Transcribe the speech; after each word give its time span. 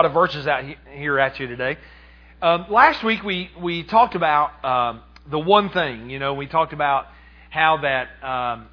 lot 0.00 0.06
of 0.06 0.14
verses 0.14 0.46
out 0.46 0.64
here 0.94 1.18
at 1.18 1.38
you 1.38 1.46
today. 1.46 1.76
Um, 2.40 2.64
last 2.70 3.04
week 3.04 3.22
we 3.22 3.50
we 3.60 3.82
talked 3.82 4.14
about 4.14 4.64
um, 4.64 5.02
the 5.30 5.38
one 5.38 5.68
thing. 5.68 6.08
You 6.08 6.18
know, 6.18 6.32
we 6.32 6.46
talked 6.46 6.72
about 6.72 7.04
how 7.50 7.82
that 7.82 8.08
um, 8.26 8.68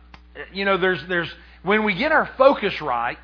you 0.54 0.64
know 0.64 0.78
there's 0.78 1.06
there's 1.10 1.30
when 1.64 1.84
we 1.84 1.96
get 1.96 2.14
our 2.14 2.30
focus 2.38 2.80
right, 2.80 3.18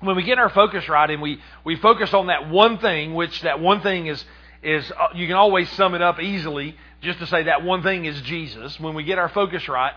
when 0.00 0.16
we 0.16 0.24
get 0.24 0.40
our 0.40 0.50
focus 0.50 0.88
right, 0.88 1.08
and 1.08 1.22
we 1.22 1.40
we 1.62 1.76
focus 1.76 2.12
on 2.12 2.26
that 2.26 2.50
one 2.50 2.78
thing, 2.78 3.14
which 3.14 3.42
that 3.42 3.60
one 3.60 3.80
thing 3.80 4.08
is 4.08 4.24
is 4.64 4.90
uh, 4.90 5.06
you 5.14 5.28
can 5.28 5.36
always 5.36 5.70
sum 5.70 5.94
it 5.94 6.02
up 6.02 6.20
easily 6.20 6.74
just 7.00 7.20
to 7.20 7.28
say 7.28 7.44
that 7.44 7.62
one 7.62 7.84
thing 7.84 8.06
is 8.06 8.20
Jesus. 8.22 8.80
When 8.80 8.96
we 8.96 9.04
get 9.04 9.20
our 9.20 9.28
focus 9.28 9.68
right. 9.68 9.92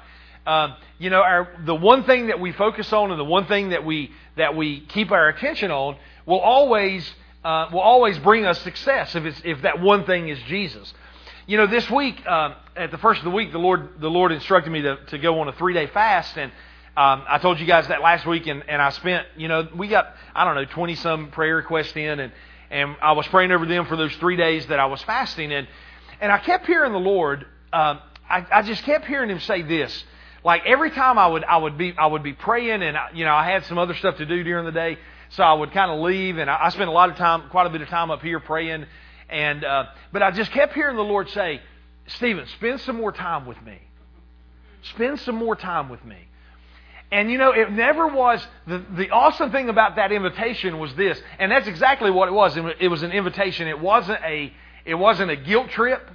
Um, 0.45 0.75
you 0.97 1.09
know, 1.09 1.21
our, 1.23 1.49
the 1.65 1.75
one 1.75 2.05
thing 2.05 2.27
that 2.27 2.39
we 2.39 2.53
focus 2.53 2.93
on 2.93 3.11
and 3.11 3.19
the 3.19 3.25
one 3.25 3.47
thing 3.47 3.71
that 3.71 3.83
we 3.83 4.11
that 4.37 4.55
we 4.55 4.79
keep 4.79 5.11
our 5.11 5.27
attention 5.27 5.71
on 5.71 5.97
will 6.27 6.39
always 6.39 7.09
uh, 7.43 7.69
will 7.71 7.79
always 7.79 8.19
bring 8.19 8.45
us 8.45 8.61
success 8.61 9.15
if 9.15 9.25
it's 9.25 9.41
if 9.43 9.63
that 9.63 9.81
one 9.81 10.05
thing 10.05 10.29
is 10.29 10.37
Jesus. 10.43 10.93
You 11.47 11.57
know, 11.57 11.65
this 11.65 11.89
week 11.89 12.21
uh, 12.27 12.55
at 12.75 12.91
the 12.91 12.97
first 12.97 13.19
of 13.19 13.23
the 13.23 13.31
week, 13.31 13.51
the 13.51 13.57
Lord 13.57 13.99
the 13.99 14.09
Lord 14.09 14.31
instructed 14.31 14.69
me 14.69 14.81
to, 14.83 14.97
to 15.07 15.17
go 15.17 15.39
on 15.39 15.47
a 15.47 15.53
three 15.53 15.73
day 15.73 15.87
fast, 15.87 16.37
and 16.37 16.51
um, 16.97 17.23
I 17.27 17.39
told 17.39 17.59
you 17.59 17.65
guys 17.65 17.87
that 17.87 18.01
last 18.01 18.25
week, 18.25 18.47
and, 18.47 18.63
and 18.67 18.81
I 18.81 18.89
spent 18.89 19.25
you 19.37 19.47
know 19.47 19.67
we 19.75 19.87
got 19.87 20.13
I 20.35 20.43
don't 20.45 20.55
know 20.55 20.65
twenty 20.65 20.95
some 20.95 21.31
prayer 21.31 21.55
requests 21.55 21.95
in, 21.95 22.19
and 22.19 22.33
and 22.69 22.97
I 23.01 23.13
was 23.13 23.25
praying 23.27 23.51
over 23.51 23.65
them 23.65 23.85
for 23.85 23.95
those 23.95 24.13
three 24.17 24.35
days 24.35 24.67
that 24.67 24.79
I 24.79 24.87
was 24.87 25.01
fasting, 25.03 25.53
and 25.53 25.67
and 26.19 26.31
I 26.31 26.37
kept 26.39 26.67
hearing 26.67 26.91
the 26.91 26.99
Lord. 26.99 27.45
Um, 27.71 27.99
I, 28.29 28.45
I 28.51 28.61
just 28.61 28.83
kept 28.83 29.05
hearing 29.05 29.29
Him 29.29 29.39
say 29.39 29.61
this. 29.61 30.03
Like 30.43 30.63
every 30.65 30.91
time 30.91 31.17
I 31.17 31.27
would 31.27 31.45
I 31.45 31.57
would 31.57 31.77
be 31.77 31.95
I 31.97 32.07
would 32.07 32.23
be 32.23 32.33
praying, 32.33 32.83
and 32.83 32.97
you 33.13 33.23
know 33.23 33.33
I 33.33 33.49
had 33.49 33.63
some 33.65 33.77
other 33.77 33.95
stuff 33.95 34.17
to 34.17 34.25
do 34.25 34.43
during 34.43 34.65
the 34.65 34.71
day 34.73 34.97
so 35.29 35.43
I 35.43 35.53
would 35.53 35.71
kind 35.71 35.91
of 35.91 35.99
leave, 35.99 36.37
and 36.37 36.49
I, 36.49 36.65
I 36.65 36.69
spent 36.69 36.89
a 36.89 36.93
lot 36.93 37.09
of 37.09 37.17
time, 37.17 37.49
quite 37.49 37.67
a 37.67 37.69
bit 37.69 37.81
of 37.81 37.89
time 37.89 38.11
up 38.11 38.21
here 38.21 38.39
praying. 38.39 38.85
And 39.29 39.63
uh, 39.63 39.85
but 40.11 40.23
I 40.23 40.31
just 40.31 40.51
kept 40.51 40.73
hearing 40.73 40.95
the 40.95 41.03
Lord 41.03 41.29
say, 41.29 41.61
"Stephen, 42.07 42.45
spend 42.47 42.79
some 42.81 42.95
more 42.95 43.11
time 43.11 43.45
with 43.45 43.61
me. 43.61 43.79
Spend 44.83 45.19
some 45.19 45.35
more 45.35 45.55
time 45.55 45.89
with 45.89 46.03
me." 46.05 46.17
And 47.11 47.31
you 47.31 47.37
know, 47.37 47.51
it 47.51 47.71
never 47.71 48.07
was 48.07 48.45
the, 48.65 48.83
the 48.95 49.09
awesome 49.11 49.51
thing 49.51 49.69
about 49.69 49.95
that 49.95 50.11
invitation 50.11 50.77
was 50.77 50.93
this, 50.95 51.21
and 51.39 51.51
that's 51.51 51.67
exactly 51.67 52.11
what 52.11 52.27
it 52.27 52.33
was. 52.33 52.57
It 52.57 52.89
was 52.89 53.03
an 53.03 53.11
invitation. 53.11 53.67
It 53.67 53.79
wasn't 53.79 54.21
a 54.23 54.51
it 54.85 54.95
wasn't 54.95 55.31
a 55.31 55.35
guilt 55.35 55.69
trip. 55.69 56.09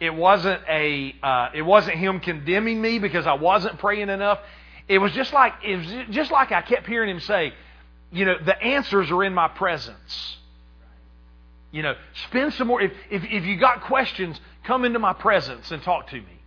It 0.00 0.14
wasn't 0.14 0.62
a 0.66 1.14
uh, 1.22 1.48
it 1.54 1.62
wasn't 1.62 1.98
him 1.98 2.20
condemning 2.20 2.80
me 2.80 2.98
because 2.98 3.26
I 3.26 3.34
wasn't 3.34 3.78
praying 3.78 4.08
enough. 4.08 4.38
It 4.88 4.98
was 4.98 5.12
just 5.12 5.32
like 5.34 5.54
it 5.62 5.76
was 5.76 6.06
just 6.10 6.30
like 6.30 6.52
I 6.52 6.62
kept 6.62 6.86
hearing 6.86 7.10
him 7.10 7.20
say, 7.20 7.52
you 8.12 8.24
know, 8.24 8.36
the 8.44 8.60
answers 8.62 9.10
are 9.10 9.24
in 9.24 9.34
my 9.34 9.48
presence. 9.48 10.36
You 11.72 11.82
know, 11.82 11.94
spend 12.26 12.54
some 12.54 12.66
more. 12.66 12.80
If, 12.80 12.92
if, 13.10 13.22
if 13.24 13.44
you 13.44 13.56
got 13.56 13.82
questions, 13.82 14.40
come 14.64 14.84
into 14.84 14.98
my 14.98 15.12
presence 15.12 15.70
and 15.70 15.82
talk 15.82 16.08
to 16.08 16.16
me. 16.16 16.40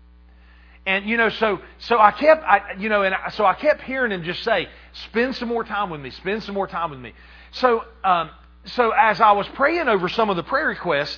And 0.85 1.05
you 1.05 1.15
know, 1.15 1.29
so 1.29 1.61
so 1.77 1.97
I 1.97 2.11
kept, 2.11 2.43
I, 2.43 2.73
you 2.77 2.89
know, 2.89 3.03
and 3.03 3.15
I, 3.15 3.29
so 3.29 3.45
I 3.45 3.53
kept 3.53 3.83
hearing 3.83 4.11
him 4.11 4.23
just 4.23 4.43
say, 4.43 4.67
"Spend 5.05 5.35
some 5.35 5.47
more 5.47 5.63
time 5.63 5.89
with 5.89 6.01
me. 6.01 6.09
Spend 6.09 6.43
some 6.43 6.55
more 6.55 6.67
time 6.67 6.91
with 6.91 6.99
me." 6.99 7.13
So, 7.51 7.85
um, 8.03 8.29
so 8.65 8.91
as 8.91 9.21
I 9.21 9.31
was 9.31 9.47
praying 9.49 9.87
over 9.87 10.09
some 10.09 10.29
of 10.29 10.35
the 10.35 10.43
prayer 10.43 10.67
requests 10.67 11.17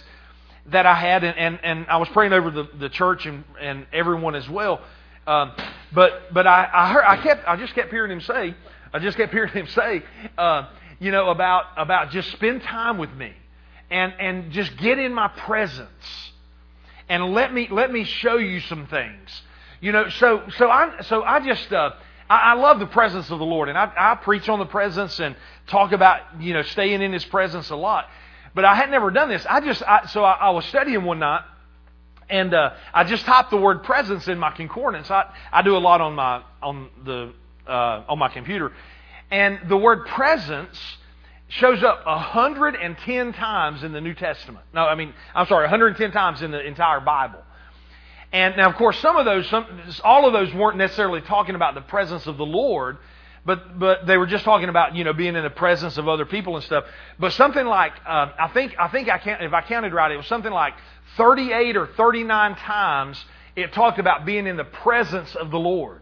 that 0.67 0.85
I 0.85 0.93
had, 0.93 1.23
and 1.23 1.35
and, 1.35 1.59
and 1.63 1.87
I 1.87 1.97
was 1.97 2.09
praying 2.09 2.33
over 2.33 2.51
the, 2.51 2.69
the 2.77 2.89
church 2.89 3.25
and 3.25 3.43
and 3.59 3.87
everyone 3.91 4.35
as 4.35 4.47
well. 4.47 4.81
Um, 5.25 5.53
but 5.91 6.31
but 6.31 6.45
I 6.45 6.69
I, 6.71 6.93
heard, 6.93 7.03
I 7.03 7.17
kept 7.17 7.47
I 7.47 7.55
just 7.55 7.73
kept 7.73 7.89
hearing 7.89 8.11
him 8.11 8.21
say, 8.21 8.53
I 8.95 8.99
just 8.99 9.17
kept 9.17 9.33
hearing 9.33 9.51
him 9.51 9.67
say, 9.67 10.03
uh, 10.37 10.69
you 10.99 11.11
know, 11.11 11.29
about, 11.29 11.65
about 11.75 12.11
just 12.11 12.31
spend 12.31 12.63
time 12.63 12.97
with 12.97 13.13
me 13.13 13.33
and, 13.91 14.13
and 14.17 14.51
just 14.53 14.77
get 14.77 14.97
in 14.97 15.13
my 15.13 15.27
presence 15.27 16.31
and 17.09 17.33
let 17.33 17.53
me, 17.53 17.67
let 17.69 17.91
me 17.91 18.05
show 18.05 18.37
you 18.37 18.61
some 18.61 18.87
things. 18.87 19.41
You 19.81 19.91
know, 19.91 20.07
so, 20.07 20.43
so 20.57 20.69
I, 20.69 21.01
so 21.01 21.23
I 21.23 21.45
just, 21.45 21.73
uh, 21.73 21.91
I, 22.29 22.37
I 22.37 22.53
love 22.53 22.79
the 22.79 22.85
presence 22.85 23.29
of 23.31 23.37
the 23.37 23.45
Lord 23.45 23.67
and 23.67 23.77
I, 23.77 23.91
I 23.97 24.15
preach 24.15 24.47
on 24.47 24.59
the 24.59 24.65
presence 24.65 25.19
and 25.19 25.35
talk 25.67 25.91
about, 25.91 26.41
you 26.41 26.53
know, 26.53 26.61
staying 26.61 27.01
in 27.01 27.11
His 27.11 27.25
presence 27.25 27.71
a 27.71 27.75
lot. 27.75 28.07
But 28.53 28.63
I 28.63 28.75
had 28.75 28.89
never 28.89 29.11
done 29.11 29.27
this. 29.27 29.45
I 29.49 29.59
just, 29.59 29.83
I, 29.83 30.05
so 30.05 30.23
I, 30.23 30.31
I 30.35 30.49
was 30.51 30.63
studying 30.67 31.03
one 31.03 31.19
night 31.19 31.43
and 32.29 32.53
uh, 32.53 32.75
I 32.93 33.03
just 33.03 33.25
typed 33.25 33.51
the 33.51 33.57
word 33.57 33.83
presence 33.83 34.29
in 34.29 34.39
my 34.39 34.51
concordance. 34.51 35.11
I, 35.11 35.29
I 35.51 35.63
do 35.63 35.75
a 35.75 35.79
lot 35.79 35.99
on 35.99 36.15
my 36.15 36.43
on 36.63 36.89
the 37.03 37.33
uh, 37.67 38.03
on 38.07 38.19
my 38.19 38.29
computer. 38.29 38.71
And 39.31 39.59
the 39.67 39.77
word 39.77 40.05
presence 40.07 40.77
shows 41.47 41.83
up 41.83 42.05
110 42.05 43.33
times 43.33 43.83
in 43.83 43.91
the 43.91 44.01
New 44.01 44.13
Testament. 44.13 44.65
No, 44.73 44.85
I 44.85 44.95
mean, 44.95 45.13
I'm 45.33 45.47
sorry, 45.47 45.63
110 45.63 46.11
times 46.11 46.41
in 46.41 46.51
the 46.51 46.61
entire 46.65 46.99
Bible. 46.99 47.39
And 48.31 48.57
now, 48.57 48.69
of 48.69 48.75
course, 48.75 48.99
some 48.99 49.15
of 49.15 49.25
those, 49.25 49.47
some, 49.49 49.65
all 50.03 50.27
of 50.27 50.33
those 50.33 50.53
weren't 50.53 50.77
necessarily 50.77 51.21
talking 51.21 51.55
about 51.55 51.75
the 51.75 51.81
presence 51.81 52.27
of 52.27 52.37
the 52.37 52.45
Lord, 52.45 52.97
but 53.45 53.77
but 53.79 54.07
they 54.07 54.17
were 54.17 54.25
just 54.25 54.43
talking 54.43 54.69
about 54.69 54.95
you 54.95 55.03
know 55.03 55.13
being 55.13 55.35
in 55.35 55.43
the 55.43 55.51
presence 55.51 55.97
of 55.97 56.07
other 56.07 56.25
people 56.25 56.55
and 56.55 56.65
stuff. 56.65 56.85
But 57.19 57.33
something 57.33 57.65
like 57.65 57.93
uh, 58.05 58.31
I 58.39 58.49
think 58.53 58.75
I 58.79 58.87
think 58.87 59.07
I 59.07 59.19
can't 59.19 59.41
if 59.43 59.53
I 59.53 59.61
counted 59.61 59.93
right, 59.93 60.11
it 60.11 60.17
was 60.17 60.25
something 60.25 60.51
like 60.51 60.73
38 61.15 61.77
or 61.77 61.87
39 61.87 62.55
times 62.55 63.23
it 63.55 63.71
talked 63.71 63.99
about 63.99 64.25
being 64.25 64.47
in 64.47 64.57
the 64.57 64.65
presence 64.65 65.33
of 65.35 65.51
the 65.51 65.59
Lord. 65.59 66.01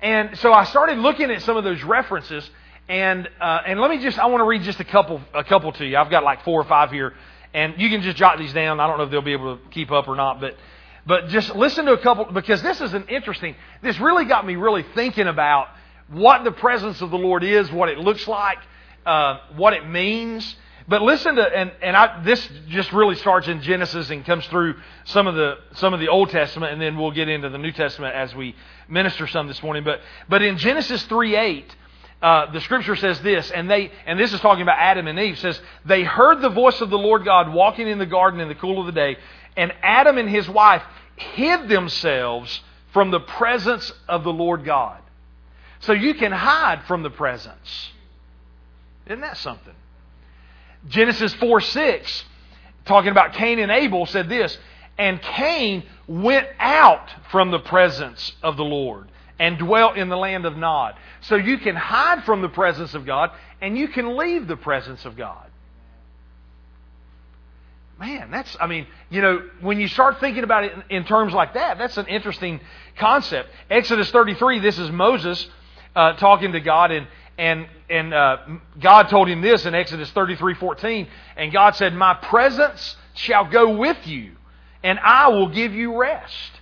And 0.00 0.38
so 0.38 0.52
I 0.52 0.64
started 0.64 0.98
looking 0.98 1.30
at 1.30 1.42
some 1.42 1.56
of 1.56 1.64
those 1.64 1.82
references, 1.82 2.48
and 2.88 3.28
uh, 3.40 3.60
and 3.66 3.80
let 3.80 3.90
me 3.90 3.98
just 3.98 4.18
I 4.18 4.26
want 4.26 4.40
to 4.40 4.46
read 4.46 4.62
just 4.62 4.78
a 4.78 4.84
couple 4.84 5.20
a 5.34 5.42
couple 5.42 5.72
to 5.72 5.84
you. 5.84 5.96
I've 5.96 6.10
got 6.10 6.22
like 6.22 6.44
four 6.44 6.60
or 6.60 6.64
five 6.64 6.92
here, 6.92 7.14
and 7.52 7.74
you 7.78 7.90
can 7.90 8.02
just 8.02 8.16
jot 8.16 8.38
these 8.38 8.52
down. 8.52 8.78
I 8.78 8.86
don't 8.86 8.98
know 8.98 9.04
if 9.04 9.10
they'll 9.10 9.22
be 9.22 9.32
able 9.32 9.56
to 9.56 9.68
keep 9.70 9.90
up 9.90 10.06
or 10.06 10.14
not, 10.14 10.40
but 10.40 10.56
but 11.04 11.28
just 11.28 11.56
listen 11.56 11.86
to 11.86 11.92
a 11.92 11.98
couple 11.98 12.26
because 12.26 12.62
this 12.62 12.80
is 12.80 12.94
an 12.94 13.06
interesting. 13.08 13.56
This 13.82 13.98
really 13.98 14.24
got 14.24 14.46
me 14.46 14.54
really 14.54 14.84
thinking 14.94 15.26
about 15.26 15.68
what 16.08 16.44
the 16.44 16.52
presence 16.52 17.00
of 17.00 17.10
the 17.10 17.18
Lord 17.18 17.42
is, 17.42 17.70
what 17.72 17.88
it 17.88 17.98
looks 17.98 18.28
like, 18.28 18.58
uh, 19.04 19.38
what 19.56 19.72
it 19.72 19.88
means. 19.88 20.56
But 20.86 21.02
listen 21.02 21.34
to 21.36 21.42
and 21.42 21.72
and 21.82 21.96
I, 21.96 22.22
this 22.22 22.48
just 22.68 22.92
really 22.92 23.16
starts 23.16 23.48
in 23.48 23.62
Genesis 23.62 24.10
and 24.10 24.24
comes 24.24 24.46
through 24.46 24.76
some 25.04 25.26
of 25.26 25.34
the 25.34 25.56
some 25.72 25.92
of 25.92 26.00
the 26.00 26.08
Old 26.08 26.30
Testament, 26.30 26.72
and 26.72 26.80
then 26.80 26.96
we'll 26.96 27.10
get 27.10 27.28
into 27.28 27.48
the 27.48 27.58
New 27.58 27.72
Testament 27.72 28.14
as 28.14 28.34
we 28.34 28.54
minister 28.88 29.26
some 29.26 29.46
this 29.46 29.62
morning. 29.62 29.84
But, 29.84 30.00
but 30.28 30.42
in 30.42 30.58
Genesis 30.58 31.02
3 31.04 31.36
8, 31.36 31.76
uh, 32.20 32.50
the 32.52 32.60
scripture 32.60 32.96
says 32.96 33.20
this, 33.20 33.50
and 33.50 33.70
they, 33.70 33.92
and 34.06 34.18
this 34.18 34.32
is 34.32 34.40
talking 34.40 34.62
about 34.62 34.78
Adam 34.78 35.06
and 35.06 35.18
Eve, 35.18 35.38
says, 35.38 35.60
they 35.84 36.02
heard 36.02 36.40
the 36.40 36.48
voice 36.48 36.80
of 36.80 36.90
the 36.90 36.98
Lord 36.98 37.24
God 37.24 37.52
walking 37.52 37.86
in 37.86 37.98
the 37.98 38.06
garden 38.06 38.40
in 38.40 38.48
the 38.48 38.56
cool 38.56 38.80
of 38.80 38.86
the 38.86 38.92
day, 38.92 39.16
and 39.56 39.72
Adam 39.82 40.18
and 40.18 40.28
his 40.28 40.48
wife 40.48 40.82
hid 41.16 41.68
themselves 41.68 42.60
from 42.92 43.10
the 43.10 43.20
presence 43.20 43.92
of 44.08 44.24
the 44.24 44.32
Lord 44.32 44.64
God. 44.64 45.00
So 45.80 45.92
you 45.92 46.14
can 46.14 46.32
hide 46.32 46.82
from 46.84 47.04
the 47.04 47.10
presence. 47.10 47.92
Isn't 49.06 49.20
that 49.20 49.36
something? 49.36 49.74
Genesis 50.88 51.32
4 51.34 51.60
6, 51.60 52.24
talking 52.84 53.10
about 53.10 53.34
Cain 53.34 53.58
and 53.58 53.70
Abel, 53.70 54.06
said 54.06 54.28
this, 54.28 54.56
and 54.96 55.22
Cain 55.22 55.84
went 56.08 56.48
out 56.58 57.10
from 57.30 57.50
the 57.50 57.58
presence 57.60 58.32
of 58.42 58.56
the 58.56 58.64
Lord 58.64 59.08
and 59.38 59.58
dwelt 59.58 59.96
in 59.96 60.08
the 60.08 60.16
land 60.16 60.46
of 60.46 60.56
Nod. 60.56 60.94
So 61.20 61.36
you 61.36 61.58
can 61.58 61.76
hide 61.76 62.24
from 62.24 62.42
the 62.42 62.48
presence 62.48 62.94
of 62.94 63.06
God 63.06 63.30
and 63.60 63.76
you 63.76 63.88
can 63.88 64.16
leave 64.16 64.48
the 64.48 64.56
presence 64.56 65.04
of 65.04 65.16
God. 65.16 65.44
Man, 67.98 68.30
that's, 68.30 68.56
I 68.60 68.68
mean, 68.68 68.86
you 69.10 69.20
know, 69.20 69.48
when 69.60 69.80
you 69.80 69.88
start 69.88 70.20
thinking 70.20 70.44
about 70.44 70.64
it 70.64 70.72
in, 70.88 71.04
terms 71.04 71.34
like 71.34 71.54
that, 71.54 71.78
that's 71.78 71.98
an 71.98 72.06
interesting 72.06 72.60
concept. 72.96 73.50
Exodus 73.68 74.10
33, 74.10 74.60
this 74.60 74.78
is 74.78 74.88
Moses 74.90 75.48
uh, 75.96 76.12
talking 76.12 76.52
to 76.52 76.60
God, 76.60 76.92
and, 76.92 77.08
and, 77.36 77.66
and 77.90 78.14
uh, 78.14 78.36
God 78.78 79.08
told 79.08 79.28
him 79.28 79.40
this 79.40 79.66
in 79.66 79.74
Exodus 79.74 80.12
33 80.12 80.54
14. 80.54 81.08
And 81.36 81.52
God 81.52 81.74
said, 81.74 81.92
My 81.92 82.14
presence 82.14 82.96
shall 83.14 83.50
go 83.50 83.76
with 83.76 84.06
you 84.06 84.37
and 84.82 84.98
I 84.98 85.28
will 85.28 85.48
give 85.48 85.74
you 85.74 85.98
rest. 85.98 86.52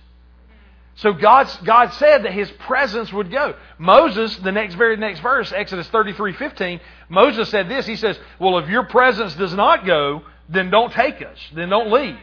So 0.95 1.13
God's, 1.13 1.55
God 1.57 1.93
said 1.93 2.23
that 2.23 2.33
His 2.33 2.49
presence 2.51 3.13
would 3.13 3.31
go. 3.31 3.55
Moses, 3.77 4.35
the 4.37 4.51
next 4.51 4.73
very 4.75 4.97
next 4.97 5.19
verse, 5.19 5.51
Exodus 5.51 5.87
33, 5.89 6.33
15, 6.33 6.79
Moses 7.09 7.49
said 7.49 7.69
this. 7.69 7.85
He 7.85 7.95
says, 7.95 8.17
Well, 8.39 8.57
if 8.57 8.67
your 8.67 8.83
presence 8.83 9.35
does 9.35 9.53
not 9.53 9.85
go, 9.85 10.23
then 10.49 10.71
don't 10.71 10.91
take 10.91 11.21
us. 11.21 11.37
Then 11.53 11.69
don't 11.69 11.91
leave. 11.91 12.17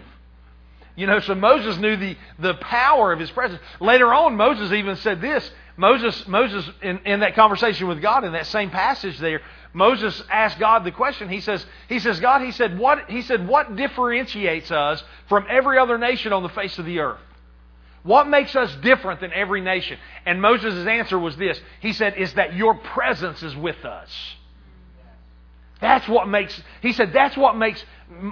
You 0.96 1.06
know, 1.06 1.20
so 1.20 1.34
Moses 1.34 1.76
knew 1.78 1.96
the, 1.96 2.16
the 2.38 2.54
power 2.54 3.12
of 3.12 3.18
his 3.18 3.30
presence. 3.30 3.60
Later 3.80 4.12
on, 4.12 4.36
Moses 4.36 4.72
even 4.72 4.96
said 4.96 5.20
this. 5.20 5.48
Moses, 5.76 6.26
Moses 6.28 6.68
in, 6.82 6.98
in 7.00 7.20
that 7.20 7.34
conversation 7.34 7.88
with 7.88 8.00
God, 8.00 8.22
in 8.22 8.32
that 8.32 8.46
same 8.46 8.70
passage 8.70 9.18
there, 9.18 9.40
Moses 9.74 10.22
asked 10.30 10.58
God 10.60 10.84
the 10.84 10.92
question. 10.92 11.28
He 11.28 11.40
says, 11.40 11.66
he 11.88 11.98
says, 11.98 12.20
God, 12.20 12.42
he 12.42 12.52
said, 12.52 12.78
what, 12.78 13.10
he 13.10 13.22
said, 13.22 13.46
what 13.46 13.74
differentiates 13.74 14.70
us 14.70 15.02
from 15.28 15.46
every 15.50 15.78
other 15.78 15.98
nation 15.98 16.32
on 16.32 16.44
the 16.44 16.48
face 16.48 16.78
of 16.78 16.86
the 16.86 17.00
earth? 17.00 17.20
What 18.04 18.28
makes 18.28 18.54
us 18.54 18.74
different 18.76 19.20
than 19.20 19.32
every 19.32 19.60
nation? 19.60 19.98
And 20.24 20.40
Moses' 20.40 20.86
answer 20.86 21.18
was 21.18 21.36
this. 21.36 21.60
He 21.80 21.92
said, 21.92 22.16
is 22.16 22.32
that 22.34 22.54
your 22.54 22.74
presence 22.74 23.42
is 23.42 23.56
with 23.56 23.84
us. 23.84 24.10
That's 25.80 26.06
what 26.08 26.28
makes, 26.28 26.62
he 26.80 26.92
said, 26.92 27.12
that's 27.12 27.36
what 27.36 27.56
makes, 27.56 27.84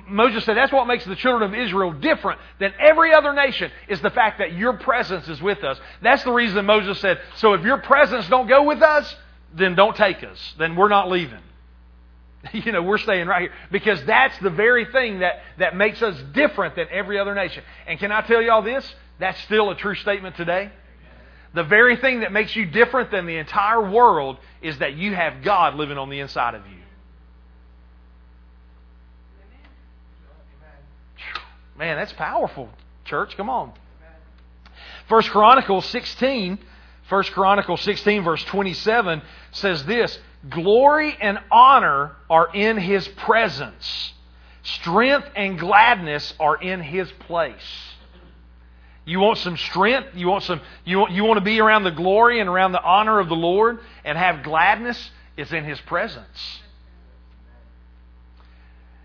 Moses 0.08 0.44
said, 0.44 0.56
that's 0.56 0.72
what 0.72 0.86
makes 0.86 1.04
the 1.04 1.16
children 1.16 1.52
of 1.52 1.58
Israel 1.58 1.92
different 1.92 2.38
than 2.60 2.72
every 2.78 3.12
other 3.12 3.32
nation 3.32 3.70
is 3.88 4.00
the 4.00 4.10
fact 4.10 4.38
that 4.38 4.52
your 4.52 4.74
presence 4.74 5.28
is 5.28 5.42
with 5.42 5.64
us. 5.64 5.78
That's 6.02 6.22
the 6.22 6.32
reason 6.32 6.64
Moses 6.64 7.00
said, 7.00 7.18
so 7.36 7.54
if 7.54 7.62
your 7.62 7.78
presence 7.78 8.28
don't 8.28 8.46
go 8.46 8.62
with 8.62 8.80
us, 8.80 9.12
then 9.54 9.74
don't 9.74 9.96
take 9.96 10.22
us. 10.22 10.54
Then 10.58 10.76
we're 10.76 10.88
not 10.88 11.10
leaving. 11.10 11.38
You 12.52 12.72
know, 12.72 12.82
we're 12.82 12.98
staying 12.98 13.28
right 13.28 13.42
here. 13.42 13.52
Because 13.70 14.04
that's 14.04 14.36
the 14.40 14.50
very 14.50 14.84
thing 14.86 15.20
that, 15.20 15.42
that 15.58 15.76
makes 15.76 16.02
us 16.02 16.20
different 16.34 16.74
than 16.74 16.88
every 16.90 17.16
other 17.16 17.36
nation. 17.36 17.62
And 17.86 18.00
can 18.00 18.10
I 18.10 18.20
tell 18.22 18.42
y'all 18.42 18.62
this? 18.62 18.84
That's 19.20 19.40
still 19.42 19.70
a 19.70 19.76
true 19.76 19.94
statement 19.94 20.34
today. 20.34 20.72
The 21.54 21.62
very 21.62 21.96
thing 21.96 22.20
that 22.20 22.32
makes 22.32 22.56
you 22.56 22.66
different 22.66 23.10
than 23.10 23.26
the 23.26 23.36
entire 23.36 23.88
world 23.88 24.38
is 24.60 24.78
that 24.78 24.94
you 24.94 25.14
have 25.14 25.42
God 25.44 25.76
living 25.76 25.98
on 25.98 26.08
the 26.10 26.18
inside 26.18 26.54
of 26.54 26.66
you. 26.66 26.78
Man, 31.78 31.96
that's 31.96 32.12
powerful, 32.12 32.70
church. 33.04 33.36
Come 33.36 33.50
on. 33.50 33.72
First 35.08 35.30
Chronicles 35.30 35.84
16, 35.86 36.58
First 37.12 37.32
Chronicles 37.32 37.82
16, 37.82 38.24
verse 38.24 38.42
27 38.44 39.20
says 39.50 39.84
this 39.84 40.18
Glory 40.48 41.14
and 41.20 41.38
honor 41.50 42.12
are 42.30 42.48
in 42.54 42.78
his 42.78 43.06
presence. 43.06 44.14
Strength 44.62 45.28
and 45.36 45.58
gladness 45.58 46.32
are 46.40 46.56
in 46.56 46.80
his 46.80 47.12
place. 47.12 47.92
You 49.04 49.20
want 49.20 49.36
some 49.36 49.58
strength? 49.58 50.14
You 50.14 50.26
want 50.28 50.44
some 50.44 50.62
you 50.86 51.00
want, 51.00 51.12
you 51.12 51.24
want 51.24 51.36
to 51.36 51.44
be 51.44 51.60
around 51.60 51.84
the 51.84 51.90
glory 51.90 52.40
and 52.40 52.48
around 52.48 52.72
the 52.72 52.82
honor 52.82 53.20
of 53.20 53.28
the 53.28 53.36
Lord 53.36 53.80
and 54.06 54.16
have 54.16 54.42
gladness? 54.42 55.10
It's 55.36 55.52
in 55.52 55.64
his 55.64 55.78
presence. 55.82 56.62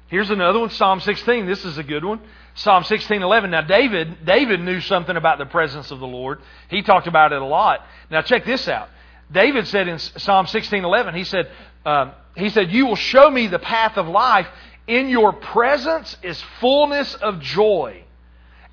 Here's 0.07 0.30
another 0.30 0.60
one, 0.60 0.69
Psalm 0.69 1.01
16. 1.01 1.45
This 1.45 1.65
is 1.65 1.77
a 1.77 1.83
good 1.83 2.06
one. 2.06 2.21
Psalm 2.57 2.83
16:11. 2.83 3.51
Now 3.51 3.62
David, 3.62 4.25
David 4.25 4.62
knew 4.62 4.81
something 4.81 5.15
about 5.15 5.38
the 5.38 5.45
presence 5.45 5.92
of 5.92 6.00
the 6.00 6.07
Lord. 6.07 6.42
He 6.69 6.81
talked 6.81 7.06
about 7.06 7.31
it 7.31 7.39
a 7.39 7.45
lot. 7.45 7.86
Now 8.09 8.24
check 8.24 8.45
this 8.45 8.68
out. 8.68 8.89
David 9.31 9.68
said 9.68 9.88
in 9.88 10.00
Psalm 10.00 10.48
16:11, 10.48 11.13
he 11.13 11.24
said, 11.24 11.51
um, 11.86 12.13
he 12.36 12.50
said, 12.50 12.71
"You 12.71 12.88
will 12.88 12.95
show 12.95 13.30
me 13.30 13.45
the 13.45 13.59
path 13.59 13.98
of 13.98 14.07
life. 14.07 14.48
In 14.88 15.09
your 15.09 15.33
presence 15.33 16.18
is 16.24 16.42
fullness 16.59 17.13
of 17.13 17.42
joy. 17.42 18.04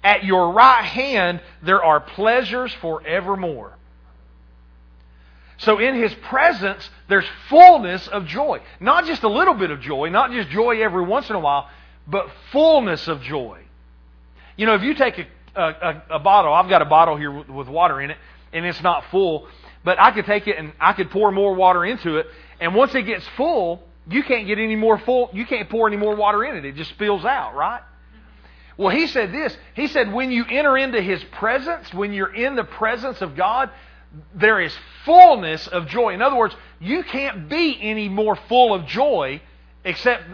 At 0.02 0.24
your 0.24 0.52
right 0.52 0.84
hand 0.84 1.40
there 1.62 1.84
are 1.84 2.00
pleasures 2.00 2.72
forevermore." 2.74 3.76
So 5.58 5.78
in 5.78 5.94
his 5.94 6.14
presence, 6.14 6.88
there's 7.08 7.26
fullness 7.50 8.08
of 8.08 8.24
joy. 8.26 8.60
Not 8.80 9.04
just 9.04 9.22
a 9.24 9.28
little 9.28 9.54
bit 9.54 9.70
of 9.70 9.80
joy, 9.80 10.08
not 10.08 10.32
just 10.32 10.48
joy 10.48 10.82
every 10.82 11.04
once 11.04 11.28
in 11.28 11.36
a 11.36 11.40
while, 11.40 11.68
but 12.06 12.30
fullness 12.50 13.08
of 13.08 13.20
joy. 13.20 13.63
You 14.56 14.66
know, 14.66 14.74
if 14.74 14.82
you 14.82 14.94
take 14.94 15.18
a, 15.56 15.62
a, 15.62 16.02
a 16.10 16.18
bottle, 16.18 16.52
I've 16.52 16.68
got 16.68 16.82
a 16.82 16.86
bottle 16.86 17.16
here 17.16 17.30
with, 17.30 17.48
with 17.48 17.68
water 17.68 18.00
in 18.00 18.10
it, 18.10 18.16
and 18.52 18.64
it's 18.64 18.82
not 18.82 19.04
full, 19.10 19.48
but 19.84 20.00
I 20.00 20.12
could 20.12 20.26
take 20.26 20.46
it 20.46 20.56
and 20.56 20.72
I 20.80 20.92
could 20.92 21.10
pour 21.10 21.32
more 21.32 21.54
water 21.54 21.84
into 21.84 22.18
it, 22.18 22.26
and 22.60 22.74
once 22.74 22.94
it 22.94 23.02
gets 23.02 23.26
full, 23.36 23.82
you 24.08 24.22
can't 24.22 24.46
get 24.46 24.58
any 24.58 24.76
more 24.76 24.98
full, 24.98 25.30
you 25.32 25.46
can't 25.46 25.68
pour 25.68 25.88
any 25.88 25.96
more 25.96 26.14
water 26.14 26.44
in 26.44 26.56
it. 26.56 26.64
It 26.64 26.76
just 26.76 26.90
spills 26.90 27.24
out, 27.24 27.54
right? 27.54 27.80
Well, 28.76 28.90
he 28.90 29.06
said 29.06 29.32
this. 29.32 29.56
He 29.74 29.86
said, 29.86 30.12
when 30.12 30.30
you 30.30 30.44
enter 30.48 30.76
into 30.76 31.00
his 31.00 31.22
presence, 31.24 31.92
when 31.94 32.12
you're 32.12 32.34
in 32.34 32.56
the 32.56 32.64
presence 32.64 33.22
of 33.22 33.36
God, 33.36 33.70
there 34.34 34.60
is 34.60 34.76
fullness 35.04 35.66
of 35.68 35.86
joy. 35.88 36.14
In 36.14 36.22
other 36.22 36.36
words, 36.36 36.54
you 36.80 37.02
can't 37.04 37.48
be 37.48 37.78
any 37.80 38.08
more 38.08 38.36
full 38.36 38.74
of 38.74 38.86
joy 38.86 39.40
except 39.84 40.24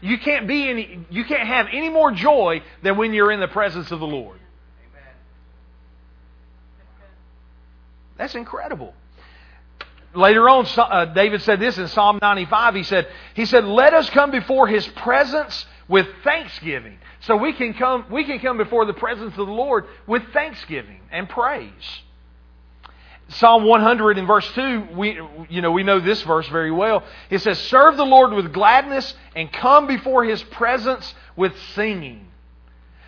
you 0.00 0.18
can't 0.18 0.48
be 0.48 0.68
any 0.68 1.06
you 1.10 1.24
can't 1.24 1.46
have 1.46 1.66
any 1.72 1.88
more 1.88 2.10
joy 2.10 2.62
than 2.82 2.96
when 2.96 3.14
you're 3.14 3.30
in 3.30 3.40
the 3.40 3.48
presence 3.48 3.90
of 3.90 4.00
the 4.00 4.06
Lord. 4.06 4.38
That's 8.16 8.34
incredible. 8.34 8.94
Later 10.14 10.48
on, 10.48 10.66
uh, 10.76 11.06
David 11.06 11.40
said 11.42 11.58
this 11.58 11.78
in 11.78 11.88
Psalm 11.88 12.18
95. 12.20 12.74
He 12.74 12.82
said, 12.82 13.08
he 13.34 13.46
said, 13.46 13.64
let 13.64 13.94
us 13.94 14.10
come 14.10 14.30
before 14.30 14.66
his 14.66 14.86
presence 14.88 15.66
with 15.88 16.06
thanksgiving. 16.22 16.98
So 17.20 17.36
we 17.36 17.52
can 17.52 17.72
come, 17.74 18.04
we 18.10 18.24
can 18.24 18.38
come 18.40 18.58
before 18.58 18.84
the 18.84 18.92
presence 18.92 19.30
of 19.30 19.46
the 19.46 19.52
Lord 19.52 19.86
with 20.06 20.22
thanksgiving 20.32 21.00
and 21.10 21.28
praise. 21.28 22.02
Psalm 23.32 23.64
100 23.64 24.18
in 24.18 24.26
verse 24.26 24.50
2, 24.54 24.88
we, 24.94 25.20
you 25.48 25.62
know, 25.62 25.70
we 25.70 25.82
know 25.82 26.00
this 26.00 26.22
verse 26.22 26.46
very 26.48 26.70
well. 26.70 27.04
It 27.30 27.40
says, 27.40 27.58
Serve 27.58 27.96
the 27.96 28.04
Lord 28.04 28.32
with 28.32 28.52
gladness 28.52 29.14
and 29.34 29.52
come 29.52 29.86
before 29.86 30.24
his 30.24 30.42
presence 30.42 31.14
with 31.36 31.52
singing. 31.74 32.28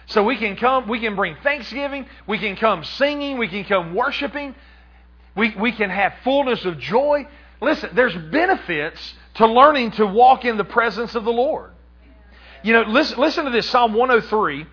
So 0.06 0.23
we 0.23 0.37
can 0.37 0.56
come, 0.56 0.88
we 0.88 1.00
can 1.00 1.17
bring 1.17 1.37
thanksgiving, 1.43 2.06
we 2.26 2.38
can 2.38 2.56
come 2.56 2.85
singing, 2.85 3.38
we 3.38 3.49
can 3.49 3.65
come 3.65 3.94
worshiping, 3.94 4.55
we, 5.35 5.55
we 5.56 5.73
can 5.73 5.91
have 5.91 6.15
fullness 6.23 6.65
of 6.65 6.79
joy. 6.79 7.26
Listen, 7.61 7.91
there's 7.94 8.15
benefits 8.15 9.15
to 9.35 9.47
learning 9.47 9.93
to 9.93 10.06
walk 10.06 10.44
in 10.44 10.56
the 10.56 10.65
presence 10.65 11.15
of 11.15 11.25
the 11.25 11.32
Lord. 11.32 11.71
You 12.62 12.73
know, 12.73 12.82
listen, 12.82 13.19
listen 13.19 13.44
to 13.44 13.50
this 13.50 13.69
Psalm 13.69 13.94
103. 13.94 14.67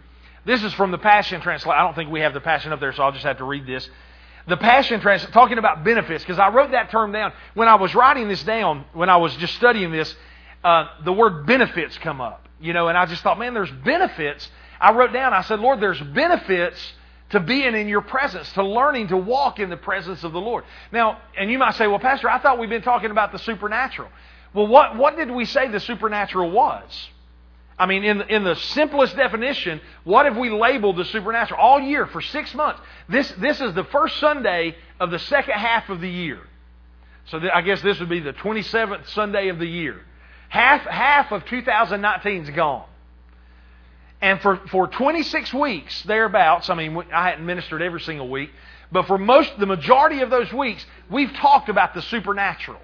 This 0.45 0.63
is 0.63 0.73
from 0.73 0.91
the 0.91 0.97
Passion 0.97 1.41
Translation. 1.41 1.77
I 1.77 1.83
don't 1.83 1.95
think 1.95 2.09
we 2.09 2.21
have 2.21 2.33
the 2.33 2.41
Passion 2.41 2.73
up 2.73 2.79
there, 2.79 2.93
so 2.93 3.03
I'll 3.03 3.11
just 3.11 3.25
have 3.25 3.37
to 3.37 3.43
read 3.43 3.65
this. 3.65 3.89
The 4.47 4.57
Passion 4.57 4.99
Translation, 5.01 5.31
talking 5.31 5.57
about 5.57 5.83
benefits, 5.83 6.23
because 6.23 6.39
I 6.39 6.49
wrote 6.49 6.71
that 6.71 6.89
term 6.89 7.11
down. 7.11 7.33
When 7.53 7.67
I 7.67 7.75
was 7.75 7.93
writing 7.93 8.27
this 8.27 8.43
down, 8.43 8.85
when 8.93 9.09
I 9.09 9.17
was 9.17 9.35
just 9.35 9.55
studying 9.55 9.91
this, 9.91 10.15
uh, 10.63 10.85
the 11.03 11.13
word 11.13 11.45
benefits 11.45 11.97
come 11.99 12.21
up. 12.21 12.47
You 12.59 12.73
know, 12.73 12.87
and 12.87 12.97
I 12.97 13.05
just 13.05 13.23
thought, 13.23 13.39
man, 13.39 13.53
there's 13.53 13.71
benefits. 13.71 14.49
I 14.79 14.93
wrote 14.93 15.13
down, 15.13 15.33
I 15.33 15.41
said, 15.41 15.59
Lord, 15.59 15.79
there's 15.79 15.99
benefits 15.99 16.79
to 17.31 17.39
being 17.39 17.75
in 17.75 17.87
your 17.87 18.01
presence, 18.01 18.51
to 18.53 18.63
learning 18.63 19.07
to 19.07 19.17
walk 19.17 19.59
in 19.59 19.69
the 19.69 19.77
presence 19.77 20.23
of 20.23 20.31
the 20.31 20.41
Lord. 20.41 20.63
Now, 20.91 21.19
and 21.37 21.49
you 21.49 21.57
might 21.57 21.75
say, 21.75 21.87
well, 21.87 21.99
Pastor, 21.99 22.29
I 22.29 22.39
thought 22.39 22.59
we've 22.59 22.69
been 22.69 22.81
talking 22.81 23.09
about 23.09 23.31
the 23.31 23.39
supernatural. 23.39 24.09
Well, 24.53 24.67
what, 24.67 24.97
what 24.97 25.15
did 25.15 25.31
we 25.31 25.45
say 25.45 25.69
the 25.69 25.79
supernatural 25.79 26.51
was? 26.51 27.09
I 27.81 27.87
mean, 27.87 28.03
in, 28.03 28.21
in 28.29 28.43
the 28.43 28.55
simplest 28.55 29.15
definition, 29.15 29.81
what 30.03 30.27
have 30.27 30.37
we 30.37 30.51
labeled 30.51 30.97
the 30.97 31.05
supernatural? 31.05 31.59
All 31.59 31.79
year, 31.79 32.05
for 32.05 32.21
six 32.21 32.53
months. 32.53 32.79
This, 33.09 33.31
this 33.39 33.59
is 33.59 33.73
the 33.73 33.85
first 33.85 34.19
Sunday 34.19 34.75
of 34.99 35.09
the 35.09 35.17
second 35.17 35.55
half 35.55 35.89
of 35.89 35.99
the 35.99 36.07
year. 36.07 36.41
So 37.25 37.39
th- 37.39 37.51
I 37.51 37.61
guess 37.61 37.81
this 37.81 37.99
would 37.99 38.07
be 38.07 38.19
the 38.19 38.33
27th 38.33 39.07
Sunday 39.07 39.47
of 39.47 39.57
the 39.57 39.65
year. 39.65 39.99
Half, 40.49 40.81
half 40.81 41.31
of 41.31 41.43
2019 41.45 42.43
is 42.43 42.49
gone. 42.51 42.85
And 44.21 44.39
for, 44.41 44.57
for 44.69 44.87
26 44.87 45.51
weeks, 45.51 46.03
thereabouts, 46.03 46.69
I 46.69 46.75
mean, 46.75 46.95
I 47.11 47.29
hadn't 47.29 47.47
ministered 47.47 47.81
every 47.81 48.01
single 48.01 48.29
week, 48.29 48.51
but 48.91 49.07
for 49.07 49.17
most, 49.17 49.57
the 49.57 49.65
majority 49.65 50.21
of 50.21 50.29
those 50.29 50.53
weeks, 50.53 50.85
we've 51.09 51.33
talked 51.33 51.67
about 51.67 51.95
the 51.95 52.03
supernatural. 52.03 52.79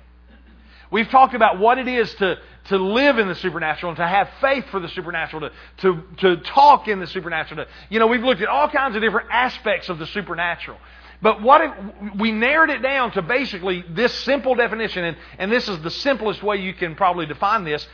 We've 0.89 1.09
talked 1.09 1.35
about 1.35 1.59
what 1.59 1.77
it 1.77 1.87
is 1.87 2.11
to, 2.15 2.37
to 2.67 2.77
live 2.77 3.17
in 3.17 3.27
the 3.27 3.35
supernatural 3.35 3.91
and 3.91 3.97
to 3.97 4.07
have 4.07 4.29
faith 4.41 4.65
for 4.71 4.79
the 4.79 4.89
supernatural, 4.89 5.49
to, 5.49 5.51
to, 5.77 6.03
to 6.17 6.37
talk 6.43 6.87
in 6.87 6.99
the 6.99 7.07
supernatural. 7.07 7.65
To, 7.65 7.71
you 7.89 7.99
know, 7.99 8.07
we've 8.07 8.23
looked 8.23 8.41
at 8.41 8.47
all 8.47 8.69
kinds 8.69 8.95
of 8.95 9.01
different 9.01 9.29
aspects 9.31 9.89
of 9.89 9.99
the 9.99 10.07
supernatural. 10.07 10.77
But 11.21 11.41
what 11.41 11.61
it, 11.61 11.71
we 12.19 12.31
narrowed 12.31 12.69
it 12.69 12.81
down 12.81 13.11
to 13.13 13.21
basically 13.21 13.83
this 13.89 14.13
simple 14.13 14.55
definition, 14.55 15.03
and, 15.03 15.17
and 15.39 15.51
this 15.51 15.67
is 15.67 15.81
the 15.81 15.91
simplest 15.91 16.43
way 16.43 16.57
you 16.57 16.73
can 16.73 16.95
probably 16.95 17.25
define 17.25 17.63
this. 17.63 17.87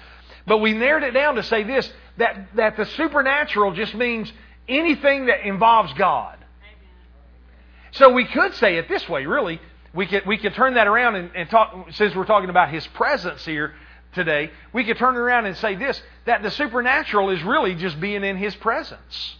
But 0.46 0.58
we 0.58 0.74
narrowed 0.74 1.03
it 1.03 1.12
down 1.12 1.36
to 1.36 1.44
say 1.44 1.63
this 1.63 1.92
that, 2.18 2.50
that 2.56 2.75
the 2.75 2.86
supernatural 2.86 3.74
just 3.74 3.96
means 3.96 4.32
anything 4.68 5.27
that 5.27 5.48
involves 5.48 5.94
God. 5.94 6.38
So 7.92 8.10
we 8.10 8.25
could 8.25 8.56
say 8.56 8.77
it 8.77 8.89
this 8.89 9.08
way, 9.08 9.25
really 9.25 9.62
we 9.94 10.08
could, 10.08 10.25
we 10.25 10.38
could 10.38 10.53
turn 10.56 10.74
that 10.74 10.88
around 10.88 11.15
and, 11.15 11.32
and 11.36 11.50
talk, 11.50 11.88
since 11.92 12.15
we're 12.15 12.25
talking 12.25 12.50
about 12.50 12.70
His 12.70 12.86
presence 12.88 13.46
here 13.46 13.75
today, 14.13 14.51
we 14.72 14.84
could 14.84 14.98
turn 14.98 15.15
around 15.17 15.46
and 15.46 15.55
say 15.58 15.75
this 15.75 16.01
that 16.25 16.41
the 16.41 16.51
supernatural 16.51 17.29
is 17.29 17.43
really 17.43 17.75
just 17.75 18.00
being 18.00 18.24
in 18.24 18.38
His 18.38 18.55
presence. 18.55 19.36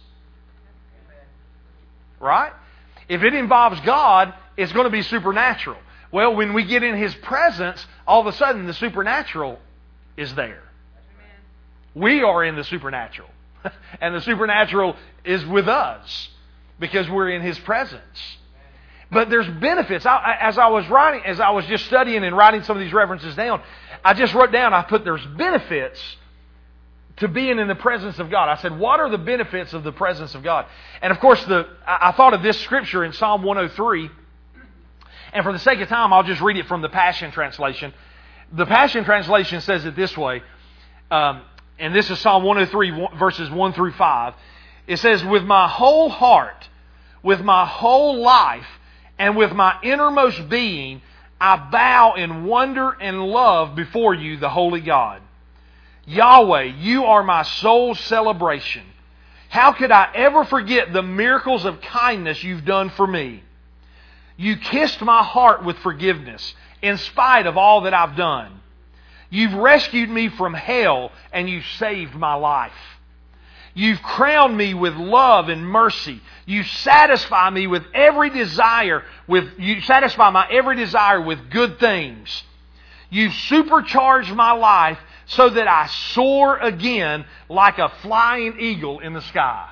Right? 2.20 2.52
If 3.08 3.22
it 3.22 3.34
involves 3.34 3.80
God, 3.80 4.34
it's 4.56 4.72
going 4.72 4.84
to 4.84 4.90
be 4.90 5.02
supernatural. 5.02 5.78
Well, 6.10 6.36
when 6.36 6.54
we 6.54 6.64
get 6.64 6.82
in 6.82 6.96
His 6.96 7.14
presence, 7.16 7.84
all 8.06 8.20
of 8.20 8.26
a 8.26 8.32
sudden 8.32 8.66
the 8.66 8.74
supernatural 8.74 9.58
is 10.16 10.34
there. 10.34 10.62
We 11.94 12.22
are 12.22 12.44
in 12.44 12.56
the 12.56 12.64
supernatural. 12.64 13.28
and 14.00 14.14
the 14.14 14.20
supernatural 14.20 14.96
is 15.24 15.44
with 15.46 15.68
us 15.68 16.28
because 16.78 17.08
we're 17.08 17.30
in 17.30 17.42
His 17.42 17.58
presence. 17.58 18.38
But 19.10 19.30
there's 19.30 19.48
benefits. 19.60 20.06
I, 20.06 20.36
as 20.40 20.58
I 20.58 20.66
was 20.68 20.88
writing, 20.88 21.22
as 21.24 21.38
I 21.38 21.50
was 21.50 21.64
just 21.66 21.86
studying 21.86 22.24
and 22.24 22.36
writing 22.36 22.62
some 22.62 22.76
of 22.76 22.82
these 22.82 22.92
references 22.92 23.34
down, 23.36 23.62
I 24.04 24.14
just 24.14 24.34
wrote 24.34 24.52
down, 24.52 24.74
I 24.74 24.82
put 24.82 25.04
there's 25.04 25.24
benefits 25.24 26.00
to 27.16 27.28
being 27.28 27.58
in 27.58 27.68
the 27.68 27.74
presence 27.74 28.18
of 28.18 28.30
God. 28.30 28.48
I 28.48 28.56
said, 28.60 28.78
what 28.78 29.00
are 29.00 29.08
the 29.08 29.18
benefits 29.18 29.72
of 29.72 29.84
the 29.84 29.92
presence 29.92 30.34
of 30.34 30.42
God? 30.42 30.66
And 31.00 31.12
of 31.12 31.20
course, 31.20 31.42
the, 31.44 31.66
I 31.86 32.12
thought 32.12 32.34
of 32.34 32.42
this 32.42 32.60
scripture 32.60 33.04
in 33.04 33.12
Psalm 33.12 33.42
103. 33.42 34.10
And 35.32 35.44
for 35.44 35.52
the 35.52 35.58
sake 35.58 35.80
of 35.80 35.88
time, 35.88 36.12
I'll 36.12 36.22
just 36.22 36.40
read 36.40 36.56
it 36.56 36.66
from 36.66 36.82
the 36.82 36.88
Passion 36.88 37.30
Translation. 37.30 37.94
the 38.52 38.66
Passion 38.66 39.04
Translation 39.04 39.60
says 39.60 39.84
it 39.84 39.96
this 39.96 40.16
way, 40.16 40.42
um, 41.10 41.42
and 41.78 41.94
this 41.94 42.10
is 42.10 42.18
Psalm 42.20 42.44
103, 42.44 43.18
verses 43.18 43.50
1 43.50 43.72
through 43.72 43.92
5. 43.92 44.34
It 44.86 44.98
says, 44.98 45.24
With 45.24 45.44
my 45.44 45.66
whole 45.68 46.08
heart, 46.08 46.68
with 47.22 47.40
my 47.40 47.66
whole 47.66 48.20
life, 48.20 48.66
and 49.18 49.36
with 49.36 49.52
my 49.52 49.76
innermost 49.82 50.48
being, 50.48 51.00
I 51.44 51.56
bow 51.56 52.14
in 52.14 52.46
wonder 52.46 52.92
and 52.92 53.22
love 53.22 53.74
before 53.74 54.14
you, 54.14 54.38
the 54.38 54.48
Holy 54.48 54.80
God. 54.80 55.20
Yahweh, 56.06 56.62
you 56.62 57.04
are 57.04 57.22
my 57.22 57.42
soul's 57.42 58.00
celebration. 58.00 58.82
How 59.50 59.74
could 59.74 59.90
I 59.90 60.08
ever 60.14 60.46
forget 60.46 60.94
the 60.94 61.02
miracles 61.02 61.66
of 61.66 61.82
kindness 61.82 62.42
you've 62.42 62.64
done 62.64 62.88
for 62.88 63.06
me? 63.06 63.42
You 64.38 64.56
kissed 64.56 65.02
my 65.02 65.22
heart 65.22 65.62
with 65.62 65.76
forgiveness 65.80 66.54
in 66.80 66.96
spite 66.96 67.46
of 67.46 67.58
all 67.58 67.82
that 67.82 67.92
I've 67.92 68.16
done. 68.16 68.62
You've 69.28 69.52
rescued 69.52 70.08
me 70.08 70.30
from 70.30 70.54
hell 70.54 71.12
and 71.30 71.46
you 71.46 71.60
saved 71.78 72.14
my 72.14 72.36
life. 72.36 72.72
You've 73.74 74.00
crowned 74.02 74.56
me 74.56 74.72
with 74.72 74.94
love 74.94 75.48
and 75.48 75.66
mercy. 75.66 76.20
You 76.46 76.62
satisfy 76.62 77.50
me 77.50 77.66
with 77.66 77.82
every 77.92 78.30
desire 78.30 79.02
with 79.26 79.48
you 79.58 79.80
satisfy 79.80 80.30
my 80.30 80.48
every 80.50 80.76
desire 80.76 81.20
with 81.20 81.50
good 81.50 81.80
things. 81.80 82.44
You've 83.10 83.34
supercharged 83.34 84.32
my 84.32 84.52
life 84.52 84.98
so 85.26 85.50
that 85.50 85.66
I 85.66 85.86
soar 85.86 86.58
again 86.58 87.24
like 87.48 87.78
a 87.78 87.88
flying 88.02 88.60
eagle 88.60 89.00
in 89.00 89.12
the 89.12 89.22
sky. 89.22 89.70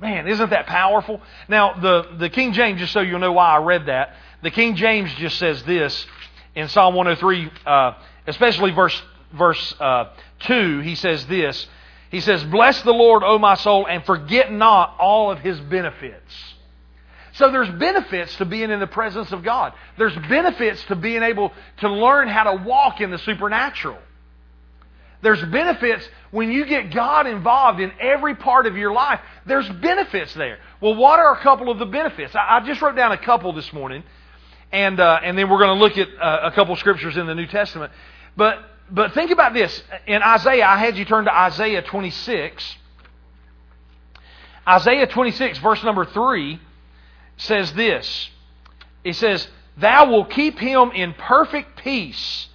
Man, 0.00 0.28
isn't 0.28 0.50
that 0.50 0.66
powerful? 0.66 1.20
Now, 1.48 1.74
the, 1.74 2.16
the 2.18 2.30
King 2.30 2.52
James, 2.52 2.78
just 2.78 2.92
so 2.92 3.00
you'll 3.00 3.18
know 3.18 3.32
why 3.32 3.50
I 3.50 3.58
read 3.58 3.86
that, 3.86 4.14
the 4.42 4.50
King 4.50 4.76
James 4.76 5.12
just 5.14 5.38
says 5.38 5.62
this 5.64 6.06
in 6.54 6.68
Psalm 6.68 6.94
103, 6.94 7.50
uh, 7.66 7.94
especially 8.26 8.70
verse, 8.70 9.00
verse 9.32 9.74
uh, 9.80 10.10
2, 10.40 10.80
he 10.80 10.94
says 10.94 11.26
this. 11.26 11.66
He 12.10 12.20
says, 12.20 12.42
Bless 12.44 12.82
the 12.82 12.92
Lord, 12.92 13.22
O 13.24 13.38
my 13.38 13.54
soul, 13.54 13.86
and 13.86 14.04
forget 14.04 14.50
not 14.52 14.96
all 14.98 15.30
of 15.30 15.40
his 15.40 15.60
benefits. 15.60 16.34
So 17.32 17.52
there's 17.52 17.70
benefits 17.70 18.34
to 18.36 18.44
being 18.44 18.70
in 18.70 18.80
the 18.80 18.86
presence 18.86 19.30
of 19.30 19.44
God. 19.44 19.72
There's 19.96 20.16
benefits 20.28 20.82
to 20.86 20.96
being 20.96 21.22
able 21.22 21.52
to 21.78 21.88
learn 21.88 22.28
how 22.28 22.52
to 22.52 22.64
walk 22.64 23.00
in 23.00 23.10
the 23.10 23.18
supernatural. 23.18 23.98
There's 25.20 25.42
benefits 25.42 26.08
when 26.30 26.50
you 26.50 26.64
get 26.64 26.92
God 26.92 27.26
involved 27.26 27.80
in 27.80 27.92
every 28.00 28.36
part 28.36 28.66
of 28.66 28.76
your 28.76 28.92
life. 28.92 29.20
There's 29.46 29.68
benefits 29.68 30.32
there. 30.34 30.58
Well, 30.80 30.94
what 30.94 31.18
are 31.18 31.34
a 31.34 31.40
couple 31.40 31.70
of 31.70 31.78
the 31.78 31.86
benefits? 31.86 32.34
I, 32.34 32.58
I 32.58 32.66
just 32.66 32.80
wrote 32.80 32.96
down 32.96 33.12
a 33.12 33.18
couple 33.18 33.52
this 33.52 33.72
morning, 33.72 34.04
and 34.70 34.98
uh, 35.00 35.20
and 35.22 35.36
then 35.36 35.48
we're 35.48 35.58
going 35.58 35.76
to 35.76 35.84
look 35.84 35.98
at 35.98 36.08
uh, 36.20 36.50
a 36.50 36.52
couple 36.52 36.74
scriptures 36.76 37.16
in 37.16 37.26
the 37.26 37.34
New 37.34 37.46
Testament. 37.46 37.92
But 38.36 38.58
but 38.90 39.14
think 39.14 39.30
about 39.30 39.54
this. 39.54 39.82
In 40.06 40.22
Isaiah, 40.22 40.66
I 40.66 40.78
had 40.78 40.96
you 40.96 41.04
turn 41.04 41.24
to 41.24 41.34
Isaiah 41.34 41.82
26. 41.82 42.76
Isaiah 44.66 45.06
26, 45.06 45.58
verse 45.58 45.82
number 45.82 46.04
3, 46.04 46.60
says 47.38 47.72
this. 47.72 48.30
It 49.04 49.14
says, 49.14 49.48
Thou 49.78 50.10
will 50.10 50.24
keep 50.24 50.58
him 50.58 50.90
in 50.90 51.14
perfect 51.14 51.82
peace 51.82 52.48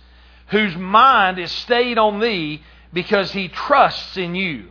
whose 0.47 0.75
mind 0.75 1.39
is 1.39 1.51
stayed 1.51 1.97
on 1.97 2.19
thee 2.19 2.61
because 2.93 3.31
he 3.31 3.47
trusts 3.47 4.17
in 4.17 4.35
you. 4.35 4.67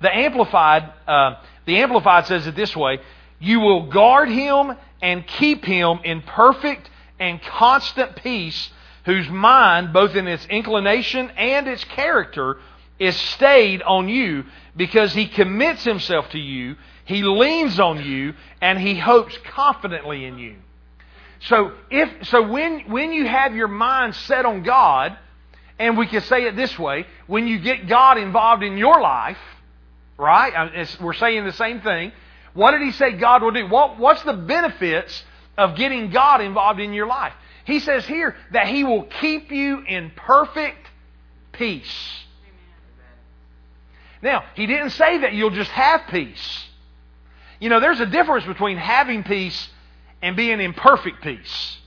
The 0.00 0.16
Amplified, 0.16 0.92
uh, 1.06 1.36
the 1.66 1.78
Amplified 1.78 2.26
says 2.26 2.46
it 2.46 2.54
this 2.54 2.76
way 2.76 3.00
You 3.40 3.60
will 3.60 3.88
guard 3.88 4.28
him 4.28 4.76
and 5.02 5.26
keep 5.26 5.64
him 5.64 6.00
in 6.04 6.22
perfect 6.22 6.88
and 7.18 7.42
constant 7.42 8.16
peace, 8.16 8.70
whose 9.10 9.28
mind, 9.28 9.92
both 9.92 10.14
in 10.14 10.28
its 10.28 10.46
inclination 10.46 11.30
and 11.36 11.66
its 11.66 11.84
character, 11.84 12.58
is 12.98 13.16
stayed 13.16 13.82
on 13.82 14.08
you 14.08 14.44
because 14.76 15.12
he 15.12 15.26
commits 15.26 15.82
himself 15.84 16.28
to 16.30 16.38
you, 16.38 16.76
he 17.04 17.22
leans 17.22 17.80
on 17.80 18.04
you, 18.04 18.34
and 18.60 18.78
he 18.78 18.94
hopes 18.94 19.36
confidently 19.44 20.24
in 20.24 20.38
you. 20.38 20.56
So 21.40 21.72
if 21.90 22.28
so 22.28 22.46
when 22.46 22.90
when 22.90 23.12
you 23.12 23.26
have 23.26 23.56
your 23.56 23.68
mind 23.68 24.14
set 24.14 24.44
on 24.44 24.62
God, 24.62 25.16
and 25.78 25.96
we 25.96 26.06
can 26.06 26.20
say 26.20 26.44
it 26.44 26.54
this 26.54 26.78
way, 26.78 27.06
when 27.26 27.48
you 27.48 27.58
get 27.58 27.88
God 27.88 28.18
involved 28.18 28.62
in 28.62 28.76
your 28.76 29.00
life, 29.00 29.38
right? 30.18 30.54
Uh, 30.54 30.86
we're 31.00 31.14
saying 31.14 31.44
the 31.44 31.52
same 31.52 31.80
thing. 31.80 32.12
What 32.52 32.72
did 32.72 32.82
he 32.82 32.92
say 32.92 33.12
God 33.12 33.42
will 33.42 33.52
do? 33.52 33.66
What, 33.66 33.98
what's 33.98 34.22
the 34.22 34.34
benefits 34.34 35.24
of 35.56 35.76
getting 35.76 36.10
God 36.10 36.42
involved 36.42 36.80
in 36.80 36.92
your 36.92 37.06
life? 37.06 37.32
He 37.70 37.78
says 37.78 38.04
here 38.06 38.34
that 38.52 38.66
he 38.66 38.84
will 38.84 39.04
keep 39.04 39.52
you 39.52 39.82
in 39.86 40.10
perfect 40.16 40.88
peace. 41.52 42.20
Now, 44.22 44.44
he 44.54 44.66
didn't 44.66 44.90
say 44.90 45.18
that 45.18 45.32
you'll 45.32 45.50
just 45.50 45.70
have 45.70 46.02
peace. 46.08 46.64
You 47.60 47.68
know, 47.68 47.80
there's 47.80 48.00
a 48.00 48.06
difference 48.06 48.44
between 48.44 48.76
having 48.76 49.22
peace 49.22 49.68
and 50.20 50.36
being 50.36 50.60
in 50.60 50.72
perfect 50.74 51.22
peace. 51.22 51.78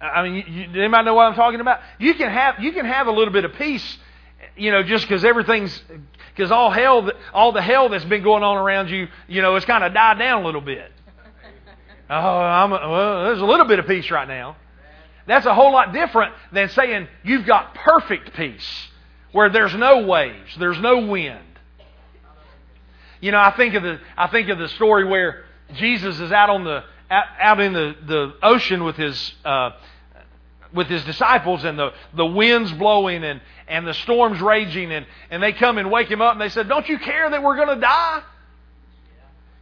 I 0.00 0.22
mean, 0.22 0.44
you, 0.46 0.82
anybody 0.82 1.04
know 1.04 1.14
what 1.14 1.24
I'm 1.24 1.34
talking 1.34 1.60
about? 1.60 1.80
You 1.98 2.14
can 2.14 2.30
have 2.30 2.60
you 2.60 2.72
can 2.72 2.84
have 2.84 3.06
a 3.06 3.10
little 3.10 3.32
bit 3.32 3.44
of 3.44 3.54
peace, 3.54 3.98
you 4.56 4.70
know, 4.70 4.82
just 4.82 5.08
because 5.08 5.24
everything's 5.24 5.82
because 6.34 6.50
all 6.50 6.70
hell 6.70 7.10
all 7.32 7.52
the 7.52 7.62
hell 7.62 7.88
that's 7.88 8.04
been 8.04 8.22
going 8.22 8.42
on 8.42 8.58
around 8.58 8.90
you, 8.90 9.08
you 9.26 9.40
know, 9.40 9.56
it's 9.56 9.66
kind 9.66 9.82
of 9.82 9.94
died 9.94 10.18
down 10.18 10.42
a 10.42 10.44
little 10.44 10.60
bit. 10.60 10.92
Oh, 12.08 12.14
I'm 12.14 12.72
a, 12.72 12.90
well, 12.90 13.24
there's 13.24 13.40
a 13.40 13.44
little 13.44 13.66
bit 13.66 13.78
of 13.78 13.86
peace 13.86 14.10
right 14.10 14.28
now. 14.28 14.56
That's 15.26 15.46
a 15.46 15.54
whole 15.54 15.72
lot 15.72 15.92
different 15.92 16.34
than 16.52 16.68
saying 16.68 17.08
you've 17.24 17.46
got 17.46 17.74
perfect 17.74 18.34
peace, 18.34 18.88
where 19.32 19.50
there's 19.50 19.74
no 19.74 20.06
waves, 20.06 20.56
there's 20.58 20.78
no 20.78 21.06
wind. 21.06 21.40
You 23.20 23.32
know, 23.32 23.40
I 23.40 23.50
think 23.56 23.74
of 23.74 23.82
the 23.82 23.98
I 24.16 24.28
think 24.28 24.48
of 24.50 24.58
the 24.58 24.68
story 24.68 25.04
where 25.04 25.44
Jesus 25.74 26.20
is 26.20 26.30
out 26.30 26.50
on 26.50 26.64
the 26.64 26.84
out 27.10 27.60
in 27.60 27.72
the, 27.72 27.96
the 28.06 28.34
ocean 28.42 28.84
with 28.84 28.96
his 28.96 29.34
uh, 29.44 29.70
with 30.72 30.86
his 30.88 31.04
disciples 31.04 31.64
and 31.64 31.78
the, 31.78 31.92
the 32.14 32.26
winds 32.26 32.72
blowing 32.72 33.24
and, 33.24 33.40
and 33.66 33.86
the 33.86 33.94
storms 33.94 34.40
raging 34.40 34.92
and, 34.92 35.06
and 35.30 35.42
they 35.42 35.52
come 35.52 35.78
and 35.78 35.90
wake 35.90 36.08
him 36.08 36.20
up 36.20 36.32
and 36.32 36.40
they 36.40 36.48
said, 36.48 36.68
Don't 36.68 36.88
you 36.88 36.98
care 36.98 37.30
that 37.30 37.42
we're 37.42 37.56
going 37.56 37.74
to 37.74 37.80
die? 37.80 38.22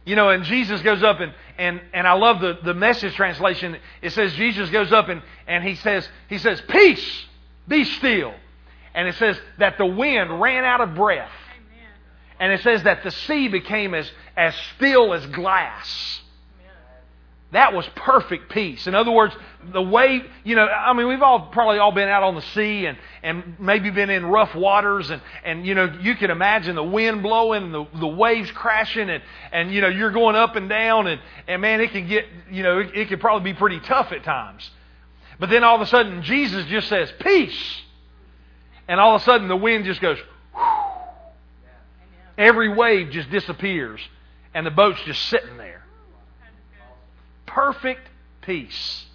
You 0.05 0.15
know, 0.15 0.29
and 0.29 0.43
Jesus 0.43 0.81
goes 0.81 1.03
up 1.03 1.19
and, 1.19 1.33
and, 1.57 1.81
and 1.93 2.07
I 2.07 2.13
love 2.13 2.39
the, 2.39 2.59
the 2.63 2.75
message 2.75 3.15
translation. 3.15 3.77
It 4.01 4.11
says 4.11 4.33
Jesus 4.33 4.69
goes 4.69 4.91
up 4.91 5.09
and, 5.09 5.21
and 5.47 5.63
he 5.63 5.75
says, 5.75 6.07
he 6.29 6.37
says, 6.37 6.61
Peace, 6.69 7.25
be 7.67 7.83
still. 7.83 8.33
And 8.93 9.07
it 9.07 9.15
says 9.15 9.37
that 9.57 9.77
the 9.77 9.85
wind 9.85 10.39
ran 10.39 10.63
out 10.63 10.79
of 10.79 10.95
breath. 10.95 11.31
And 12.39 12.51
it 12.51 12.61
says 12.61 12.83
that 12.83 13.03
the 13.03 13.11
sea 13.11 13.47
became 13.47 13.93
as, 13.93 14.09
as 14.37 14.55
still 14.75 15.13
as 15.13 15.25
glass. 15.27 16.21
That 17.55 17.71
was 17.71 17.87
perfect 17.95 18.51
peace. 18.51 18.85
In 18.85 18.95
other 18.95 19.11
words, 19.11 19.33
the 19.71 19.81
way, 19.81 20.21
you 20.43 20.57
know, 20.57 20.65
I 20.67 20.91
mean, 20.91 21.07
we've 21.07 21.21
all 21.21 21.47
probably 21.47 21.79
all 21.79 21.93
been 21.93 22.09
out 22.09 22.21
on 22.21 22.35
the 22.35 22.41
sea 22.41 22.85
and, 22.85 22.97
and 23.23 23.57
maybe 23.61 23.91
been 23.91 24.09
in 24.09 24.25
rough 24.25 24.53
waters 24.53 25.09
and, 25.09 25.21
and, 25.45 25.65
you 25.65 25.73
know, 25.73 25.85
you 26.01 26.15
can 26.15 26.31
imagine 26.31 26.75
the 26.75 26.83
wind 26.83 27.23
blowing 27.23 27.71
the, 27.71 27.85
the 27.97 28.07
waves 28.07 28.51
crashing 28.51 29.09
and, 29.09 29.23
and, 29.53 29.71
you 29.71 29.79
know, 29.79 29.87
you're 29.87 30.11
going 30.11 30.35
up 30.35 30.57
and 30.57 30.67
down 30.67 31.07
and, 31.07 31.21
and 31.47 31.61
man, 31.61 31.79
it 31.79 31.91
can 31.91 32.09
get, 32.09 32.25
you 32.51 32.61
know, 32.61 32.79
it, 32.79 32.93
it 32.93 33.07
can 33.07 33.19
probably 33.19 33.53
be 33.53 33.57
pretty 33.57 33.79
tough 33.79 34.11
at 34.11 34.25
times. 34.25 34.69
But 35.39 35.49
then 35.49 35.63
all 35.63 35.75
of 35.75 35.81
a 35.81 35.87
sudden, 35.87 36.23
Jesus 36.23 36.65
just 36.65 36.89
says, 36.89 37.09
peace. 37.21 37.81
And 38.89 38.99
all 38.99 39.15
of 39.15 39.21
a 39.21 39.23
sudden, 39.23 39.47
the 39.47 39.55
wind 39.55 39.85
just 39.85 40.01
goes, 40.01 40.17
Every 42.37 42.67
wave 42.67 43.11
just 43.11 43.31
disappears, 43.31 44.01
and 44.53 44.65
the 44.65 44.71
boat's 44.71 45.01
just 45.03 45.21
sitting 45.29 45.55
there. 45.55 45.84
Perfect 47.55 48.01
peace. 48.41 49.05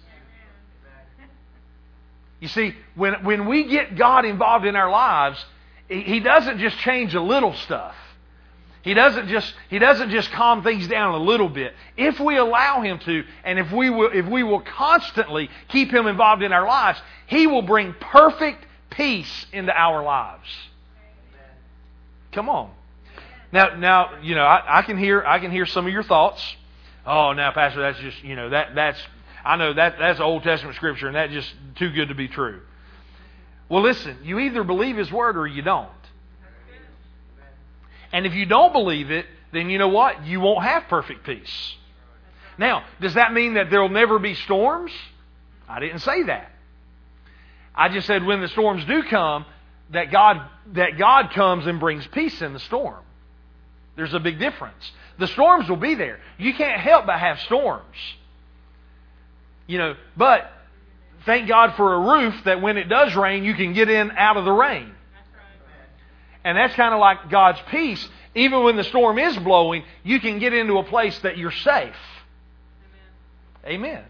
You 2.39 2.47
see, 2.47 2.75
when, 2.95 3.23
when 3.23 3.45
we 3.45 3.65
get 3.65 3.95
God 3.95 4.25
involved 4.25 4.65
in 4.65 4.75
our 4.75 4.89
lives, 4.89 5.45
He 5.87 6.19
doesn't 6.19 6.57
just 6.57 6.75
change 6.79 7.13
a 7.13 7.21
little 7.21 7.53
stuff. 7.53 7.93
He 8.81 8.95
doesn't 8.95 9.27
just 9.27 9.53
He 9.69 9.77
doesn't 9.77 10.09
just 10.09 10.31
calm 10.31 10.63
things 10.63 10.87
down 10.87 11.13
a 11.13 11.19
little 11.19 11.49
bit. 11.49 11.75
If 11.95 12.19
we 12.19 12.37
allow 12.37 12.81
Him 12.81 12.97
to, 12.97 13.23
and 13.43 13.59
if 13.59 13.71
we 13.71 13.91
will 13.91 14.09
if 14.11 14.25
we 14.25 14.41
will 14.41 14.61
constantly 14.61 15.51
keep 15.67 15.93
Him 15.93 16.07
involved 16.07 16.41
in 16.41 16.51
our 16.51 16.65
lives, 16.65 16.99
He 17.27 17.45
will 17.45 17.61
bring 17.61 17.93
perfect 17.93 18.65
peace 18.89 19.45
into 19.53 19.71
our 19.71 20.01
lives. 20.01 20.49
Come 22.31 22.49
on. 22.49 22.71
Now, 23.51 23.75
now, 23.75 24.19
you 24.23 24.33
know, 24.33 24.45
I, 24.45 24.79
I 24.79 24.81
can 24.81 24.97
hear 24.97 25.23
I 25.23 25.37
can 25.37 25.51
hear 25.51 25.67
some 25.67 25.85
of 25.85 25.93
your 25.93 26.01
thoughts. 26.01 26.55
Oh, 27.05 27.33
now, 27.33 27.51
Pastor, 27.51 27.81
that's 27.81 27.99
just 27.99 28.23
you 28.23 28.35
know 28.35 28.49
that 28.49 28.75
that's 28.75 29.01
I 29.43 29.55
know 29.57 29.73
that 29.73 29.95
that's 29.99 30.19
Old 30.19 30.43
Testament 30.43 30.75
scripture, 30.75 31.07
and 31.07 31.15
that's 31.15 31.33
just 31.33 31.53
too 31.75 31.91
good 31.91 32.09
to 32.09 32.15
be 32.15 32.27
true. 32.27 32.61
Well, 33.69 33.81
listen, 33.81 34.17
you 34.23 34.39
either 34.39 34.63
believe 34.63 34.97
His 34.97 35.11
word 35.11 35.37
or 35.37 35.47
you 35.47 35.61
don't. 35.61 35.89
And 38.13 38.25
if 38.25 38.33
you 38.33 38.45
don't 38.45 38.73
believe 38.73 39.09
it, 39.09 39.25
then 39.53 39.69
you 39.69 39.77
know 39.77 39.87
what? 39.87 40.25
You 40.25 40.41
won't 40.41 40.63
have 40.63 40.83
perfect 40.89 41.25
peace. 41.25 41.75
Now, 42.57 42.83
does 42.99 43.13
that 43.13 43.33
mean 43.33 43.53
that 43.53 43.69
there 43.69 43.81
will 43.81 43.89
never 43.89 44.19
be 44.19 44.35
storms? 44.35 44.91
I 45.67 45.79
didn't 45.79 45.99
say 45.99 46.23
that. 46.23 46.51
I 47.73 47.89
just 47.89 48.05
said 48.05 48.25
when 48.25 48.41
the 48.41 48.49
storms 48.49 48.83
do 48.85 49.03
come, 49.03 49.45
that 49.91 50.11
God, 50.11 50.41
that 50.73 50.97
God 50.97 51.31
comes 51.31 51.65
and 51.65 51.79
brings 51.79 52.05
peace 52.07 52.41
in 52.41 52.53
the 52.53 52.59
storm. 52.59 53.03
There's 53.95 54.13
a 54.13 54.19
big 54.19 54.39
difference. 54.39 54.91
The 55.21 55.27
storms 55.27 55.69
will 55.69 55.77
be 55.77 55.93
there. 55.93 56.19
You 56.39 56.55
can't 56.55 56.81
help 56.81 57.05
but 57.05 57.19
have 57.19 57.39
storms. 57.41 57.95
You 59.67 59.77
know, 59.77 59.95
but 60.17 60.51
thank 61.27 61.47
God 61.47 61.75
for 61.75 61.93
a 61.93 61.99
roof 61.99 62.43
that 62.45 62.59
when 62.59 62.75
it 62.75 62.89
does 62.89 63.15
rain, 63.15 63.43
you 63.43 63.53
can 63.53 63.73
get 63.73 63.87
in 63.87 64.09
out 64.17 64.37
of 64.37 64.45
the 64.45 64.51
rain. 64.51 64.91
And 66.43 66.57
that's 66.57 66.73
kind 66.73 66.91
of 66.91 66.99
like 66.99 67.29
God's 67.29 67.59
peace. 67.69 68.09
Even 68.33 68.63
when 68.63 68.77
the 68.77 68.83
storm 68.83 69.19
is 69.19 69.37
blowing, 69.37 69.83
you 70.03 70.19
can 70.19 70.39
get 70.39 70.53
into 70.53 70.79
a 70.79 70.83
place 70.83 71.17
that 71.19 71.37
you're 71.37 71.51
safe. 71.51 71.95
Amen. 73.63 74.03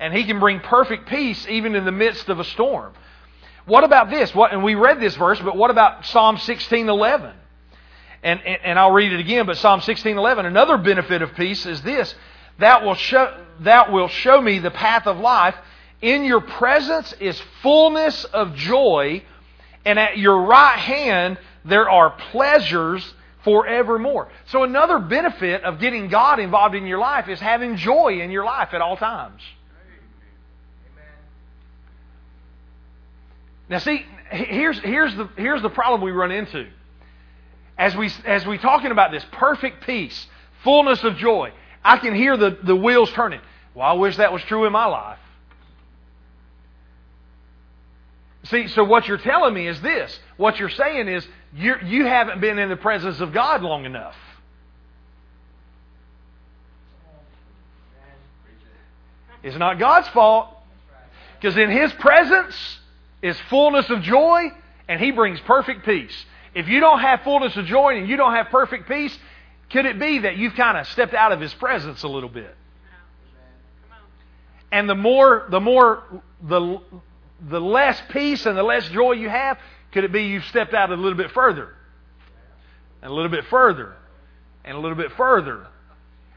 And 0.00 0.14
He 0.14 0.24
can 0.24 0.40
bring 0.40 0.60
perfect 0.60 1.10
peace 1.10 1.46
even 1.46 1.74
in 1.74 1.84
the 1.84 1.92
midst 1.92 2.30
of 2.30 2.40
a 2.40 2.44
storm. 2.44 2.94
What 3.66 3.84
about 3.84 4.08
this? 4.08 4.34
What, 4.34 4.54
and 4.54 4.64
we 4.64 4.76
read 4.76 4.98
this 4.98 5.14
verse, 5.14 5.38
but 5.40 5.58
what 5.58 5.70
about 5.70 6.06
Psalm 6.06 6.38
16:11? 6.38 7.34
And, 8.24 8.40
and, 8.40 8.58
and 8.64 8.78
I'll 8.78 8.90
read 8.90 9.12
it 9.12 9.20
again, 9.20 9.44
but 9.44 9.58
Psalm 9.58 9.80
16:11, 9.80 10.46
another 10.46 10.78
benefit 10.78 11.20
of 11.20 11.34
peace 11.34 11.66
is 11.66 11.82
this: 11.82 12.14
that 12.58 12.82
will 12.82 12.94
show 12.94 13.38
that 13.60 13.92
will 13.92 14.08
show 14.08 14.40
me 14.40 14.58
the 14.58 14.70
path 14.70 15.06
of 15.06 15.18
life. 15.18 15.54
In 16.00 16.24
your 16.24 16.40
presence 16.40 17.12
is 17.20 17.40
fullness 17.62 18.24
of 18.24 18.54
joy, 18.56 19.22
and 19.84 19.98
at 19.98 20.18
your 20.18 20.42
right 20.42 20.78
hand 20.78 21.38
there 21.64 21.88
are 21.88 22.10
pleasures 22.32 23.14
forevermore. 23.44 24.28
So 24.46 24.64
another 24.64 24.98
benefit 24.98 25.62
of 25.62 25.78
getting 25.78 26.08
God 26.08 26.40
involved 26.40 26.74
in 26.74 26.86
your 26.86 26.98
life 26.98 27.28
is 27.28 27.38
having 27.38 27.76
joy 27.76 28.20
in 28.20 28.30
your 28.30 28.44
life 28.44 28.70
at 28.72 28.80
all 28.80 28.96
times. 28.96 29.42
Now, 33.68 33.78
see, 33.78 34.04
here's, 34.30 34.78
here's, 34.80 35.14
the, 35.14 35.28
here's 35.36 35.62
the 35.62 35.70
problem 35.70 36.02
we 36.02 36.10
run 36.10 36.30
into. 36.30 36.66
As 37.76 37.96
we, 37.96 38.10
as 38.24 38.46
we 38.46 38.58
talking 38.58 38.90
about 38.90 39.10
this 39.10 39.24
perfect 39.32 39.84
peace, 39.84 40.26
fullness 40.62 41.02
of 41.02 41.16
joy, 41.16 41.52
I 41.84 41.98
can 41.98 42.14
hear 42.14 42.36
the, 42.36 42.56
the 42.62 42.76
wheels 42.76 43.10
turning. 43.12 43.40
Well, 43.74 43.86
I 43.86 43.92
wish 43.94 44.16
that 44.16 44.32
was 44.32 44.42
true 44.42 44.64
in 44.66 44.72
my 44.72 44.86
life. 44.86 45.18
See, 48.44 48.68
so 48.68 48.84
what 48.84 49.08
you're 49.08 49.18
telling 49.18 49.54
me 49.54 49.66
is 49.66 49.80
this. 49.80 50.18
What 50.36 50.58
you're 50.58 50.68
saying 50.68 51.08
is 51.08 51.26
you 51.54 51.76
you 51.84 52.04
haven't 52.04 52.40
been 52.40 52.58
in 52.58 52.68
the 52.68 52.76
presence 52.76 53.20
of 53.20 53.32
God 53.32 53.62
long 53.62 53.86
enough. 53.86 54.16
It's 59.42 59.56
not 59.56 59.78
God's 59.78 60.08
fault. 60.08 60.48
Because 61.40 61.56
in 61.56 61.70
His 61.70 61.92
presence 61.94 62.78
is 63.22 63.38
fullness 63.50 63.88
of 63.90 64.02
joy, 64.02 64.50
and 64.88 65.00
He 65.00 65.10
brings 65.10 65.40
perfect 65.40 65.84
peace. 65.84 66.24
If 66.54 66.68
you 66.68 66.80
don't 66.80 67.00
have 67.00 67.22
fullness 67.22 67.56
of 67.56 67.66
joy 67.66 67.98
and 67.98 68.08
you 68.08 68.16
don't 68.16 68.34
have 68.34 68.48
perfect 68.48 68.88
peace, 68.88 69.16
could 69.70 69.86
it 69.86 69.98
be 69.98 70.20
that 70.20 70.36
you've 70.36 70.54
kind 70.54 70.78
of 70.78 70.86
stepped 70.88 71.14
out 71.14 71.32
of 71.32 71.40
His 71.40 71.52
presence 71.54 72.02
a 72.02 72.08
little 72.08 72.28
bit? 72.28 72.54
And 74.70 74.88
the 74.88 74.94
more, 74.94 75.46
the 75.50 75.60
more, 75.60 76.02
the, 76.42 76.80
the 77.48 77.60
less 77.60 78.00
peace 78.10 78.46
and 78.46 78.56
the 78.56 78.62
less 78.62 78.88
joy 78.88 79.12
you 79.12 79.28
have, 79.28 79.58
could 79.92 80.04
it 80.04 80.12
be 80.12 80.24
you've 80.24 80.44
stepped 80.46 80.74
out 80.74 80.90
a 80.90 80.94
little 80.94 81.16
bit 81.16 81.30
further? 81.30 81.74
And 83.02 83.10
a 83.10 83.14
little 83.14 83.30
bit 83.30 83.44
further. 83.46 83.94
And 84.64 84.76
a 84.76 84.80
little 84.80 84.96
bit 84.96 85.12
further. 85.12 85.66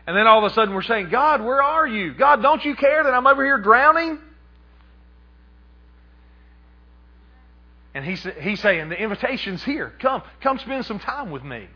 And 0.06 0.16
then 0.16 0.28
all 0.28 0.44
of 0.44 0.52
a 0.52 0.54
sudden 0.54 0.74
we're 0.74 0.84
saying, 0.84 1.10
God, 1.10 1.44
where 1.44 1.62
are 1.62 1.88
you? 1.88 2.14
God, 2.14 2.42
don't 2.42 2.64
you 2.64 2.76
care 2.76 3.04
that 3.04 3.14
I'm 3.14 3.26
over 3.26 3.44
here 3.44 3.58
drowning? 3.58 4.20
And 7.98 8.06
he's, 8.06 8.24
he's 8.40 8.60
saying, 8.60 8.90
the 8.90 9.02
invitation's 9.02 9.64
here. 9.64 9.92
Come, 10.00 10.22
come 10.42 10.60
spend 10.60 10.86
some 10.86 11.00
time 11.00 11.32
with 11.32 11.44
me. 11.44 11.68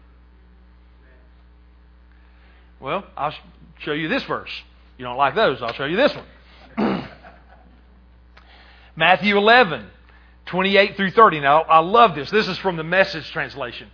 Well, 2.80 3.04
I'll 3.18 3.34
show 3.80 3.94
you 3.94 4.08
this 4.08 4.22
verse. 4.26 4.52
You 5.00 5.06
don't 5.06 5.18
like 5.18 5.34
those, 5.34 5.64
I'll 5.64 5.74
show 5.74 5.86
you 5.86 5.98
this 5.98 6.14
one. 6.78 7.08
Matthew 8.96 9.36
11, 9.36 9.88
28 10.46 10.96
through 10.96 11.10
30. 11.10 11.40
Now, 11.40 11.62
I 11.64 11.80
love 11.80 12.14
this. 12.14 12.30
This 12.30 12.48
is 12.48 12.60
from 12.60 12.78
the 12.78 12.84
message 12.84 13.28
translation. 13.32 13.88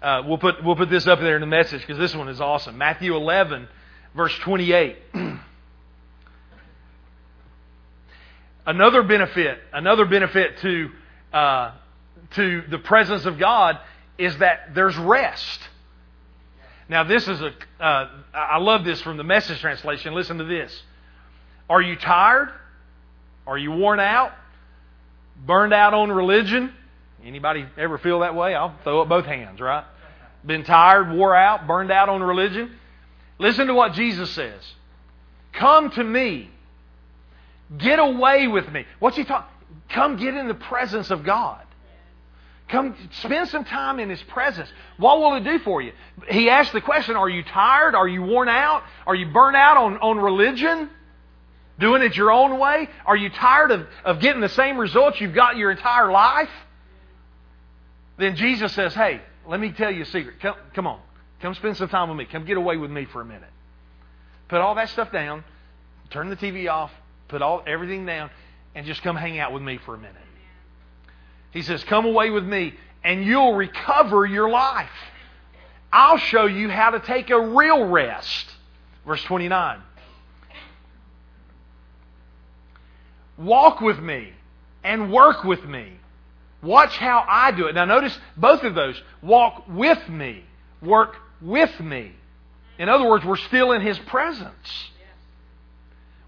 Uh, 0.00 0.22
we'll, 0.24 0.38
put, 0.38 0.64
we'll 0.64 0.76
put 0.76 0.88
this 0.88 1.06
up 1.06 1.20
there 1.20 1.34
in 1.34 1.42
the 1.42 1.46
message 1.46 1.82
because 1.82 1.98
this 1.98 2.16
one 2.16 2.30
is 2.30 2.40
awesome. 2.40 2.78
Matthew 2.78 3.14
11, 3.14 3.68
verse 4.14 4.34
28. 4.38 4.96
another 8.66 9.02
benefit, 9.02 9.58
another 9.74 10.06
benefit 10.06 10.56
to 10.60 10.90
uh, 11.32 11.72
to 12.32 12.62
the 12.68 12.78
presence 12.78 13.26
of 13.26 13.38
God 13.38 13.78
is 14.18 14.36
that 14.38 14.74
there's 14.74 14.96
rest. 14.96 15.60
Now, 16.88 17.04
this 17.04 17.26
is 17.26 17.40
a. 17.40 17.52
Uh, 17.80 18.08
I 18.32 18.58
love 18.58 18.84
this 18.84 19.00
from 19.02 19.16
the 19.16 19.24
message 19.24 19.60
translation. 19.60 20.14
Listen 20.14 20.38
to 20.38 20.44
this. 20.44 20.82
Are 21.68 21.82
you 21.82 21.96
tired? 21.96 22.50
Are 23.46 23.58
you 23.58 23.72
worn 23.72 24.00
out? 24.00 24.32
Burned 25.44 25.74
out 25.74 25.94
on 25.94 26.10
religion? 26.10 26.72
Anybody 27.24 27.66
ever 27.76 27.98
feel 27.98 28.20
that 28.20 28.34
way? 28.34 28.54
I'll 28.54 28.76
throw 28.84 29.02
up 29.02 29.08
both 29.08 29.26
hands, 29.26 29.60
right? 29.60 29.84
Been 30.44 30.62
tired, 30.62 31.12
wore 31.12 31.34
out, 31.34 31.66
burned 31.66 31.90
out 31.90 32.08
on 32.08 32.22
religion? 32.22 32.70
Listen 33.38 33.66
to 33.66 33.74
what 33.74 33.92
Jesus 33.92 34.30
says. 34.30 34.60
Come 35.52 35.90
to 35.90 36.04
me. 36.04 36.50
Get 37.76 37.98
away 37.98 38.46
with 38.46 38.70
me. 38.70 38.84
What's 39.00 39.16
he 39.16 39.24
talking? 39.24 39.55
Come 39.88 40.16
get 40.16 40.34
in 40.34 40.48
the 40.48 40.54
presence 40.54 41.10
of 41.10 41.24
God. 41.24 41.62
Come 42.68 42.96
spend 43.20 43.48
some 43.48 43.64
time 43.64 44.00
in 44.00 44.10
His 44.10 44.22
presence. 44.24 44.68
What 44.96 45.20
will 45.20 45.34
it 45.34 45.44
do 45.44 45.58
for 45.60 45.80
you? 45.80 45.92
He 46.28 46.50
asked 46.50 46.72
the 46.72 46.80
question 46.80 47.14
Are 47.14 47.28
you 47.28 47.44
tired? 47.44 47.94
Are 47.94 48.08
you 48.08 48.22
worn 48.22 48.48
out? 48.48 48.82
Are 49.06 49.14
you 49.14 49.26
burnt 49.26 49.56
out 49.56 49.76
on, 49.76 49.98
on 49.98 50.18
religion? 50.18 50.90
Doing 51.78 52.02
it 52.02 52.16
your 52.16 52.32
own 52.32 52.58
way? 52.58 52.88
Are 53.04 53.16
you 53.16 53.28
tired 53.30 53.70
of, 53.70 53.86
of 54.04 54.20
getting 54.20 54.40
the 54.40 54.48
same 54.48 54.78
results 54.78 55.20
you've 55.20 55.34
got 55.34 55.56
your 55.56 55.70
entire 55.70 56.10
life? 56.10 56.50
Then 58.18 58.34
Jesus 58.34 58.72
says, 58.72 58.94
Hey, 58.94 59.20
let 59.46 59.60
me 59.60 59.70
tell 59.70 59.90
you 59.90 60.02
a 60.02 60.06
secret. 60.06 60.40
Come, 60.40 60.56
come 60.74 60.86
on. 60.86 61.00
Come 61.40 61.54
spend 61.54 61.76
some 61.76 61.88
time 61.88 62.08
with 62.08 62.18
me. 62.18 62.24
Come 62.24 62.46
get 62.46 62.56
away 62.56 62.78
with 62.78 62.90
me 62.90 63.04
for 63.04 63.20
a 63.20 63.24
minute. 63.24 63.50
Put 64.48 64.60
all 64.60 64.74
that 64.74 64.88
stuff 64.88 65.12
down. 65.12 65.44
Turn 66.10 66.30
the 66.30 66.36
TV 66.36 66.68
off. 66.68 66.90
Put 67.28 67.42
all 67.42 67.62
everything 67.66 68.06
down 68.06 68.30
and 68.76 68.84
just 68.86 69.02
come 69.02 69.16
hang 69.16 69.40
out 69.40 69.52
with 69.52 69.62
me 69.62 69.78
for 69.78 69.94
a 69.94 69.98
minute. 69.98 70.14
He 71.50 71.62
says, 71.62 71.82
Come 71.84 72.04
away 72.04 72.30
with 72.30 72.44
me 72.44 72.74
and 73.02 73.24
you'll 73.24 73.54
recover 73.54 74.26
your 74.26 74.50
life. 74.50 74.90
I'll 75.90 76.18
show 76.18 76.44
you 76.44 76.68
how 76.68 76.90
to 76.90 77.00
take 77.00 77.30
a 77.30 77.40
real 77.40 77.86
rest. 77.86 78.46
Verse 79.06 79.22
29. 79.24 79.80
Walk 83.38 83.80
with 83.80 83.98
me 83.98 84.28
and 84.84 85.10
work 85.10 85.42
with 85.42 85.64
me. 85.64 85.92
Watch 86.62 86.96
how 86.98 87.24
I 87.26 87.52
do 87.52 87.66
it. 87.66 87.74
Now, 87.74 87.86
notice 87.86 88.18
both 88.36 88.62
of 88.62 88.74
those. 88.74 89.00
Walk 89.22 89.64
with 89.68 90.06
me, 90.08 90.44
work 90.82 91.16
with 91.40 91.80
me. 91.80 92.12
In 92.78 92.88
other 92.90 93.08
words, 93.08 93.24
we're 93.24 93.36
still 93.36 93.72
in 93.72 93.80
His 93.80 93.98
presence. 94.00 94.90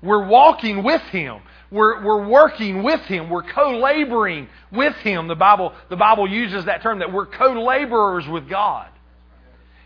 We're 0.00 0.26
walking 0.26 0.82
with 0.82 1.02
Him. 1.02 1.40
We're, 1.70 2.02
we're 2.02 2.26
working 2.26 2.82
with 2.82 3.00
Him. 3.02 3.28
We're 3.28 3.42
co-laboring 3.42 4.48
with 4.72 4.94
Him. 4.96 5.28
The 5.28 5.34
Bible, 5.34 5.74
the 5.90 5.96
Bible 5.96 6.28
uses 6.28 6.64
that 6.64 6.82
term 6.82 7.00
that 7.00 7.12
we're 7.12 7.26
co-laborers 7.26 8.26
with 8.26 8.48
God. 8.48 8.88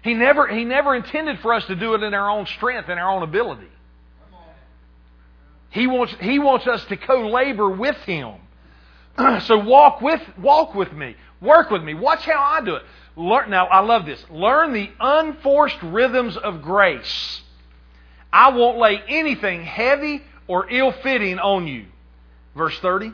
He 0.02 0.14
never, 0.14 0.46
he 0.48 0.64
never 0.64 0.94
intended 0.94 1.40
for 1.40 1.54
us 1.54 1.64
to 1.66 1.76
do 1.76 1.94
it 1.94 2.02
in 2.02 2.14
our 2.14 2.30
own 2.30 2.46
strength 2.46 2.88
and 2.88 2.98
our 2.98 3.10
own 3.10 3.22
ability. 3.22 3.68
He 5.70 5.86
wants, 5.86 6.14
he 6.20 6.38
wants 6.38 6.66
us 6.66 6.84
to 6.86 6.96
co-labor 6.96 7.68
with 7.68 7.96
Him. 7.98 8.34
so 9.42 9.58
walk 9.58 10.00
with, 10.00 10.20
walk 10.38 10.74
with 10.74 10.92
me. 10.92 11.16
Work 11.40 11.70
with 11.70 11.82
me. 11.82 11.94
Watch 11.94 12.24
how 12.24 12.40
I 12.40 12.64
do 12.64 12.76
it. 12.76 12.82
Learn, 13.16 13.50
now, 13.50 13.66
I 13.66 13.80
love 13.80 14.06
this. 14.06 14.24
Learn 14.30 14.72
the 14.72 14.90
unforced 15.00 15.82
rhythms 15.82 16.36
of 16.36 16.62
grace. 16.62 17.42
I 18.32 18.50
won't 18.50 18.78
lay 18.78 19.02
anything 19.08 19.64
heavy 19.64 20.22
or 20.46 20.70
ill 20.70 20.92
fitting 21.02 21.38
on 21.38 21.66
you. 21.66 21.86
Verse 22.56 22.78
30. 22.80 23.12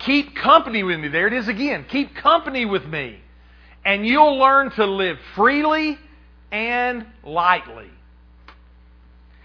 Keep 0.00 0.36
company 0.36 0.82
with 0.82 1.00
me. 1.00 1.08
There 1.08 1.26
it 1.26 1.32
is 1.32 1.48
again. 1.48 1.86
Keep 1.88 2.16
company 2.16 2.64
with 2.66 2.84
me. 2.84 3.18
And 3.84 4.06
you'll 4.06 4.38
learn 4.38 4.70
to 4.72 4.86
live 4.86 5.18
freely 5.34 5.98
and 6.50 7.06
lightly. 7.22 7.90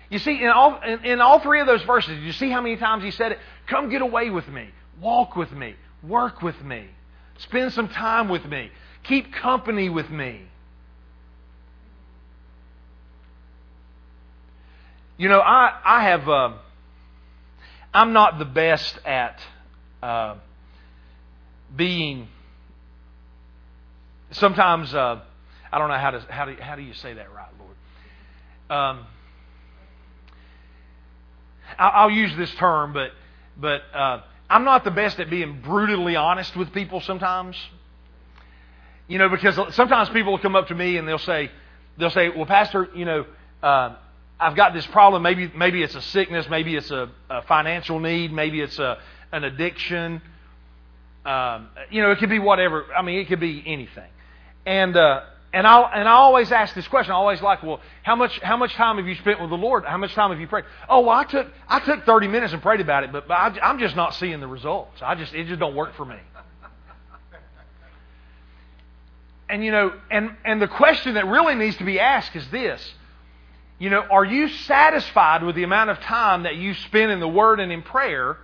You 0.10 0.20
see, 0.20 0.44
in 0.44 0.50
all, 0.50 0.82
in, 0.82 1.06
in, 1.06 1.22
all 1.22 1.40
three 1.40 1.62
of 1.62 1.68
those 1.68 1.84
verses, 1.84 2.20
you 2.24 2.32
see 2.32 2.50
how 2.50 2.62
many 2.62 2.78
times 2.78 3.04
he 3.04 3.12
said 3.12 3.34
it? 3.34 3.40
Come 3.68 3.90
get 3.90 4.02
away 4.02 4.30
with 4.32 4.48
me. 4.48 4.70
Walk 5.00 5.36
with 5.36 5.52
me. 5.52 5.76
Work 6.04 6.42
with 6.42 6.60
me. 6.64 6.88
Spend 7.38 7.72
some 7.74 7.88
time 7.90 8.28
with 8.28 8.44
me. 8.46 8.72
Keep 9.04 9.34
company 9.34 9.90
with 9.90 10.10
me. 10.10 10.49
You 15.20 15.28
know, 15.28 15.42
I 15.42 15.78
I 15.84 16.04
have. 16.06 16.30
Uh, 16.30 16.54
I'm 17.94 18.14
not 18.14 18.40
the 18.40 18.46
best 18.46 18.98
at 19.04 19.38
uh, 20.02 20.36
being. 21.76 22.30
Sometimes 24.32 24.94
uh, 24.94 25.20
I 25.74 25.78
don't 25.78 25.90
know 25.90 25.98
how 25.98 26.12
to 26.12 26.20
how 26.30 26.46
do 26.46 26.56
how 26.58 26.78
do 26.78 26.84
you 26.84 26.94
say 26.94 27.16
that 27.16 27.34
right, 27.34 27.50
Lord. 27.60 27.76
Um, 28.98 29.06
I'll, 31.78 32.10
use 32.10 32.34
this 32.38 32.54
term, 32.56 32.94
but 32.94 33.12
but 33.58 33.82
uh, 33.94 34.22
I'm 34.50 34.64
not 34.64 34.86
the 34.86 34.92
best 34.92 35.20
at 35.20 35.30
being 35.30 35.60
brutally 35.60 36.16
honest 36.16 36.56
with 36.56 36.72
people 36.72 37.02
sometimes. 37.02 37.58
You 39.10 39.18
know, 39.18 39.28
because 39.28 39.60
sometimes 39.76 40.08
people 40.12 40.32
will 40.32 40.40
come 40.40 40.56
up 40.56 40.70
to 40.70 40.76
me 40.76 40.96
and 40.96 41.06
they'll 41.06 41.18
say, 41.18 41.52
they'll 41.98 42.10
say, 42.10 42.30
well, 42.30 42.46
Pastor, 42.46 42.88
you 42.96 43.04
know, 43.04 43.26
uh, 43.62 43.96
I've 44.40 44.56
got 44.56 44.74
this 44.74 44.86
problem. 44.88 45.22
Maybe, 45.22 45.52
maybe 45.56 45.84
it's 45.84 45.96
a 45.96 46.02
sickness. 46.02 46.48
Maybe 46.50 46.76
it's 46.76 46.92
a, 46.92 47.10
a 47.30 47.42
financial 47.44 48.00
need. 48.00 48.32
Maybe 48.32 48.62
it's 48.62 48.80
a, 48.80 48.98
an 49.32 49.44
addiction. 49.44 50.22
Um, 51.26 51.70
you 51.90 52.02
know, 52.02 52.12
it 52.12 52.20
could 52.20 52.30
be 52.30 52.40
whatever. 52.40 52.86
I 52.98 53.02
mean, 53.02 53.20
it 53.20 53.28
could 53.28 53.42
be 53.42 53.62
anything. 53.66 54.10
And, 54.66 54.96
uh, 54.96 55.22
and 55.52 55.66
I 55.66 55.82
and 55.94 56.08
I 56.08 56.12
always 56.12 56.52
ask 56.52 56.76
this 56.76 56.88
question. 56.88 57.12
I 57.12 57.16
always 57.16 57.42
like, 57.42 57.64
well, 57.64 57.82
how 58.04 58.16
much 58.16 58.40
how 58.40 58.56
much 58.56 58.74
time 58.76 58.98
have 58.98 59.08
you 59.08 59.16
spent 59.16 59.42
with 59.42 59.50
the 59.50 59.58
Lord? 59.58 59.84
How 59.84 59.98
much 59.98 60.14
time 60.14 60.30
have 60.30 60.40
you 60.40 60.48
prayed? 60.48 60.66
Oh, 60.88 61.02
well, 61.02 61.10
I 61.10 61.24
took 61.24 61.48
I 61.68 61.80
took 61.80 62.06
30 62.06 62.28
minutes 62.28 62.54
and 62.54 62.62
prayed 62.62 62.82
about 62.82 63.04
it, 63.04 63.12
but, 63.12 63.28
but 63.28 63.34
I, 63.34 63.58
I'm 63.64 63.80
just 63.80 63.96
not 63.96 64.14
seeing 64.14 64.42
the 64.42 64.48
results. 64.48 65.02
I 65.02 65.16
just 65.16 65.34
it 65.34 65.48
just 65.48 65.60
don't 65.60 65.76
work 65.76 65.96
for 65.96 66.06
me. 66.06 66.18
And 69.50 69.66
you 69.66 69.72
know, 69.72 69.94
and 70.12 70.36
and 70.46 70.62
the 70.62 70.68
question 70.68 71.16
that 71.16 71.26
really 71.26 71.56
needs 71.56 71.76
to 71.78 71.84
be 71.84 72.00
asked 72.00 72.36
is 72.36 72.48
this. 72.50 72.94
You 73.80 73.90
know, 73.90 74.02
are 74.02 74.26
you 74.26 74.50
satisfied 74.50 75.42
with 75.42 75.56
the 75.56 75.64
amount 75.64 75.90
of 75.90 76.00
time 76.02 76.44
that 76.44 76.58
you 76.58 76.74
spend 76.74 77.12
in 77.12 77.22
the 77.22 77.28
Word 77.28 77.62
and 77.62 77.72
in 77.72 77.82
prayer 77.82 78.38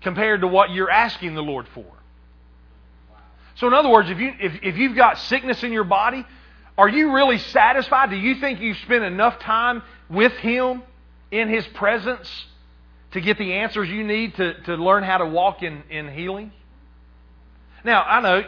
compared 0.00 0.40
to 0.40 0.46
what 0.46 0.70
you're 0.70 0.90
asking 0.90 1.34
the 1.34 1.42
Lord 1.42 1.68
for? 1.68 1.84
So, 3.56 3.66
in 3.66 3.74
other 3.74 3.90
words, 3.90 4.08
if, 4.08 4.18
you, 4.18 4.32
if, 4.40 4.60
if 4.62 4.78
you've 4.78 4.96
got 4.96 5.18
sickness 5.18 5.62
in 5.62 5.72
your 5.72 5.84
body, 5.84 6.24
are 6.78 6.88
you 6.88 7.12
really 7.12 7.36
satisfied? 7.36 8.08
Do 8.08 8.16
you 8.16 8.36
think 8.36 8.60
you've 8.60 8.78
spent 8.78 9.04
enough 9.04 9.38
time 9.40 9.82
with 10.08 10.32
Him 10.32 10.82
in 11.30 11.50
His 11.50 11.66
presence 11.66 12.46
to 13.10 13.20
get 13.20 13.36
the 13.36 13.52
answers 13.52 13.90
you 13.90 14.02
need 14.02 14.36
to, 14.36 14.54
to 14.62 14.76
learn 14.76 15.02
how 15.02 15.18
to 15.18 15.26
walk 15.26 15.62
in, 15.62 15.82
in 15.90 16.10
healing? 16.10 16.52
Now, 17.84 18.02
I 18.02 18.20
know 18.20 18.42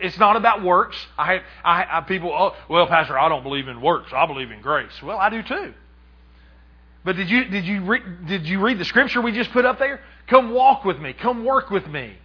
it's 0.00 0.18
not 0.18 0.36
about 0.36 0.62
works. 0.62 0.96
I, 1.16 1.40
I, 1.64 1.98
I 1.98 2.00
people, 2.02 2.32
oh, 2.32 2.54
well, 2.68 2.86
Pastor, 2.86 3.18
I 3.18 3.28
don't 3.28 3.42
believe 3.42 3.68
in 3.68 3.80
works. 3.80 4.12
I 4.12 4.26
believe 4.26 4.50
in 4.50 4.60
grace. 4.60 5.02
Well, 5.02 5.18
I 5.18 5.30
do 5.30 5.42
too. 5.42 5.74
But 7.04 7.16
did 7.16 7.30
you 7.30 7.44
did 7.46 7.64
you 7.64 7.84
re, 7.84 8.00
did 8.26 8.46
you 8.46 8.60
read 8.60 8.78
the 8.78 8.84
scripture 8.84 9.22
we 9.22 9.32
just 9.32 9.50
put 9.52 9.64
up 9.64 9.78
there? 9.78 10.00
Come 10.26 10.50
walk 10.50 10.84
with 10.84 10.98
me. 10.98 11.12
Come 11.12 11.44
work 11.44 11.70
with 11.70 11.86
me. 11.86 12.18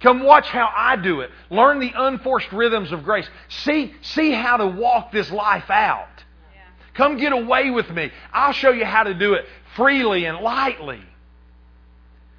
Come 0.00 0.22
watch 0.22 0.46
how 0.48 0.70
I 0.74 0.96
do 0.96 1.20
it. 1.20 1.30
Learn 1.48 1.80
the 1.80 1.92
unforced 1.94 2.52
rhythms 2.52 2.92
of 2.92 3.04
grace. 3.04 3.26
See, 3.48 3.94
see 4.02 4.32
how 4.32 4.58
to 4.58 4.66
walk 4.66 5.12
this 5.12 5.30
life 5.30 5.70
out. 5.70 6.08
Yeah. 6.54 6.60
Come 6.94 7.16
get 7.16 7.32
away 7.32 7.70
with 7.70 7.88
me. 7.90 8.10
I'll 8.32 8.52
show 8.52 8.70
you 8.70 8.84
how 8.84 9.04
to 9.04 9.14
do 9.14 9.34
it 9.34 9.46
freely 9.76 10.26
and 10.26 10.38
lightly. 10.38 11.00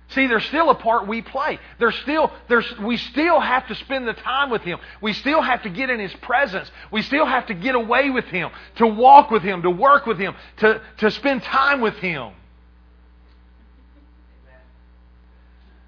See, 0.10 0.28
there's 0.28 0.46
still 0.46 0.70
a 0.70 0.76
part 0.76 1.08
we 1.08 1.22
play. 1.22 1.60
There's 1.80 1.96
still, 1.96 2.32
there's, 2.48 2.66
we 2.80 2.98
still 2.98 3.40
have 3.40 3.68
to 3.68 3.76
spend 3.76 4.08
the 4.08 4.14
time 4.14 4.52
with 4.52 4.62
Him. 4.62 4.80
We 5.02 5.14
still 5.14 5.42
have 5.42 5.64
to 5.64 5.70
get 5.70 5.90
in 5.90 6.00
His 6.00 6.14
presence. 6.16 6.70
We 6.92 7.02
still 7.02 7.26
have 7.26 7.48
to 7.48 7.54
get 7.54 7.76
away 7.76 8.12
with 8.12 8.26
Him, 8.26 8.52
to 8.76 8.88
walk 8.88 9.32
with 9.32 9.42
Him, 9.42 9.64
to 9.64 9.70
work 9.70 10.06
with 10.06 10.20
Him, 10.20 10.36
to, 10.58 10.82
to 11.00 11.12
spend 11.12 11.44
time 11.44 11.82
with 11.82 11.96
Him. 11.96 12.34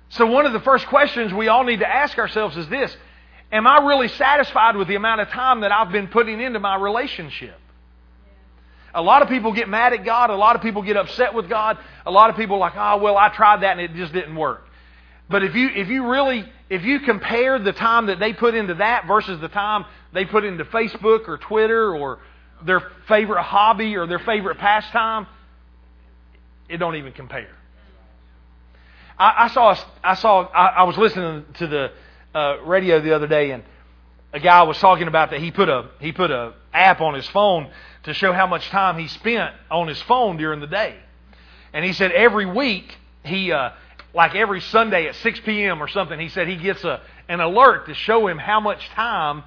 So, 0.09 0.25
one 0.25 0.45
of 0.45 0.53
the 0.53 0.61
first 0.61 0.87
questions 0.87 1.33
we 1.33 1.47
all 1.47 1.63
need 1.63 1.81
to 1.81 1.87
ask 1.87 2.17
ourselves 2.17 2.57
is 2.57 2.67
this 2.69 2.95
Am 3.51 3.67
I 3.67 3.85
really 3.85 4.07
satisfied 4.07 4.75
with 4.75 4.87
the 4.87 4.95
amount 4.95 5.21
of 5.21 5.29
time 5.29 5.61
that 5.61 5.71
I've 5.71 5.91
been 5.91 6.07
putting 6.07 6.41
into 6.41 6.59
my 6.59 6.75
relationship? 6.75 7.59
A 8.97 9.01
lot 9.01 9.21
of 9.21 9.29
people 9.29 9.53
get 9.53 9.69
mad 9.69 9.93
at 9.93 10.03
God. 10.03 10.31
A 10.31 10.35
lot 10.35 10.55
of 10.55 10.63
people 10.63 10.81
get 10.81 10.97
upset 10.97 11.35
with 11.35 11.47
God. 11.47 11.77
A 12.07 12.11
lot 12.11 12.31
of 12.31 12.35
people 12.35 12.55
are 12.55 12.59
like, 12.59 12.73
oh, 12.75 12.97
well, 12.97 13.15
I 13.15 13.29
tried 13.29 13.61
that 13.61 13.77
and 13.77 13.79
it 13.79 13.93
just 13.93 14.11
didn't 14.11 14.35
work. 14.35 14.63
But 15.29 15.43
if 15.43 15.53
you, 15.53 15.69
if 15.69 15.87
you 15.87 16.09
really, 16.09 16.51
if 16.67 16.83
you 16.83 17.01
compare 17.01 17.59
the 17.59 17.73
time 17.73 18.07
that 18.07 18.19
they 18.19 18.33
put 18.33 18.55
into 18.55 18.73
that 18.73 19.05
versus 19.05 19.39
the 19.39 19.49
time 19.49 19.85
they 20.13 20.25
put 20.25 20.43
into 20.43 20.65
Facebook 20.65 21.27
or 21.27 21.37
Twitter 21.37 21.95
or 21.95 22.17
their 22.65 22.81
favorite 23.07 23.43
hobby 23.43 23.95
or 23.97 24.07
their 24.07 24.17
favorite 24.17 24.57
pastime, 24.57 25.27
it 26.67 26.77
don't 26.77 26.95
even 26.95 27.13
compare. 27.13 27.55
I, 29.19 29.45
I 29.45 29.47
saw, 29.49 29.77
I 30.03 30.15
saw, 30.15 30.41
I, 30.47 30.67
I, 30.67 30.83
was 30.85 30.97
listening 30.97 31.45
to 31.59 31.67
the 31.67 31.91
uh, 32.33 32.63
radio 32.63 32.99
the 32.99 33.13
other 33.13 33.27
day, 33.27 33.51
and 33.51 33.63
a 34.33 34.39
guy 34.39 34.63
was 34.63 34.79
talking 34.79 35.07
about 35.07 35.29
that 35.29 35.39
he 35.39 35.51
put 35.51 35.69
a 35.69 35.89
he 35.99 36.11
put 36.11 36.31
a 36.31 36.53
app 36.73 37.01
on 37.01 37.13
his 37.13 37.27
phone 37.27 37.69
to 38.07 38.13
show 38.13 38.33
how 38.33 38.47
much 38.47 38.67
time 38.69 38.97
he 38.97 39.07
spent 39.07 39.53
on 39.69 39.87
his 39.87 40.01
phone 40.03 40.37
during 40.37 40.59
the 40.59 40.67
day, 40.67 40.95
and 41.71 41.85
he 41.85 41.93
said 41.93 42.11
every 42.11 42.45
week 42.45 42.97
he. 43.23 43.51
Uh, 43.51 43.71
like 44.13 44.33
every 44.33 44.61
Sunday 44.61 45.07
at 45.07 45.15
6 45.15 45.41
p.m. 45.41 45.79
or 45.83 45.87
something, 45.87 46.19
he 46.19 46.29
said 46.29 46.47
he 46.47 46.55
gets 46.55 46.83
a, 46.83 47.01
an 47.29 47.39
alert 47.39 47.85
to 47.85 47.93
show 47.93 48.25
him 48.25 48.39
how 48.39 48.59
much 48.59 48.83
time 48.89 49.43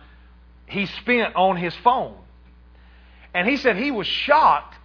he 0.67 0.87
spent 0.87 1.35
on 1.35 1.57
his 1.57 1.75
phone. 1.83 2.15
And 3.35 3.49
he 3.49 3.57
said 3.57 3.77
he 3.77 3.91
was 3.91 4.07
shocked 4.07 4.77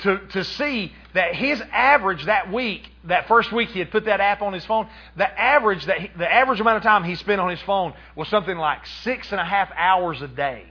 to, 0.00 0.18
to 0.28 0.44
see 0.44 0.92
that 1.14 1.34
his 1.34 1.60
average 1.72 2.24
that 2.26 2.52
week, 2.52 2.88
that 3.04 3.28
first 3.28 3.52
week 3.52 3.70
he 3.70 3.78
had 3.78 3.90
put 3.90 4.04
that 4.04 4.20
app 4.20 4.42
on 4.42 4.52
his 4.52 4.64
phone, 4.64 4.88
the 5.16 5.40
average 5.40 5.84
that 5.86 6.00
he, 6.00 6.10
the 6.16 6.32
average 6.32 6.60
amount 6.60 6.78
of 6.78 6.82
time 6.82 7.04
he 7.04 7.14
spent 7.14 7.40
on 7.40 7.50
his 7.50 7.60
phone 7.62 7.94
was 8.16 8.28
something 8.28 8.56
like 8.56 8.86
six 9.02 9.30
and 9.30 9.40
a 9.40 9.44
half 9.44 9.70
hours 9.76 10.20
a 10.22 10.28
day. 10.28 10.64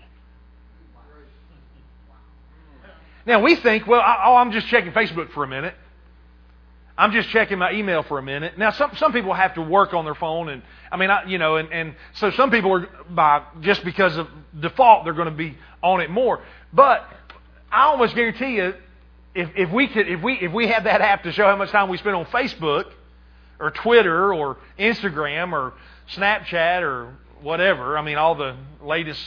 Now 3.25 3.41
we 3.41 3.55
think, 3.55 3.87
well, 3.87 4.01
I, 4.01 4.23
oh, 4.25 4.35
I'm 4.35 4.51
just 4.51 4.67
checking 4.67 4.91
Facebook 4.91 5.31
for 5.31 5.43
a 5.43 5.47
minute. 5.47 5.75
I'm 6.97 7.11
just 7.11 7.29
checking 7.29 7.57
my 7.57 7.71
email 7.71 8.03
for 8.03 8.19
a 8.19 8.21
minute. 8.21 8.57
Now, 8.57 8.71
some 8.71 8.91
some 8.97 9.13
people 9.13 9.33
have 9.33 9.55
to 9.55 9.61
work 9.61 9.93
on 9.93 10.05
their 10.05 10.13
phone, 10.15 10.49
and 10.49 10.61
I 10.91 10.97
mean, 10.97 11.09
I, 11.09 11.23
you 11.23 11.37
know, 11.37 11.55
and, 11.55 11.71
and 11.71 11.95
so 12.13 12.31
some 12.31 12.51
people 12.51 12.73
are 12.73 12.87
by 13.09 13.43
just 13.61 13.83
because 13.83 14.17
of 14.17 14.27
default 14.59 15.05
they're 15.05 15.13
going 15.13 15.29
to 15.29 15.35
be 15.35 15.57
on 15.81 16.01
it 16.01 16.09
more. 16.09 16.43
But 16.73 17.07
I 17.71 17.85
almost 17.85 18.13
guarantee 18.13 18.57
you, 18.57 18.75
if, 19.33 19.49
if 19.55 19.71
we 19.71 19.87
could, 19.87 20.07
if 20.07 20.21
we, 20.21 20.33
if 20.33 20.51
we 20.51 20.67
had 20.67 20.83
that 20.83 21.01
app 21.01 21.23
to 21.23 21.31
show 21.31 21.45
how 21.45 21.55
much 21.55 21.71
time 21.71 21.89
we 21.89 21.97
spend 21.97 22.15
on 22.15 22.25
Facebook 22.25 22.91
or 23.59 23.71
Twitter 23.71 24.33
or 24.33 24.57
Instagram 24.77 25.53
or 25.53 25.73
Snapchat 26.15 26.81
or 26.81 27.15
whatever, 27.41 27.97
I 27.97 28.01
mean, 28.01 28.17
all 28.17 28.35
the 28.35 28.57
latest 28.81 29.21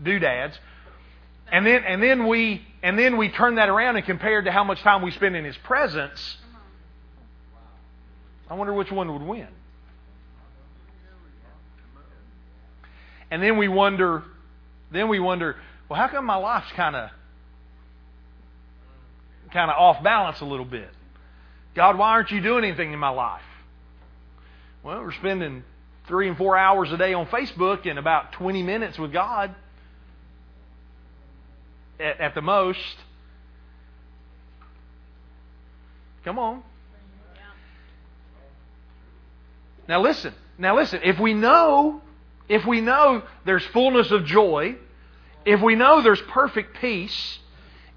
doodads, 0.00 0.56
and 1.50 1.66
then, 1.66 1.82
and 1.84 2.02
then 2.02 2.26
we, 2.26 2.62
and 2.82 2.98
then 2.98 3.16
we 3.16 3.28
turn 3.30 3.56
that 3.56 3.68
around 3.68 3.96
and 3.96 4.04
compare 4.04 4.42
to 4.42 4.52
how 4.52 4.64
much 4.64 4.80
time 4.82 5.02
we 5.02 5.10
spend 5.10 5.36
in 5.36 5.44
His 5.44 5.56
presence, 5.58 6.36
I 8.50 8.54
wonder 8.54 8.72
which 8.72 8.90
one 8.90 9.12
would 9.12 9.22
win. 9.22 9.48
And 13.30 13.42
then 13.42 13.58
we 13.58 13.68
wonder, 13.68 14.24
then 14.90 15.08
we 15.08 15.20
wonder, 15.20 15.56
well, 15.88 15.98
how 15.98 16.08
come 16.08 16.24
my 16.24 16.36
life's 16.36 16.72
kind 16.72 16.96
of 16.96 17.10
kind 19.52 19.70
of 19.70 19.78
off 19.78 20.02
balance 20.02 20.40
a 20.40 20.44
little 20.44 20.64
bit. 20.66 20.90
God, 21.74 21.96
why 21.96 22.10
aren't 22.10 22.30
you 22.30 22.42
doing 22.42 22.64
anything 22.64 22.92
in 22.92 22.98
my 22.98 23.08
life? 23.08 23.42
Well, 24.82 25.00
we're 25.00 25.12
spending 25.12 25.64
three 26.06 26.28
and 26.28 26.36
four 26.36 26.56
hours 26.56 26.92
a 26.92 26.96
day 26.96 27.14
on 27.14 27.26
Facebook 27.26 27.88
and 27.88 27.98
about 27.98 28.32
20 28.32 28.62
minutes 28.62 28.98
with 28.98 29.12
God 29.12 29.54
at, 32.00 32.20
at 32.20 32.34
the 32.34 32.42
most. 32.42 32.96
Come 36.24 36.38
on. 36.38 36.62
Now 39.88 40.02
listen. 40.02 40.34
Now 40.58 40.76
listen. 40.76 41.00
If 41.02 41.18
we 41.18 41.32
know, 41.32 42.02
if 42.48 42.66
we 42.66 42.80
know 42.80 43.22
there's 43.44 43.64
fullness 43.66 44.10
of 44.10 44.26
joy, 44.26 44.76
if 45.44 45.62
we 45.62 45.74
know 45.74 46.02
there's 46.02 46.20
perfect 46.22 46.76
peace, 46.78 47.38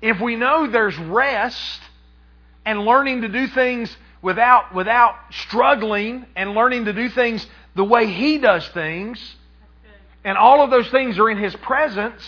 if 0.02 0.20
we 0.22 0.36
know 0.36 0.68
there's 0.68 0.98
rest 0.98 1.82
and 2.66 2.86
learning 2.86 3.22
to 3.24 3.28
do 3.28 3.48
things 3.48 3.96
without, 4.22 4.74
without 4.74 5.16
struggling 5.32 6.26
and 6.36 6.52
learning 6.52 6.86
to 6.86 6.94
do 6.94 7.10
things 7.10 7.46
the 7.76 7.84
way 7.84 8.08
He 8.08 8.38
does 8.38 8.68
things, 8.70 9.36
and 10.24 10.38
all 10.38 10.64
of 10.64 10.70
those 10.70 10.88
things 10.90 11.20
are 11.20 11.30
in 11.30 11.38
His 11.38 11.56
presence, 11.58 12.24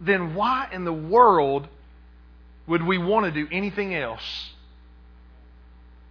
then 0.00 0.34
why 0.34 0.68
in 0.72 0.84
the 0.84 0.92
world 0.92 1.68
would 2.66 2.82
we 2.82 2.98
want 2.98 3.26
to 3.26 3.32
do 3.32 3.48
anything 3.50 3.94
else 3.94 4.50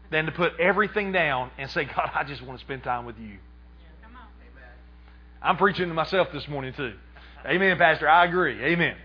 than 0.10 0.26
to 0.26 0.32
put 0.32 0.60
everything 0.60 1.12
down 1.12 1.52
and 1.58 1.70
say, 1.70 1.86
God, 1.86 2.12
I 2.14 2.24
just 2.24 2.42
want 2.42 2.60
to 2.60 2.66
spend 2.66 2.84
time 2.84 3.06
with 3.06 3.18
you? 3.20 3.38
I'm 5.42 5.58
preaching 5.58 5.88
to 5.88 5.94
myself 5.94 6.30
this 6.34 6.48
morning, 6.48 6.74
too. 6.74 6.94
Amen, 7.46 7.78
Pastor. 7.78 8.10
I 8.10 8.26
agree. 8.26 8.62
Amen. 8.64 8.96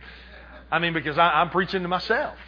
I 0.70 0.78
mean, 0.78 0.94
because 0.94 1.18
I, 1.18 1.42
am 1.42 1.50
preaching 1.50 1.82
to 1.82 1.88
myself. 1.88 2.38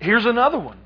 here's 0.00 0.26
another 0.26 0.58
one. 0.58 0.78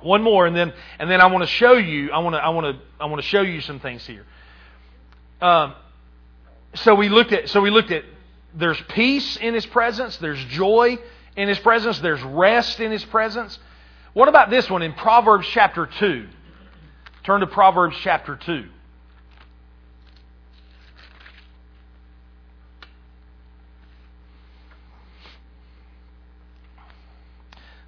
One 0.00 0.22
more, 0.22 0.46
and 0.46 0.54
then 0.54 0.72
and 0.98 1.10
then 1.10 1.20
I 1.20 1.26
want 1.26 1.44
to 1.44 1.48
show 1.48 1.74
you. 1.74 2.10
I 2.10 2.18
want 2.18 2.34
to 2.34 2.38
I 2.38 2.50
want 2.50 2.76
to 2.76 2.82
I 3.00 3.06
want 3.06 3.22
to 3.22 3.26
show 3.26 3.40
you 3.40 3.60
some 3.62 3.80
things 3.80 4.06
here. 4.06 4.26
Um, 5.40 5.74
so 6.74 6.94
we 6.94 7.08
looked 7.08 7.32
at 7.32 7.48
so 7.48 7.60
we 7.60 7.70
looked 7.70 7.90
at 7.90 8.04
there's 8.54 8.80
peace 8.88 9.36
in 9.36 9.54
His 9.54 9.66
presence. 9.66 10.16
There's 10.18 10.42
joy 10.46 10.98
in 11.36 11.48
His 11.48 11.58
presence. 11.58 11.98
There's 12.00 12.22
rest 12.22 12.80
in 12.80 12.90
His 12.90 13.04
presence. 13.04 13.58
What 14.12 14.28
about 14.28 14.50
this 14.50 14.70
one 14.70 14.82
in 14.82 14.92
Proverbs 14.92 15.46
chapter 15.48 15.86
two? 15.86 16.28
Turn 17.24 17.40
to 17.40 17.46
Proverbs 17.46 17.96
chapter 18.00 18.36
two. 18.36 18.68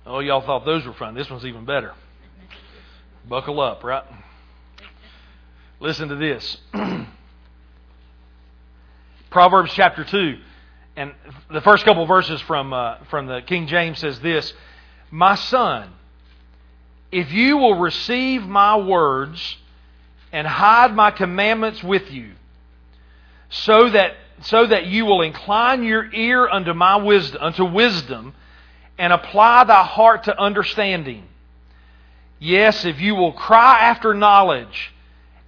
Oh, 0.08 0.20
y'all 0.20 0.40
thought 0.40 0.64
those 0.64 0.86
were 0.86 0.92
fun. 0.92 1.14
This 1.14 1.28
one's 1.28 1.44
even 1.44 1.64
better. 1.64 1.92
Buckle 3.28 3.60
up, 3.60 3.82
right? 3.82 4.04
Listen 5.80 6.08
to 6.08 6.14
this. 6.14 6.58
Proverbs 9.30 9.72
chapter 9.74 10.04
2. 10.04 10.38
And 10.96 11.12
the 11.50 11.60
first 11.60 11.84
couple 11.84 12.06
verses 12.06 12.40
from, 12.42 12.72
uh, 12.72 12.96
from 13.10 13.26
the 13.26 13.42
King 13.42 13.66
James 13.66 13.98
says 13.98 14.18
this 14.20 14.52
My 15.10 15.34
son, 15.34 15.90
if 17.12 17.32
you 17.32 17.58
will 17.58 17.78
receive 17.78 18.42
my 18.42 18.76
words 18.76 19.56
and 20.32 20.46
hide 20.46 20.94
my 20.94 21.10
commandments 21.10 21.82
with 21.82 22.10
you, 22.10 22.32
so 23.50 23.90
that, 23.90 24.14
so 24.42 24.66
that 24.66 24.86
you 24.86 25.04
will 25.04 25.22
incline 25.22 25.82
your 25.82 26.12
ear 26.12 26.48
unto 26.48 26.72
my 26.72 26.96
wisdom, 26.96 27.42
unto 27.42 27.64
wisdom, 27.64 28.34
and 28.98 29.12
apply 29.12 29.64
thy 29.64 29.84
heart 29.84 30.24
to 30.24 30.40
understanding. 30.40 31.24
Yes, 32.38 32.84
if 32.84 33.00
you 33.00 33.14
will 33.14 33.32
cry 33.32 33.80
after 33.80 34.14
knowledge 34.14 34.94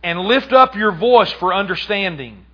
and 0.03 0.21
lift 0.21 0.53
up 0.53 0.75
your 0.75 0.93
voice 0.93 1.33
for 1.33 1.53
understanding. 1.53 2.45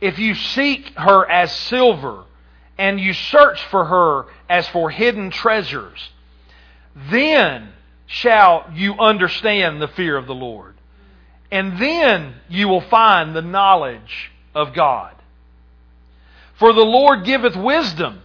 If 0.00 0.18
you 0.18 0.34
seek 0.34 0.92
her 0.96 1.28
as 1.28 1.52
silver 1.52 2.24
and 2.76 3.00
you 3.00 3.12
search 3.12 3.64
for 3.66 3.84
her 3.84 4.26
as 4.48 4.68
for 4.68 4.90
hidden 4.90 5.30
treasures, 5.30 6.10
then 7.10 7.72
shall 8.06 8.70
you 8.74 8.94
understand 8.98 9.80
the 9.80 9.88
fear 9.88 10.16
of 10.16 10.26
the 10.26 10.34
Lord. 10.34 10.74
And 11.50 11.78
then 11.78 12.34
you 12.48 12.68
will 12.68 12.80
find 12.82 13.34
the 13.34 13.42
knowledge 13.42 14.30
of 14.54 14.74
God. 14.74 15.14
For 16.54 16.72
the 16.72 16.84
Lord 16.84 17.24
giveth 17.24 17.56
wisdom. 17.56 18.22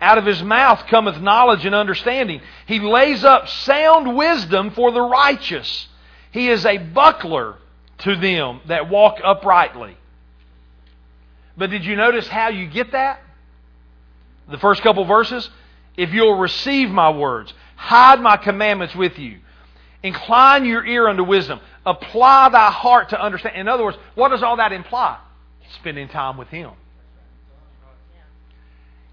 Out 0.00 0.18
of 0.18 0.26
his 0.26 0.42
mouth 0.42 0.86
cometh 0.88 1.20
knowledge 1.20 1.64
and 1.64 1.74
understanding. 1.74 2.40
He 2.66 2.80
lays 2.80 3.24
up 3.24 3.48
sound 3.48 4.16
wisdom 4.16 4.70
for 4.70 4.90
the 4.90 5.00
righteous. 5.00 5.88
He 6.32 6.48
is 6.48 6.66
a 6.66 6.78
buckler 6.78 7.56
to 7.98 8.16
them 8.16 8.60
that 8.66 8.88
walk 8.88 9.18
uprightly. 9.22 9.96
But 11.56 11.70
did 11.70 11.84
you 11.84 11.96
notice 11.96 12.26
how 12.28 12.48
you 12.48 12.66
get 12.66 12.92
that? 12.92 13.20
The 14.48 14.58
first 14.58 14.82
couple 14.82 15.04
verses? 15.04 15.48
If 15.96 16.12
you'll 16.12 16.38
receive 16.38 16.90
my 16.90 17.10
words, 17.10 17.52
hide 17.76 18.20
my 18.20 18.36
commandments 18.36 18.94
with 18.94 19.18
you, 19.18 19.38
incline 20.02 20.64
your 20.64 20.84
ear 20.84 21.08
unto 21.08 21.22
wisdom, 21.22 21.60
apply 21.84 22.48
thy 22.48 22.70
heart 22.70 23.10
to 23.10 23.20
understand. 23.20 23.56
In 23.56 23.68
other 23.68 23.84
words, 23.84 23.98
what 24.14 24.30
does 24.30 24.42
all 24.42 24.56
that 24.56 24.72
imply? 24.72 25.18
Spending 25.74 26.08
time 26.08 26.36
with 26.36 26.48
Him. 26.48 26.70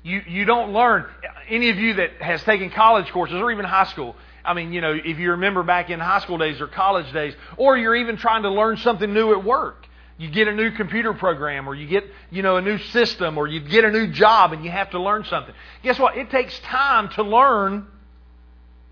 You, 0.02 0.22
you 0.28 0.46
don't 0.46 0.72
learn. 0.72 1.06
Any 1.50 1.70
of 1.70 1.78
you 1.78 1.96
that 1.96 2.22
has 2.22 2.42
taken 2.44 2.70
college 2.70 3.10
courses 3.12 3.36
or 3.36 3.52
even 3.52 3.66
high 3.66 3.86
school, 3.86 4.16
I 4.46 4.54
mean, 4.54 4.72
you 4.72 4.80
know, 4.80 4.94
if 4.94 5.20
you 5.20 5.32
remember 5.32 5.64
back 5.64 5.90
in 5.90 6.00
high 6.00 6.20
school 6.20 6.38
days 6.38 6.62
or 6.62 6.68
college 6.68 7.12
days, 7.12 7.36
or 7.58 7.78
you're 7.78 7.96
even 7.96 8.16
trying 8.16 8.44
to 8.44 8.50
learn 8.50 8.78
something 8.78 9.14
new 9.14 9.34
at 9.34 9.44
work. 9.44 9.86
You 10.20 10.30
get 10.30 10.50
a 10.50 10.54
new 10.54 10.72
computer 10.72 11.14
program 11.14 11.68
or 11.68 11.74
you 11.74 11.88
get, 11.88 12.04
you 12.30 12.42
know, 12.42 12.58
a 12.58 12.62
new 12.62 12.78
system 12.78 13.38
or 13.38 13.48
you 13.48 13.62
get 13.62 13.86
a 13.86 13.90
new 13.90 14.08
job 14.08 14.52
and 14.52 14.66
you 14.66 14.70
have 14.70 14.92
to 14.92 15.02
learn 15.02 15.24
something. 15.24 15.56
Guess 15.82 15.98
what? 15.98 16.18
It 16.18 16.30
takes 16.30 16.60
time 16.60 17.08
to 17.12 17.24
learn 17.24 17.88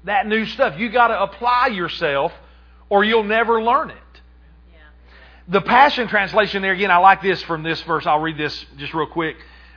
that 0.05 0.25
new 0.25 0.45
stuff. 0.45 0.79
You 0.79 0.89
got 0.89 1.09
to 1.09 1.21
apply 1.21 1.67
yourself 1.67 2.31
or 2.89 3.03
you'll 3.03 3.25
never 3.25 3.61
learn 3.61 3.89
it. 3.89 3.97
The 5.49 5.59
Passion 5.59 6.07
Translation 6.07 6.61
there, 6.61 6.71
again, 6.71 6.91
I 6.91 6.97
like 6.97 7.21
this 7.21 7.41
from 7.43 7.61
this 7.61 7.81
verse. 7.81 8.05
I'll 8.05 8.21
read 8.21 8.37
this 8.37 8.65
just 8.77 8.93
real 8.93 9.07
quick 9.07 9.35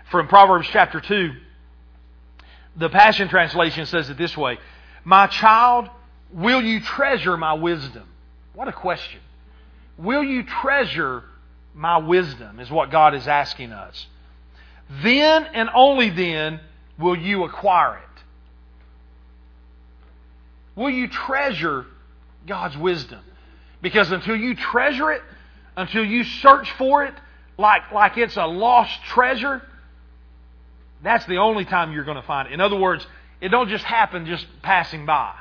from 0.08 0.28
Proverbs 0.28 0.68
chapter 0.70 1.00
2. 1.00 1.32
The 2.76 2.88
Passion 2.90 3.28
Translation 3.28 3.86
says 3.86 4.08
it 4.08 4.16
this 4.16 4.36
way 4.36 4.58
My 5.04 5.26
child, 5.26 5.88
will 6.32 6.62
you 6.62 6.80
treasure 6.80 7.36
my 7.36 7.54
wisdom? 7.54 8.06
What 8.54 8.68
a 8.68 8.72
question. 8.72 9.20
Will 9.98 10.22
you 10.22 10.44
treasure 10.44 11.24
my 11.74 11.98
wisdom? 11.98 12.60
Is 12.60 12.70
what 12.70 12.90
God 12.90 13.14
is 13.14 13.26
asking 13.26 13.72
us. 13.72 14.06
Then 15.02 15.46
and 15.54 15.68
only 15.74 16.10
then 16.10 16.60
will 16.98 17.16
you 17.16 17.44
acquire 17.44 17.98
it. 17.98 18.04
Will 20.76 20.90
you 20.90 21.08
treasure 21.08 21.86
God's 22.46 22.76
wisdom? 22.76 23.20
Because 23.82 24.10
until 24.10 24.36
you 24.36 24.54
treasure 24.54 25.12
it, 25.12 25.22
until 25.76 26.04
you 26.04 26.24
search 26.24 26.70
for 26.72 27.04
it 27.04 27.14
like, 27.58 27.92
like 27.92 28.16
it's 28.16 28.36
a 28.36 28.46
lost 28.46 29.02
treasure, 29.04 29.62
that's 31.02 31.24
the 31.26 31.36
only 31.36 31.64
time 31.64 31.92
you're 31.92 32.04
going 32.04 32.16
to 32.16 32.26
find 32.26 32.48
it. 32.48 32.52
In 32.52 32.60
other 32.60 32.76
words, 32.76 33.06
it 33.40 33.48
don't 33.48 33.68
just 33.68 33.84
happen 33.84 34.26
just 34.26 34.46
passing 34.62 35.06
by. 35.06 35.34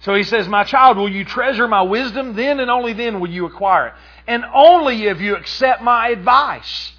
So 0.00 0.14
he 0.14 0.22
says, 0.22 0.48
My 0.48 0.64
child, 0.64 0.96
will 0.96 1.08
you 1.08 1.24
treasure 1.24 1.66
my 1.68 1.82
wisdom? 1.82 2.34
Then 2.34 2.60
and 2.60 2.70
only 2.70 2.92
then 2.92 3.20
will 3.20 3.30
you 3.30 3.46
acquire 3.46 3.88
it. 3.88 3.94
And 4.26 4.44
only 4.52 5.04
if 5.06 5.20
you 5.20 5.36
accept 5.36 5.82
my 5.82 6.08
advice 6.08 6.92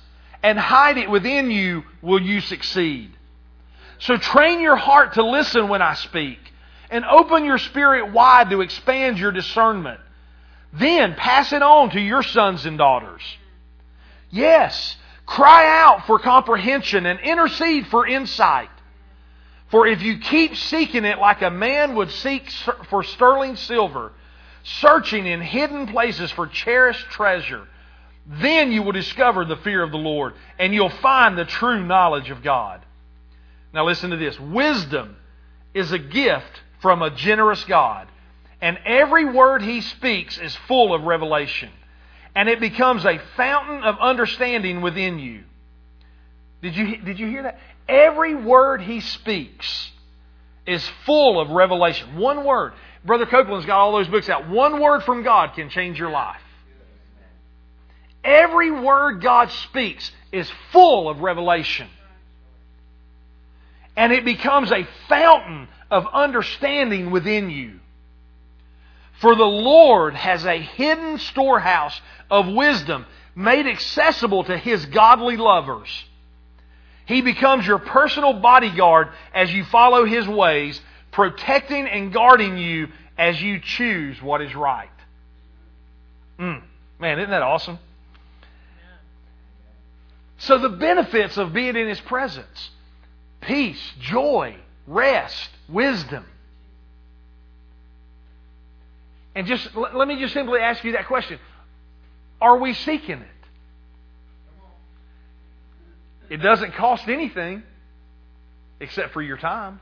and 0.44 0.58
hide 0.58 0.98
it 0.98 1.10
within 1.10 1.52
you 1.52 1.84
will 2.02 2.22
you 2.22 2.42
succeed. 2.42 3.12
So 4.00 4.18
train 4.18 4.62
your 4.62 4.76
heart 4.76 5.14
to 5.14 5.26
listen 5.26 5.68
when 5.68 5.82
I 5.82 5.94
speak 5.94 6.40
and 6.90 7.06
open 7.06 7.46
your 7.46 7.58
spirit 7.58 8.12
wide 8.12 8.50
to 8.50 8.62
expand 8.62 9.20
your 9.20 9.32
discernment. 9.32 10.00
Then 10.74 11.16
pass 11.16 11.54
it 11.54 11.62
on 11.62 11.92
to 11.92 12.00
your 12.00 12.24
sons 12.24 12.66
and 12.66 12.78
daughters. 12.78 13.22
Yes, 14.32 14.98
Cry 15.30 15.68
out 15.84 16.08
for 16.08 16.18
comprehension 16.18 17.06
and 17.06 17.20
intercede 17.20 17.86
for 17.86 18.08
insight. 18.08 18.72
For 19.70 19.88
if 19.88 20.02
you 20.02 20.20
keep 20.20 20.56
seeking 20.56 21.06
it 21.06 21.20
like 21.20 21.42
a 21.42 21.50
man 21.50 21.96
would 21.96 22.12
seek 22.12 22.50
for 22.90 23.04
sterling 23.04 23.56
silver, 23.56 24.12
searching 24.64 25.26
in 25.26 25.42
hidden 25.42 25.88
places 25.88 26.32
for 26.32 26.48
cherished 26.48 27.06
treasure, 27.10 27.68
then 28.26 28.72
you 28.72 28.84
will 28.84 28.92
discover 28.92 29.46
the 29.46 29.58
fear 29.58 29.84
of 29.84 29.92
the 29.92 29.98
Lord 29.98 30.34
and 30.58 30.74
you'll 30.74 30.90
find 30.90 31.38
the 31.38 31.46
true 31.46 31.84
knowledge 31.84 32.30
of 32.30 32.44
God. 32.44 32.86
Now 33.74 33.86
listen 33.86 34.10
to 34.10 34.18
this. 34.18 34.40
Wisdom 34.40 35.16
is 35.74 35.92
a 35.92 36.00
gift 36.00 36.62
from 36.82 37.02
a 37.02 37.12
generous 37.12 37.64
God, 37.66 38.08
and 38.62 38.80
every 38.86 39.26
word 39.26 39.62
he 39.62 39.82
speaks 39.82 40.38
is 40.38 40.56
full 40.68 40.94
of 40.94 41.04
revelation 41.04 41.70
and 42.36 42.48
it 42.48 42.60
becomes 42.60 43.06
a 43.06 43.20
fountain 43.36 43.84
of 43.84 43.98
understanding 44.00 44.82
within 44.82 45.20
you. 45.20 45.44
Did 46.62 46.76
you, 46.76 46.98
did 46.98 47.20
you 47.20 47.28
hear 47.28 47.44
that? 47.44 47.60
Every 47.90 48.36
word 48.36 48.82
he 48.82 49.02
speaks 49.02 49.92
is 50.68 50.88
full 51.06 51.42
of 51.42 51.50
revelation. 51.50 52.18
One 52.18 52.46
word. 52.46 52.74
Brother 53.04 53.26
Copeland's 53.26 53.66
got 53.66 53.80
all 53.80 53.94
those 53.94 54.08
books 54.08 54.30
out. 54.30 54.48
One 54.48 54.80
word 54.80 55.04
from 55.04 55.24
God 55.24 55.56
can 55.56 55.70
change 55.70 55.98
your 55.98 56.12
life. 56.12 56.40
Every 58.24 58.70
word 58.70 59.22
God 59.22 59.50
speaks 59.50 60.12
is 60.32 60.50
full 60.72 61.10
of 61.10 61.22
revelation. 61.22 61.88
And 63.98 64.14
it 64.14 64.24
becomes 64.24 64.72
a 64.72 64.88
fountain 65.08 65.68
of 65.90 66.06
understanding 66.14 67.10
within 67.10 67.50
you. 67.50 67.80
For 69.20 69.36
the 69.36 69.44
Lord 69.44 70.14
has 70.14 70.46
a 70.46 70.62
hidden 70.62 71.18
storehouse 71.18 72.00
of 72.30 72.48
wisdom 72.48 73.06
made 73.36 73.66
accessible 73.66 74.44
to 74.44 74.58
His 74.58 74.86
godly 74.86 75.38
lovers. 75.38 75.90
He 77.10 77.22
becomes 77.22 77.66
your 77.66 77.80
personal 77.80 78.34
bodyguard 78.34 79.08
as 79.34 79.52
you 79.52 79.66
follow 79.66 80.06
His 80.06 80.28
ways, 80.28 80.80
protecting 81.12 81.88
and 81.88 82.14
guarding 82.14 82.60
you 82.60 82.90
as 83.18 83.42
you 83.42 83.60
choose 83.60 84.22
what 84.22 84.44
is 84.44 84.54
right. 84.54 84.92
Mm. 86.38 86.62
Man, 87.00 87.18
isn't 87.18 87.32
that 87.32 87.42
awesome? 87.42 87.80
So, 90.38 90.60
the 90.60 90.70
benefits 90.70 91.36
of 91.38 91.52
being 91.52 91.76
in 91.76 91.88
His 91.88 92.00
presence 92.00 92.70
peace, 93.42 93.82
joy, 94.00 94.56
rest, 94.86 95.50
wisdom. 95.68 96.26
And 99.34 99.48
just 99.48 99.76
let 99.76 100.08
me 100.08 100.20
just 100.20 100.36
simply 100.36 100.60
ask 100.60 100.84
you 100.84 100.92
that 100.92 101.08
question. 101.08 101.40
Are 102.40 102.60
we 102.60 102.76
seeking 102.76 103.22
it? 103.22 103.39
It 106.30 106.38
doesn't 106.38 106.74
cost 106.76 107.08
anything. 107.08 107.64
except 108.80 109.14
for 109.14 109.22
your 109.22 109.38
time. 109.38 109.80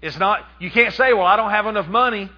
It's 0.00 0.18
not, 0.18 0.40
you 0.60 0.70
can't 0.70 0.94
say, 0.94 1.12
well, 1.12 1.26
I 1.26 1.36
don't 1.36 1.50
have 1.50 1.66
enough 1.66 1.88
money. 1.88 2.30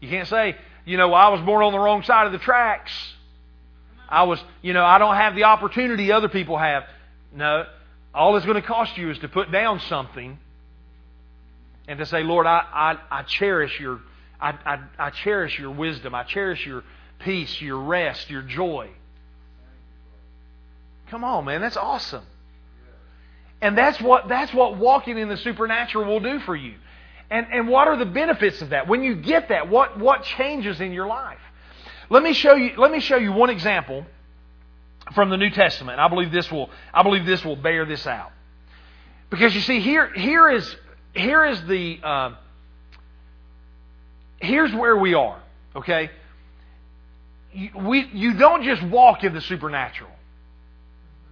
You 0.00 0.08
can't 0.08 0.28
say, 0.28 0.56
you 0.84 0.96
know, 0.96 1.12
I 1.12 1.28
was 1.28 1.40
born 1.42 1.64
on 1.64 1.72
the 1.72 1.78
wrong 1.78 2.02
side 2.02 2.26
of 2.26 2.32
the 2.32 2.38
tracks. 2.38 2.92
I 4.08 4.22
was, 4.24 4.42
you 4.62 4.72
know, 4.72 4.84
I 4.84 4.98
don't 4.98 5.16
have 5.16 5.34
the 5.34 5.44
opportunity 5.44 6.10
other 6.12 6.28
people 6.28 6.56
have. 6.56 6.84
No. 7.32 7.66
All 8.14 8.36
it's 8.36 8.46
going 8.46 8.60
to 8.60 8.66
cost 8.66 8.96
you 8.96 9.10
is 9.10 9.18
to 9.18 9.28
put 9.28 9.52
down 9.52 9.80
something 9.80 10.38
and 11.86 11.98
to 11.98 12.06
say, 12.06 12.22
Lord, 12.22 12.46
I, 12.46 12.62
I, 12.72 13.18
I 13.18 13.22
cherish 13.22 13.78
your 13.78 14.00
I, 14.40 14.50
I, 14.64 15.06
I 15.06 15.10
cherish 15.10 15.58
your 15.58 15.72
wisdom. 15.72 16.14
I 16.14 16.22
cherish 16.22 16.64
your 16.64 16.84
peace, 17.18 17.60
your 17.60 17.78
rest, 17.80 18.30
your 18.30 18.42
joy. 18.42 18.88
Come 21.10 21.24
on, 21.24 21.44
man, 21.44 21.60
that's 21.60 21.76
awesome. 21.76 22.24
And 23.60 23.76
that's 23.76 24.00
what 24.00 24.28
that's 24.28 24.52
what 24.54 24.76
walking 24.76 25.18
in 25.18 25.28
the 25.28 25.36
supernatural 25.36 26.04
will 26.06 26.20
do 26.20 26.38
for 26.40 26.54
you. 26.54 26.74
And 27.30 27.46
and 27.52 27.68
what 27.68 27.88
are 27.88 27.96
the 27.96 28.06
benefits 28.06 28.62
of 28.62 28.70
that? 28.70 28.86
When 28.86 29.02
you 29.02 29.16
get 29.16 29.48
that, 29.48 29.68
what 29.68 29.98
what 29.98 30.22
changes 30.22 30.80
in 30.80 30.92
your 30.92 31.06
life? 31.06 31.40
Let 32.10 32.22
me 32.22 32.32
show 32.32 32.54
you 32.54 32.74
let 32.76 32.90
me 32.90 33.00
show 33.00 33.16
you 33.16 33.32
one 33.32 33.50
example 33.50 34.06
from 35.14 35.30
the 35.30 35.36
New 35.36 35.50
Testament. 35.50 35.98
I 35.98 36.08
believe 36.08 36.30
this 36.30 36.50
will 36.50 36.70
I 36.94 37.02
believe 37.02 37.26
this 37.26 37.44
will 37.44 37.56
bear 37.56 37.84
this 37.84 38.06
out. 38.06 38.32
Because 39.30 39.54
you 39.54 39.60
see 39.60 39.80
here 39.80 40.12
here 40.14 40.48
is 40.48 40.76
here 41.14 41.44
is 41.44 41.62
the 41.64 41.98
uh, 42.02 42.34
here's 44.40 44.72
where 44.72 44.96
we 44.96 45.14
are. 45.14 45.42
Okay, 45.76 46.10
you, 47.52 47.70
we 47.76 48.08
you 48.12 48.34
don't 48.34 48.62
just 48.62 48.82
walk 48.84 49.24
in 49.24 49.34
the 49.34 49.40
supernatural. 49.40 50.10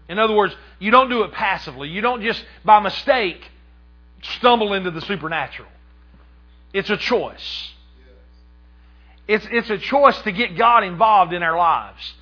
In 0.09 0.19
other 0.19 0.35
words, 0.35 0.55
you 0.79 0.91
don't 0.91 1.09
do 1.09 1.23
it 1.23 1.33
passively. 1.33 1.89
You 1.89 2.01
don't 2.01 2.23
just, 2.23 2.45
by 2.65 2.81
mistake, 2.81 3.51
stumble 4.23 4.73
into 4.73 4.91
the 4.91 5.01
supernatural. 5.01 5.69
It's 6.73 6.91
a 6.91 6.97
choice. 6.97 7.73
It's, 9.27 9.47
it's 9.51 9.71
a 9.71 9.79
choice 9.79 10.21
to 10.23 10.33
get 10.33 10.57
God 10.57 10.85
involved 10.85 11.33
in 11.33 11.43
our 11.43 11.57
lives. 11.57 12.15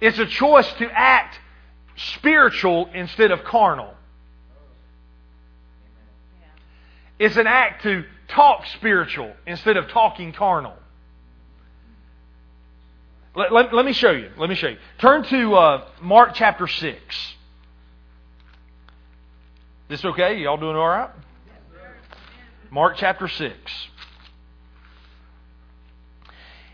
It's 0.00 0.18
a 0.18 0.26
choice 0.26 0.70
to 0.74 0.90
act 0.90 1.38
spiritual 1.96 2.88
instead 2.94 3.30
of 3.30 3.44
carnal. 3.44 3.94
It's 7.18 7.36
an 7.36 7.46
act 7.46 7.82
to 7.84 8.04
talk 8.28 8.66
spiritual 8.66 9.32
instead 9.46 9.76
of 9.76 9.88
talking 9.88 10.32
carnal. 10.32 10.76
Let, 13.36 13.52
let, 13.52 13.74
let, 13.74 13.84
me 13.84 13.92
show 13.92 14.12
you. 14.12 14.30
Let 14.36 14.48
me 14.48 14.54
show 14.54 14.68
you. 14.68 14.76
Turn 14.98 15.24
to 15.24 15.54
uh, 15.54 15.88
Mark 16.00 16.34
chapter 16.34 16.68
6. 16.68 17.34
This 19.88 20.04
okay? 20.04 20.38
Y'all 20.38 20.56
doing 20.56 20.76
all 20.76 20.88
right? 20.88 21.10
Mark 22.70 22.96
chapter 22.96 23.26
6. 23.28 23.54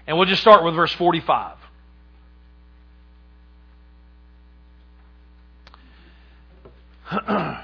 And 0.06 0.18
we'll 0.18 0.26
just 0.26 0.42
start 0.42 0.64
with 0.64 0.74
verse 0.74 0.92
45. 0.92 1.56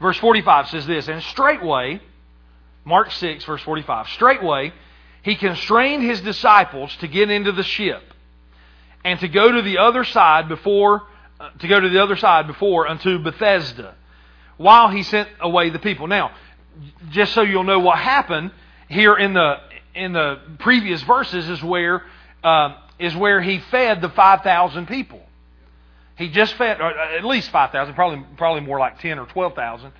verse 0.00 0.18
45 0.18 0.68
says 0.68 0.86
this, 0.86 1.08
and 1.08 1.22
straightway, 1.24 2.00
Mark 2.84 3.10
6, 3.10 3.44
verse 3.44 3.62
45, 3.62 4.08
straightway, 4.08 4.72
he 5.22 5.36
constrained 5.36 6.02
his 6.02 6.20
disciples 6.20 6.94
to 6.96 7.08
get 7.08 7.30
into 7.30 7.52
the 7.52 7.62
ship 7.62 8.02
and 9.04 9.18
to 9.20 9.28
go 9.28 9.50
to 9.50 9.62
the 9.62 9.78
other 9.78 10.04
side 10.04 10.48
before 10.48 11.02
uh, 11.40 11.50
to 11.58 11.68
go 11.68 11.80
to 11.80 11.88
the 11.88 12.02
other 12.02 12.16
side 12.16 12.46
before 12.46 12.86
unto 12.86 13.18
Bethsaida 13.18 13.94
while 14.56 14.88
he 14.88 15.02
sent 15.02 15.28
away 15.40 15.70
the 15.70 15.78
people. 15.78 16.06
Now, 16.06 16.32
just 17.10 17.32
so 17.32 17.42
you'll 17.42 17.64
know 17.64 17.80
what 17.80 17.98
happened 17.98 18.52
here 18.88 19.16
in 19.16 19.34
the 19.34 19.56
in 19.94 20.12
the 20.12 20.40
previous 20.58 21.02
verses 21.02 21.48
is 21.48 21.62
where 21.62 22.04
uh, 22.44 22.76
is 22.98 23.14
where 23.16 23.40
he 23.40 23.58
fed 23.58 24.00
the 24.00 24.10
five 24.10 24.42
thousand 24.42 24.86
people. 24.86 25.20
He 26.16 26.28
just 26.28 26.54
fed 26.54 26.80
uh, 26.80 26.92
at 27.16 27.24
least 27.24 27.50
five 27.50 27.72
thousand, 27.72 27.94
probably 27.94 28.24
probably 28.36 28.60
more 28.60 28.78
like 28.78 29.00
ten 29.00 29.18
or 29.18 29.26
twelve 29.26 29.54
thousand, 29.54 29.92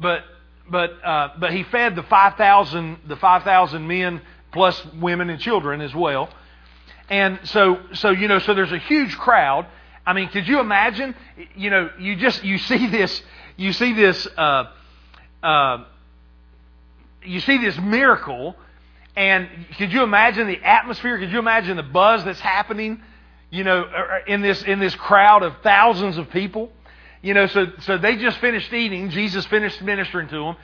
but 0.00 0.22
but 0.68 0.92
uh, 1.04 1.28
but 1.38 1.52
he 1.52 1.62
fed 1.64 1.94
the 1.94 2.02
five 2.04 2.36
thousand 2.36 2.98
the 3.06 3.16
five 3.16 3.42
thousand 3.42 3.86
men 3.86 4.22
plus 4.52 4.84
women 4.94 5.30
and 5.30 5.40
children 5.40 5.80
as 5.80 5.94
well. 5.94 6.28
And 7.08 7.38
so, 7.44 7.80
so 7.94 8.10
you 8.10 8.28
know, 8.28 8.38
so 8.38 8.54
there's 8.54 8.72
a 8.72 8.78
huge 8.78 9.16
crowd. 9.16 9.66
I 10.04 10.12
mean, 10.12 10.28
could 10.28 10.46
you 10.46 10.60
imagine? 10.60 11.14
You 11.54 11.70
know, 11.70 11.90
you 11.98 12.16
just 12.16 12.44
you 12.44 12.58
see 12.58 12.86
this, 12.86 13.22
you 13.56 13.72
see 13.72 13.92
this, 13.92 14.26
uh, 14.36 14.64
uh, 15.42 15.84
you 17.24 17.40
see 17.40 17.58
this 17.58 17.78
miracle, 17.78 18.56
and 19.16 19.48
could 19.78 19.92
you 19.92 20.02
imagine 20.02 20.46
the 20.46 20.62
atmosphere? 20.62 21.18
Could 21.18 21.30
you 21.30 21.38
imagine 21.38 21.76
the 21.76 21.82
buzz 21.82 22.24
that's 22.24 22.40
happening? 22.40 23.02
You 23.50 23.64
know, 23.64 23.82
er, 23.82 24.10
er, 24.10 24.22
in 24.26 24.42
this 24.42 24.62
in 24.62 24.80
this 24.80 24.94
crowd 24.94 25.42
of 25.42 25.54
thousands 25.62 26.18
of 26.18 26.30
people. 26.30 26.70
You 27.22 27.34
know, 27.34 27.46
so 27.46 27.66
so 27.80 27.98
they 27.98 28.16
just 28.16 28.38
finished 28.38 28.72
eating. 28.72 29.10
Jesus 29.10 29.46
finished 29.46 29.80
ministering 29.82 30.28
to 30.28 30.36
them. 30.36 30.56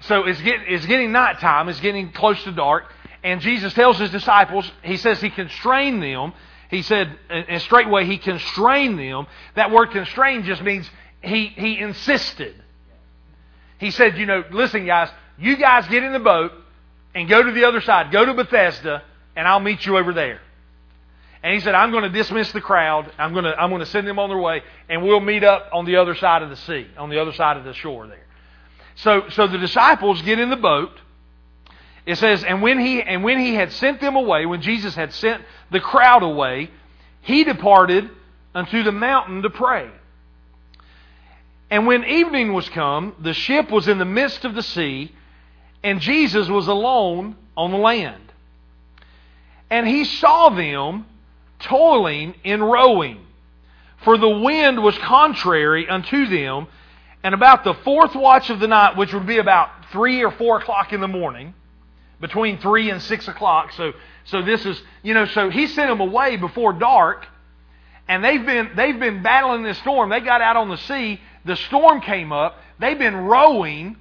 So 0.00 0.24
it's 0.24 0.40
getting 0.42 0.66
it's 0.68 0.86
getting 0.86 1.12
nighttime. 1.12 1.68
It's 1.68 1.80
getting 1.80 2.12
close 2.12 2.42
to 2.44 2.52
dark. 2.52 2.84
And 3.24 3.40
Jesus 3.40 3.72
tells 3.72 3.98
his 3.98 4.10
disciples, 4.10 4.70
he 4.82 4.98
says 4.98 5.18
he 5.20 5.30
constrained 5.30 6.02
them. 6.02 6.34
He 6.70 6.82
said, 6.82 7.18
and 7.30 7.60
straightway 7.62 8.04
he 8.04 8.18
constrained 8.18 8.98
them. 8.98 9.26
That 9.54 9.70
word 9.70 9.90
constrained 9.92 10.44
just 10.44 10.62
means 10.62 10.88
he, 11.22 11.46
he 11.46 11.78
insisted. 11.78 12.54
He 13.78 13.90
said, 13.90 14.18
you 14.18 14.26
know, 14.26 14.44
listen, 14.50 14.84
guys, 14.84 15.08
you 15.38 15.56
guys 15.56 15.88
get 15.88 16.02
in 16.02 16.12
the 16.12 16.20
boat 16.20 16.52
and 17.14 17.26
go 17.26 17.42
to 17.42 17.50
the 17.50 17.64
other 17.64 17.80
side. 17.80 18.12
Go 18.12 18.26
to 18.26 18.34
Bethsaida, 18.34 19.02
and 19.34 19.48
I'll 19.48 19.60
meet 19.60 19.86
you 19.86 19.96
over 19.96 20.12
there. 20.12 20.40
And 21.42 21.54
he 21.54 21.60
said, 21.60 21.74
I'm 21.74 21.92
going 21.92 22.04
to 22.04 22.10
dismiss 22.10 22.52
the 22.52 22.60
crowd. 22.60 23.10
I'm 23.18 23.32
going 23.32 23.44
to, 23.44 23.58
I'm 23.58 23.70
going 23.70 23.80
to 23.80 23.86
send 23.86 24.06
them 24.06 24.18
on 24.18 24.28
their 24.28 24.38
way, 24.38 24.62
and 24.88 25.02
we'll 25.02 25.20
meet 25.20 25.44
up 25.44 25.70
on 25.72 25.86
the 25.86 25.96
other 25.96 26.14
side 26.14 26.42
of 26.42 26.50
the 26.50 26.56
sea, 26.56 26.86
on 26.98 27.08
the 27.08 27.20
other 27.20 27.32
side 27.32 27.56
of 27.56 27.64
the 27.64 27.72
shore 27.72 28.06
there. 28.06 28.26
So, 28.96 29.28
so 29.30 29.46
the 29.46 29.58
disciples 29.58 30.20
get 30.22 30.38
in 30.38 30.50
the 30.50 30.56
boat 30.56 31.00
it 32.06 32.16
says, 32.16 32.44
and 32.44 32.60
when 32.60 32.78
he 32.78 33.00
and 33.02 33.24
when 33.24 33.38
he 33.38 33.54
had 33.54 33.72
sent 33.72 34.00
them 34.00 34.16
away, 34.16 34.44
when 34.44 34.60
Jesus 34.60 34.94
had 34.94 35.12
sent 35.12 35.42
the 35.70 35.80
crowd 35.80 36.22
away, 36.22 36.70
he 37.22 37.44
departed 37.44 38.10
unto 38.54 38.82
the 38.82 38.92
mountain 38.92 39.42
to 39.42 39.50
pray. 39.50 39.90
And 41.70 41.86
when 41.86 42.04
evening 42.04 42.52
was 42.52 42.68
come, 42.68 43.14
the 43.18 43.32
ship 43.32 43.70
was 43.70 43.88
in 43.88 43.98
the 43.98 44.04
midst 44.04 44.44
of 44.44 44.54
the 44.54 44.62
sea, 44.62 45.12
and 45.82 46.00
Jesus 46.00 46.48
was 46.48 46.68
alone 46.68 47.36
on 47.56 47.70
the 47.70 47.78
land. 47.78 48.32
And 49.70 49.88
he 49.88 50.04
saw 50.04 50.50
them 50.50 51.06
toiling 51.60 52.34
in 52.44 52.62
rowing, 52.62 53.26
for 54.04 54.18
the 54.18 54.28
wind 54.28 54.82
was 54.82 54.96
contrary 54.98 55.88
unto 55.88 56.26
them. 56.26 56.66
And 57.22 57.34
about 57.34 57.64
the 57.64 57.72
fourth 57.72 58.14
watch 58.14 58.50
of 58.50 58.60
the 58.60 58.68
night, 58.68 58.98
which 58.98 59.14
would 59.14 59.26
be 59.26 59.38
about 59.38 59.70
three 59.90 60.22
or 60.22 60.30
four 60.30 60.58
o'clock 60.58 60.92
in 60.92 61.00
the 61.00 61.08
morning, 61.08 61.54
between 62.20 62.58
three 62.58 62.90
and 62.90 63.02
six 63.02 63.28
o'clock. 63.28 63.72
So, 63.72 63.92
so 64.24 64.42
this 64.42 64.64
is, 64.64 64.80
you 65.02 65.14
know, 65.14 65.26
so 65.26 65.50
he 65.50 65.66
sent 65.66 65.90
them 65.90 66.00
away 66.00 66.36
before 66.36 66.72
dark, 66.72 67.26
and 68.08 68.24
they've 68.24 68.44
been 68.44 68.70
they've 68.76 68.98
been 68.98 69.22
battling 69.22 69.62
this 69.62 69.78
storm. 69.78 70.10
They 70.10 70.20
got 70.20 70.40
out 70.40 70.56
on 70.56 70.68
the 70.68 70.76
sea. 70.76 71.20
The 71.44 71.56
storm 71.56 72.00
came 72.00 72.32
up. 72.32 72.58
They've 72.78 72.98
been 72.98 73.16
rowing, 73.16 73.96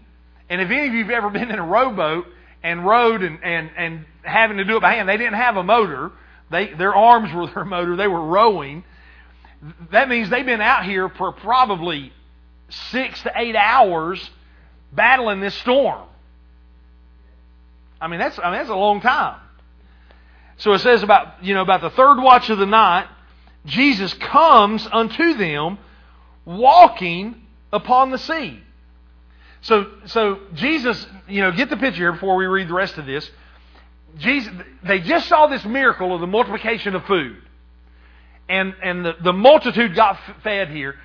and 0.50 0.62
if 0.62 0.70
any 0.70 0.88
of 0.88 0.94
you've 0.94 1.10
ever 1.10 1.30
been 1.30 1.52
in 1.52 1.60
a 1.60 1.66
rowboat 1.66 2.26
and 2.62 2.86
rowed 2.86 3.24
and 3.24 3.44
and 3.44 3.70
and 3.78 4.06
having 4.24 4.58
to 4.58 4.64
do 4.64 4.78
it 4.78 4.82
by 4.82 4.94
hand, 4.94 5.08
they 5.08 5.18
didn't 5.18 5.36
have 5.36 5.58
a 5.58 5.64
motor. 5.64 6.12
They 6.50 6.74
their 6.74 6.96
arms 6.96 7.34
were 7.34 7.48
their 7.54 7.66
motor. 7.66 7.96
They 7.96 8.08
were 8.08 8.26
rowing. 8.26 8.84
That 9.92 10.10
means 10.10 10.30
they've 10.30 10.46
been 10.46 10.62
out 10.62 10.86
here 10.86 11.08
for 11.08 11.32
probably 11.32 12.12
six 12.70 13.22
to 13.24 13.32
eight 13.36 13.56
hours 13.56 14.30
battling 14.92 15.40
this 15.40 15.56
storm. 15.56 16.08
I 18.04 18.08
mean, 18.08 18.20
that's, 18.20 18.38
I 18.38 18.52
mean, 18.52 18.60
that's 18.60 18.70
a 18.70 18.76
long 18.76 19.00
time. 19.00 19.40
So 20.58 20.74
it 20.74 20.80
says 20.80 21.04
about, 21.04 21.44
you 21.44 21.54
know, 21.54 21.62
about 21.62 21.82
the 21.82 21.90
third 21.90 22.22
watch 22.22 22.50
of 22.50 22.58
the 22.58 22.66
night, 22.66 23.08
Jesus 23.66 24.14
comes 24.16 24.86
unto 24.92 25.36
them 25.36 25.78
walking 26.44 27.42
upon 27.72 28.12
the 28.12 28.18
sea. 28.18 28.60
So, 29.62 29.90
so 30.08 30.40
Jesus, 30.54 31.08
you 31.30 31.42
know, 31.42 31.54
get 31.54 31.70
the 31.70 31.78
picture 31.78 32.02
here 32.02 32.12
before 32.12 32.36
we 32.36 32.46
read 32.46 32.68
the 32.68 32.74
rest 32.74 32.98
of 32.98 33.06
this. 33.06 33.30
Jesus, 34.18 34.52
they 34.84 35.00
just 35.00 35.30
saw 35.30 35.48
this 35.48 35.64
miracle 35.64 36.14
of 36.14 36.20
the 36.20 36.28
multiplication 36.28 36.96
of 36.96 37.06
food. 37.06 37.38
And, 38.50 38.76
and 38.84 39.06
the, 39.06 39.14
the 39.24 39.34
multitude 39.34 39.96
got 39.96 40.20
fed 40.44 40.70
here. 40.70 40.96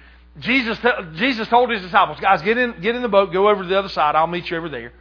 Jesus, 0.41 0.79
Jesus 1.15 1.47
told 1.47 1.71
his 1.71 1.81
disciples, 1.83 2.19
guys, 2.21 2.43
get 2.43 2.59
in, 2.59 2.81
get 2.81 2.97
in 2.97 3.03
the 3.03 3.09
boat, 3.09 3.33
go 3.33 3.49
over 3.49 3.63
to 3.63 3.69
the 3.69 3.79
other 3.79 3.89
side. 3.89 4.17
I'll 4.17 4.27
meet 4.27 4.51
you 4.51 4.57
over 4.57 4.69
there. 4.69 4.93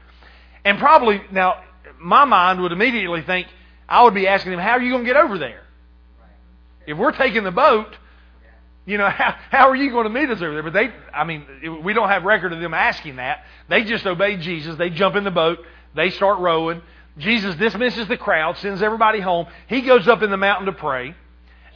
And 0.64 0.78
probably, 0.78 1.22
now, 1.32 1.64
my 2.00 2.26
mind 2.26 2.62
would 2.62 2.72
immediately 2.72 3.22
think, 3.22 3.48
I 3.88 4.04
would 4.04 4.14
be 4.14 4.28
asking 4.28 4.54
him, 4.54 4.60
how 4.60 4.72
are 4.72 4.82
you 4.82 4.92
going 4.92 5.04
to 5.04 5.10
get 5.10 5.18
over 5.18 5.38
there? 5.38 5.64
If 6.86 6.98
we're 6.98 7.12
taking 7.12 7.44
the 7.44 7.52
boat, 7.52 7.96
You 8.88 8.98
know, 8.98 9.10
how, 9.10 9.36
how 9.52 9.70
are 9.70 9.76
you 9.76 9.92
going 9.92 10.06
to 10.06 10.10
meet 10.10 10.30
us 10.30 10.42
over 10.42 10.54
there? 10.54 10.64
But 10.64 10.74
they, 10.74 10.90
I 11.14 11.26
mean, 11.26 11.82
we 11.84 11.94
don't 11.94 12.10
have 12.10 12.24
record 12.24 12.54
of 12.54 12.60
them 12.60 12.74
asking 12.74 13.18
that. 13.18 13.44
They 13.70 13.84
just 13.84 14.08
obey 14.08 14.38
Jesus. 14.38 14.78
They 14.78 14.90
jump 14.90 15.16
in 15.16 15.24
the 15.24 15.32
boat. 15.32 15.60
They 15.94 16.10
start 16.10 16.40
rowing. 16.40 16.82
Jesus 17.18 17.56
dismisses 17.56 18.08
the 18.08 18.18
crowd, 18.18 18.58
sends 18.58 18.82
everybody 18.82 19.20
home. 19.20 19.48
He 19.68 19.82
goes 19.82 20.08
up 20.08 20.22
in 20.22 20.30
the 20.30 20.38
mountain 20.38 20.68
to 20.68 20.72
pray. 20.72 21.16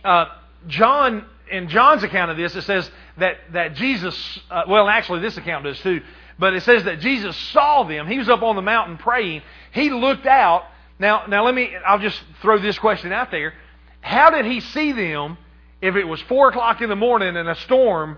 Uh, 0.03 0.25
John, 0.67 1.25
in 1.51 1.67
John's 1.67 2.03
account 2.03 2.31
of 2.31 2.37
this, 2.37 2.55
it 2.55 2.61
says 2.61 2.89
that, 3.17 3.37
that 3.51 3.73
Jesus, 3.73 4.39
uh, 4.49 4.63
well, 4.67 4.87
actually, 4.87 5.21
this 5.21 5.37
account 5.37 5.63
does 5.63 5.79
too, 5.79 6.01
but 6.37 6.53
it 6.53 6.61
says 6.61 6.83
that 6.83 6.99
Jesus 6.99 7.35
saw 7.35 7.83
them. 7.83 8.07
He 8.07 8.19
was 8.19 8.29
up 8.29 8.43
on 8.43 8.55
the 8.55 8.61
mountain 8.61 8.97
praying. 8.97 9.41
He 9.71 9.89
looked 9.89 10.25
out. 10.25 10.63
Now, 10.99 11.25
now 11.27 11.45
let 11.45 11.55
me, 11.55 11.73
I'll 11.85 11.99
just 11.99 12.21
throw 12.41 12.59
this 12.59 12.77
question 12.77 13.11
out 13.11 13.31
there. 13.31 13.53
How 14.01 14.29
did 14.29 14.45
he 14.45 14.59
see 14.59 14.91
them 14.91 15.37
if 15.81 15.95
it 15.95 16.03
was 16.03 16.21
4 16.21 16.49
o'clock 16.49 16.81
in 16.81 16.89
the 16.89 16.95
morning 16.95 17.35
and 17.35 17.49
a 17.49 17.55
storm 17.55 18.17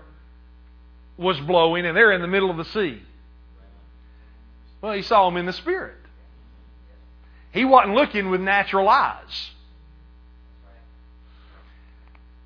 was 1.16 1.38
blowing 1.40 1.86
and 1.86 1.96
they're 1.96 2.12
in 2.12 2.20
the 2.20 2.28
middle 2.28 2.50
of 2.50 2.56
the 2.56 2.64
sea? 2.64 3.02
Well, 4.80 4.92
he 4.92 5.02
saw 5.02 5.28
them 5.28 5.38
in 5.38 5.46
the 5.46 5.52
Spirit. 5.52 5.96
He 7.52 7.64
wasn't 7.64 7.94
looking 7.94 8.30
with 8.30 8.40
natural 8.40 8.88
eyes. 8.88 9.50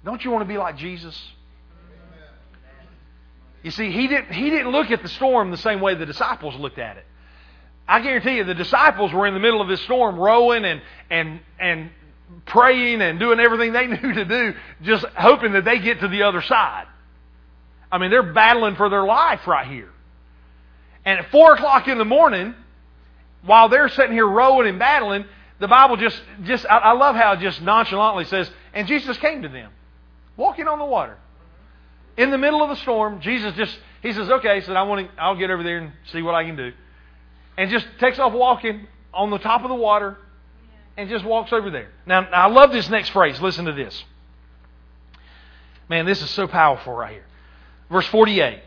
Don't 0.05 0.25
you 0.25 0.31
want 0.31 0.43
to 0.43 0.49
be 0.49 0.59
like 0.59 0.77
Jesus? 0.77 1.21
You 3.63 3.73
see, 3.73 3.91
he 3.91 4.07
didn't, 4.07 4.33
he 4.33 4.51
didn't 4.51 4.71
look 4.71 4.91
at 4.91 5.03
the 5.03 5.09
storm 5.09 5.51
the 5.51 5.57
same 5.57 5.81
way 5.81 5.95
the 5.95 6.07
disciples 6.07 6.55
looked 6.55 6.79
at 6.79 6.97
it. 6.97 7.05
I 7.89 8.03
guarantee 8.03 8.37
you, 8.37 8.45
the 8.45 8.55
disciples 8.55 9.15
were 9.15 9.27
in 9.27 9.33
the 9.33 9.41
middle 9.41 9.63
of 9.63 9.69
this 9.69 9.81
storm, 9.83 10.19
rowing 10.19 10.67
and, 10.67 10.83
and, 11.09 11.41
and 11.59 11.91
praying 12.45 13.01
and 13.01 13.19
doing 13.19 13.41
everything 13.41 13.73
they 13.73 13.87
knew 13.87 14.13
to 14.13 14.25
do, 14.27 14.55
just 14.83 15.07
hoping 15.17 15.53
that 15.53 15.65
they 15.65 15.79
get 15.79 16.01
to 16.01 16.09
the 16.09 16.25
other 16.25 16.43
side. 16.43 16.87
I 17.91 17.97
mean, 17.97 18.11
they're 18.11 18.35
battling 18.35 18.77
for 18.77 18.91
their 18.91 19.05
life 19.05 19.47
right 19.47 19.67
here. 19.67 19.89
And 21.07 21.21
at 21.21 21.31
4 21.31 21.55
o'clock 21.55 21.89
in 21.89 21.97
the 21.97 22.05
morning, 22.05 22.55
while 23.43 23.71
they're 23.71 23.89
sitting 23.89 24.13
here 24.13 24.27
rowing 24.27 24.69
and 24.69 24.79
battling, 24.79 25.25
the 25.59 25.69
Bible 25.69 25.97
just, 25.97 26.21
just 26.45 26.67
I, 26.67 26.93
love 26.93 27.17
how 27.17 27.33
it 27.33 27.41
just 27.41 27.63
nonchalantly 27.63 28.27
says, 28.27 28.51
and 28.75 28.87
Jesus 28.87 29.17
came 29.17 29.43
to 29.43 29.49
them, 29.49 29.71
walking 30.37 30.69
on 30.69 30.79
the 30.79 30.85
water. 30.85 31.17
In 32.19 32.31
the 32.31 32.39
middle 32.39 32.63
of 32.63 32.69
the 32.69 32.77
storm, 32.77 33.23
Jesus 33.23 33.55
just, 33.55 33.77
he 34.03 34.13
says, 34.13 34.29
okay, 34.29 34.61
so 34.61 34.75
I 34.75 34.83
want 34.83 35.09
to, 35.09 35.21
I'll 35.23 35.37
get 35.37 35.51
over 35.51 35.63
there 35.63 35.79
and 35.79 35.93
see 36.13 36.21
what 36.21 36.35
I 36.35 36.45
can 36.45 36.57
do. 36.57 36.73
And 37.59 37.71
just 37.71 37.87
takes 37.99 38.19
off 38.19 38.33
walking 38.33 38.87
on 39.13 39.29
the 39.29 39.39
top 39.39 39.63
of 39.65 39.69
the 39.69 39.75
water 39.75 40.17
and 40.97 41.11
just 41.11 41.25
walks 41.25 41.53
over 41.53 41.71
there. 41.71 41.91
Now, 42.07 42.21
I 42.33 42.47
love 42.47 42.73
this 42.73 42.89
next 42.89 43.11
phrase. 43.11 43.39
Listen 43.41 43.67
to 43.67 43.73
this. 43.73 44.03
Man, 45.91 46.07
this 46.07 46.23
is 46.23 46.31
so 46.31 46.49
powerful 46.49 46.95
right 46.95 47.13
here. 47.13 47.27
Verse 47.91 48.07
48. 48.07 48.63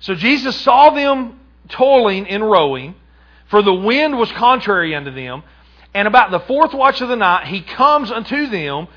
So 0.00 0.14
Jesus 0.14 0.56
saw 0.56 0.90
them 0.90 1.40
toiling 1.68 2.26
and 2.26 2.48
rowing 2.48 2.94
for 3.48 3.62
the 3.62 3.74
wind 3.74 4.18
was 4.18 4.30
contrary 4.32 4.94
unto 4.94 5.10
them. 5.10 5.42
And 5.94 6.06
about 6.06 6.30
the 6.30 6.40
fourth 6.40 6.74
watch 6.74 7.00
of 7.00 7.08
the 7.08 7.16
night, 7.16 7.46
he 7.46 7.62
comes 7.62 8.10
unto 8.10 8.46
them, 8.46 8.88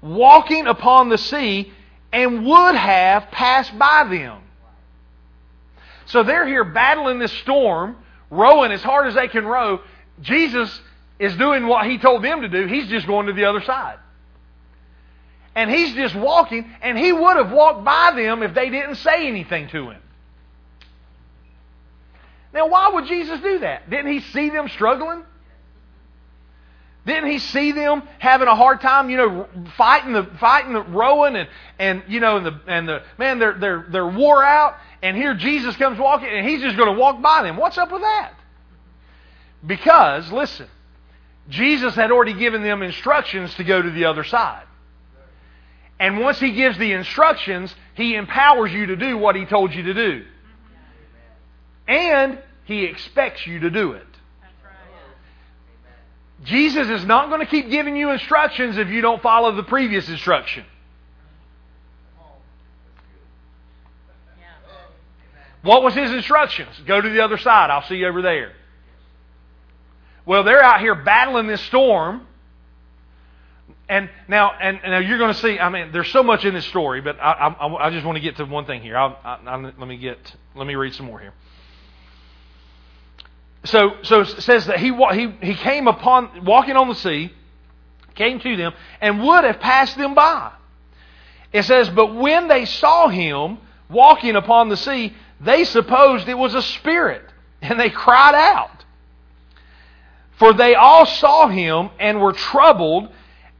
walking 0.00 0.66
upon 0.66 1.08
the 1.08 1.18
sea, 1.18 1.72
and 2.12 2.46
would 2.46 2.74
have 2.76 3.30
passed 3.32 3.76
by 3.76 4.06
them. 4.08 4.40
So 6.06 6.22
they're 6.22 6.46
here 6.46 6.62
battling 6.62 7.18
this 7.18 7.32
storm, 7.32 7.96
rowing 8.30 8.72
as 8.72 8.82
hard 8.82 9.06
as 9.06 9.14
they 9.14 9.28
can 9.28 9.46
row. 9.46 9.80
Jesus 10.20 10.80
is 11.18 11.36
doing 11.36 11.66
what 11.66 11.86
he 11.86 11.98
told 11.98 12.22
them 12.22 12.42
to 12.42 12.48
do. 12.48 12.66
He's 12.66 12.88
just 12.88 13.06
going 13.06 13.26
to 13.26 13.32
the 13.32 13.44
other 13.44 13.62
side. 13.62 13.98
And 15.54 15.70
he's 15.70 15.94
just 15.94 16.14
walking, 16.14 16.70
and 16.82 16.98
he 16.98 17.12
would 17.12 17.36
have 17.36 17.50
walked 17.50 17.84
by 17.84 18.12
them 18.14 18.42
if 18.42 18.52
they 18.52 18.68
didn't 18.68 18.96
say 18.96 19.26
anything 19.26 19.68
to 19.68 19.90
him. 19.90 20.02
Now, 22.52 22.68
why 22.68 22.90
would 22.92 23.06
Jesus 23.06 23.40
do 23.40 23.60
that? 23.60 23.88
Didn't 23.88 24.12
he 24.12 24.20
see 24.20 24.50
them 24.50 24.68
struggling? 24.68 25.24
Didn't 27.06 27.30
he 27.30 27.38
see 27.38 27.70
them 27.72 28.02
having 28.18 28.48
a 28.48 28.56
hard 28.56 28.80
time, 28.80 29.10
you 29.10 29.16
know, 29.16 29.46
fighting 29.76 30.12
the 30.12 30.24
fighting 30.40 30.72
the 30.72 30.82
rowing 30.82 31.36
and 31.36 31.48
and 31.78 32.02
you 32.08 32.18
know 32.18 32.38
and 32.38 32.46
the 32.46 32.60
and 32.66 32.88
the 32.88 33.02
man 33.16 33.38
they're 33.38 33.56
they're 33.56 33.86
they're 33.88 34.08
wore 34.08 34.42
out 34.42 34.76
and 35.02 35.16
here 35.16 35.34
Jesus 35.34 35.76
comes 35.76 35.98
walking 35.98 36.28
and 36.28 36.46
he's 36.46 36.60
just 36.60 36.76
going 36.76 36.92
to 36.92 36.98
walk 36.98 37.20
by 37.20 37.42
them. 37.42 37.56
What's 37.56 37.78
up 37.78 37.92
with 37.92 38.02
that? 38.02 38.32
Because 39.64 40.30
listen, 40.32 40.68
Jesus 41.48 41.94
had 41.94 42.10
already 42.10 42.34
given 42.34 42.62
them 42.62 42.82
instructions 42.82 43.54
to 43.54 43.64
go 43.64 43.80
to 43.80 43.90
the 43.90 44.06
other 44.06 44.24
side. 44.24 44.64
And 45.98 46.20
once 46.20 46.38
he 46.38 46.52
gives 46.52 46.76
the 46.76 46.92
instructions, 46.92 47.74
he 47.94 48.16
empowers 48.16 48.72
you 48.72 48.86
to 48.86 48.96
do 48.96 49.16
what 49.16 49.34
he 49.34 49.46
told 49.46 49.74
you 49.74 49.84
to 49.84 49.94
do. 49.94 50.24
And 51.88 52.38
he 52.64 52.84
expects 52.84 53.46
you 53.46 53.60
to 53.60 53.70
do 53.70 53.92
it. 53.92 54.06
Jesus 56.44 56.88
is 56.88 57.04
not 57.06 57.28
going 57.28 57.40
to 57.40 57.46
keep 57.46 57.70
giving 57.70 57.96
you 57.96 58.10
instructions 58.10 58.76
if 58.76 58.88
you 58.88 59.00
don't 59.00 59.22
follow 59.22 59.52
the 59.52 59.62
previous 59.62 60.08
instruction. 60.08 60.64
What 65.66 65.82
was 65.82 65.94
his 65.94 66.12
instructions? 66.12 66.70
Go 66.86 67.00
to 67.00 67.08
the 67.08 67.24
other 67.24 67.36
side. 67.38 67.70
I'll 67.70 67.82
see 67.82 67.96
you 67.96 68.06
over 68.06 68.22
there. 68.22 68.52
Well, 70.24 70.44
they're 70.44 70.62
out 70.62 70.80
here 70.80 70.94
battling 70.94 71.48
this 71.48 71.60
storm. 71.62 72.24
And 73.88 74.08
now, 74.28 74.52
and, 74.52 74.78
and 74.84 74.92
now 74.92 74.98
you're 74.98 75.18
going 75.18 75.32
to 75.34 75.40
see. 75.40 75.58
I 75.58 75.68
mean, 75.68 75.90
there's 75.90 76.10
so 76.10 76.22
much 76.22 76.44
in 76.44 76.54
this 76.54 76.66
story, 76.66 77.00
but 77.00 77.18
I, 77.20 77.48
I, 77.48 77.86
I 77.86 77.90
just 77.90 78.06
want 78.06 78.14
to 78.14 78.20
get 78.20 78.36
to 78.36 78.44
one 78.44 78.64
thing 78.64 78.80
here. 78.80 78.96
I, 78.96 79.56
let 79.56 79.88
me 79.88 79.96
get. 79.96 80.18
Let 80.54 80.68
me 80.68 80.76
read 80.76 80.94
some 80.94 81.06
more 81.06 81.18
here. 81.18 81.32
So, 83.64 83.96
so 84.02 84.20
it 84.20 84.42
says 84.42 84.66
that 84.66 84.78
he, 84.78 84.94
he, 84.94 85.46
he 85.46 85.54
came 85.54 85.88
upon, 85.88 86.44
walking 86.44 86.76
on 86.76 86.88
the 86.88 86.94
sea, 86.94 87.32
came 88.14 88.38
to 88.38 88.56
them, 88.56 88.72
and 89.00 89.20
would 89.20 89.42
have 89.42 89.58
passed 89.58 89.98
them 89.98 90.14
by. 90.14 90.52
It 91.52 91.64
says, 91.64 91.88
But 91.88 92.14
when 92.14 92.46
they 92.46 92.66
saw 92.66 93.08
him 93.08 93.58
walking 93.88 94.36
upon 94.36 94.68
the 94.68 94.76
sea, 94.76 95.14
they 95.40 95.64
supposed 95.64 96.28
it 96.28 96.38
was 96.38 96.54
a 96.54 96.62
spirit, 96.62 97.22
and 97.62 97.78
they 97.78 97.90
cried 97.90 98.34
out. 98.34 98.84
For 100.38 100.52
they 100.52 100.74
all 100.74 101.06
saw 101.06 101.48
him 101.48 101.90
and 101.98 102.20
were 102.20 102.32
troubled, 102.32 103.10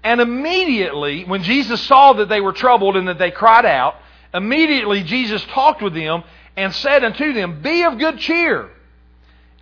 and 0.05 0.21
immediately, 0.21 1.25
when 1.25 1.43
Jesus 1.43 1.81
saw 1.81 2.15
that 2.15 2.29
they 2.29 2.41
were 2.41 2.53
troubled 2.53 2.97
and 2.97 3.09
that 3.09 3.19
they 3.19 3.31
cried 3.31 3.67
out, 3.67 3.97
immediately 4.33 5.03
Jesus 5.03 5.45
talked 5.47 5.83
with 5.83 5.95
them 5.95 6.23
and 6.57 6.75
said 6.75 7.05
unto 7.05 7.33
them, 7.33 7.63
Be 7.63 7.83
of 7.85 7.99
good 7.99 8.19
cheer. 8.19 8.71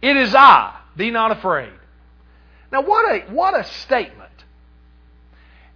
It 0.02 0.16
is 0.16 0.34
I. 0.34 0.78
Be 0.96 1.10
not 1.10 1.30
afraid. 1.30 1.72
Now, 2.70 2.82
what 2.82 3.10
a, 3.10 3.32
what 3.32 3.58
a 3.58 3.64
statement. 3.64 4.30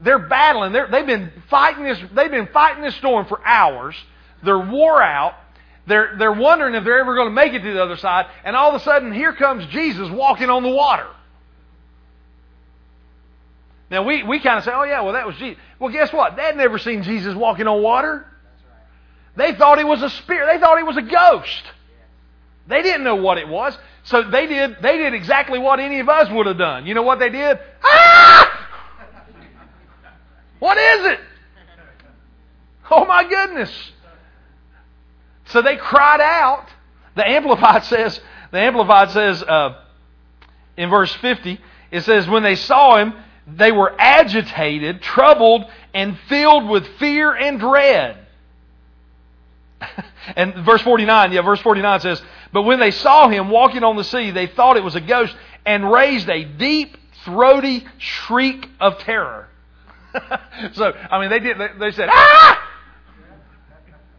They're 0.01 0.19
battling. 0.19 0.73
they 0.73 0.81
have 0.81 1.07
been 1.07 1.33
fighting 1.49 1.85
this. 1.85 1.99
They've 2.13 2.31
been 2.31 2.49
fighting 2.49 2.83
this 2.83 2.95
storm 2.97 3.27
for 3.27 3.45
hours. 3.45 3.97
They're 4.43 4.59
wore 4.59 5.03
out. 5.03 5.35
They're, 5.89 6.15
they're 6.19 6.33
wondering 6.33 6.75
if 6.75 6.85
they're 6.85 7.01
ever 7.01 7.15
going 7.15 7.29
to 7.29 7.35
make 7.35 7.55
it 7.55 7.63
to 7.63 7.73
the 7.73 7.83
other 7.83 7.97
side. 7.97 8.27
And 8.45 8.55
all 8.55 8.69
of 8.69 8.81
a 8.81 8.85
sudden, 8.85 9.13
here 9.13 9.33
comes 9.33 9.67
Jesus 9.67 10.11
walking 10.11 10.51
on 10.51 10.63
the 10.63 10.69
water. 10.69 11.07
Now, 13.91 14.07
we, 14.07 14.23
we 14.23 14.39
kind 14.39 14.59
of 14.59 14.65
say, 14.65 14.71
oh, 14.75 14.83
yeah, 14.85 15.01
well, 15.01 15.15
that 15.15 15.27
was 15.27 15.35
Jesus. 15.37 15.59
Well, 15.79 15.91
guess 15.91 16.13
what? 16.13 16.37
They'd 16.37 16.57
never 16.57 16.79
seen 16.79 17.03
Jesus 17.03 17.35
walking 17.35 17.67
on 17.67 17.83
water. 17.83 18.27
They 19.35 19.55
thought 19.55 19.79
he 19.79 19.85
was 19.85 20.03
a 20.03 20.11
spirit. 20.11 20.53
They 20.53 20.61
thought 20.61 20.77
he 20.77 20.85
was 20.85 20.99
a 20.99 21.03
ghost. 21.03 21.63
They 22.67 22.83
didn't 22.83 23.05
know 23.05 23.17
what 23.17 23.39
it 23.39 23.49
was. 23.49 23.77
So 24.05 24.29
they 24.31 24.47
did, 24.47 24.77
they 24.83 24.99
did 24.99 25.15
exactly 25.15 25.59
what 25.59 25.81
any 25.81 26.01
of 26.01 26.09
us 26.09 26.31
would 26.31 26.47
have 26.47 26.59
done. 26.59 26.87
You 26.87 26.93
know 26.95 27.03
what 27.03 27.19
they 27.19 27.31
did? 27.31 27.59
Ah! 27.83 28.69
What 30.59 30.77
is 30.77 31.07
it? 31.13 31.21
Oh 32.91 33.07
my 33.07 33.27
goodness. 33.27 33.93
So 35.49 35.63
they 35.63 35.77
cried 35.77 36.21
out. 36.21 36.67
The 37.17 37.29
Amplified 37.29 37.85
says, 37.85 38.21
the 38.51 38.59
Amplified 38.59 39.11
says 39.11 39.43
uh, 39.43 39.81
in 40.77 40.91
verse 40.91 41.13
50, 41.17 41.61
it 41.91 42.03
says, 42.03 42.29
when 42.29 42.43
they 42.43 42.55
saw 42.55 42.97
him, 42.97 43.15
they 43.47 43.73
were 43.73 43.95
agitated, 43.99 45.01
troubled, 45.01 45.65
and 45.95 46.19
filled 46.29 46.69
with 46.69 46.87
fear 46.99 47.35
and 47.35 47.59
dread. 47.59 48.19
and 50.37 50.55
verse 50.65 50.83
49, 50.83 51.33
yeah, 51.33 51.41
verse 51.41 51.61
49 51.61 52.01
says, 52.01 52.23
But 52.53 52.63
when 52.63 52.79
they 52.79 52.91
saw 52.91 53.29
him 53.29 53.49
walking 53.49 53.85
on 53.85 53.97
the 53.97 54.05
sea, 54.05 54.31
they 54.31 54.47
thought 54.49 54.77
it 54.77 54.85
was 54.85 54.97
a 54.97 55.01
ghost 55.01 55.35
and 55.65 55.91
raised 55.91 56.29
a 56.29 56.45
deep, 56.45 56.97
throaty 57.25 57.87
shriek 57.97 58.69
of 58.81 58.99
terror. 58.99 59.49
so, 60.73 60.93
I 61.11 61.21
mean, 61.21 61.31
they 61.31 61.41
did, 61.41 61.59
they, 61.59 61.69
they 61.79 61.91
said, 61.93 62.09
ah! 62.11 62.68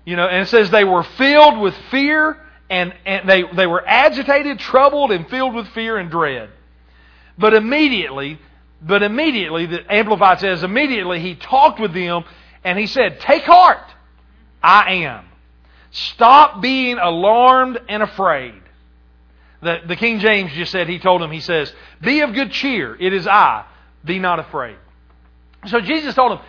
You 0.06 0.16
know, 0.16 0.28
and 0.28 0.42
it 0.42 0.48
says 0.48 0.72
they 0.72 0.84
were 0.84 1.04
filled 1.04 1.60
with 1.60 1.76
fear 1.92 2.38
and, 2.70 2.94
and 3.06 3.28
they, 3.28 3.44
they 3.44 3.68
were 3.68 3.84
agitated, 3.86 4.60
troubled, 4.60 5.12
and 5.12 5.28
filled 5.30 5.56
with 5.56 5.68
fear 5.70 5.98
and 5.98 6.10
dread. 6.12 6.50
But 7.38 7.54
immediately, 7.54 8.40
but 8.82 9.02
immediately, 9.04 9.66
the 9.66 9.92
Amplified 9.92 10.40
says, 10.40 10.64
immediately 10.64 11.20
he 11.20 11.36
talked 11.36 11.80
with 11.80 11.94
them 11.94 12.24
and 12.64 12.78
he 12.78 12.88
said, 12.88 13.20
Take 13.20 13.44
heart. 13.44 13.84
I 14.62 14.94
am. 15.06 15.26
Stop 15.92 16.62
being 16.62 16.98
alarmed 16.98 17.80
and 17.88 18.04
afraid. 18.04 18.62
The, 19.62 19.80
the 19.88 19.96
King 19.96 20.20
James 20.20 20.52
just 20.54 20.72
said, 20.72 20.88
he 20.88 21.00
told 21.00 21.22
him, 21.22 21.32
he 21.32 21.42
says, 21.42 21.74
Be 22.02 22.22
of 22.22 22.34
good 22.34 22.52
cheer. 22.52 22.96
It 22.96 23.14
is 23.14 23.28
I. 23.28 23.66
Be 24.06 24.20
not 24.20 24.40
afraid. 24.40 24.78
So 25.68 25.82
Jesus 25.82 26.16
told 26.16 26.34
him, 26.34 26.40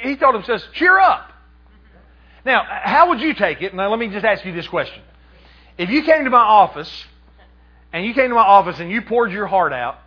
he 0.00 0.16
told 0.16 0.36
him, 0.36 0.44
says, 0.44 0.64
cheer 0.72 0.98
up. 0.98 1.31
Now, 2.44 2.64
how 2.66 3.08
would 3.10 3.20
you 3.20 3.34
take 3.34 3.62
it? 3.62 3.74
Now, 3.74 3.88
let 3.90 3.98
me 3.98 4.08
just 4.08 4.24
ask 4.24 4.44
you 4.44 4.52
this 4.52 4.68
question. 4.68 5.02
If 5.78 5.90
you 5.90 6.02
came 6.02 6.24
to 6.24 6.30
my 6.30 6.38
office, 6.38 7.06
and 7.92 8.06
you 8.06 8.14
came 8.14 8.30
to 8.30 8.34
my 8.34 8.42
office 8.42 8.80
and 8.80 8.90
you 8.90 9.02
poured 9.02 9.32
your 9.32 9.46
heart 9.46 9.72
out, 9.72 9.98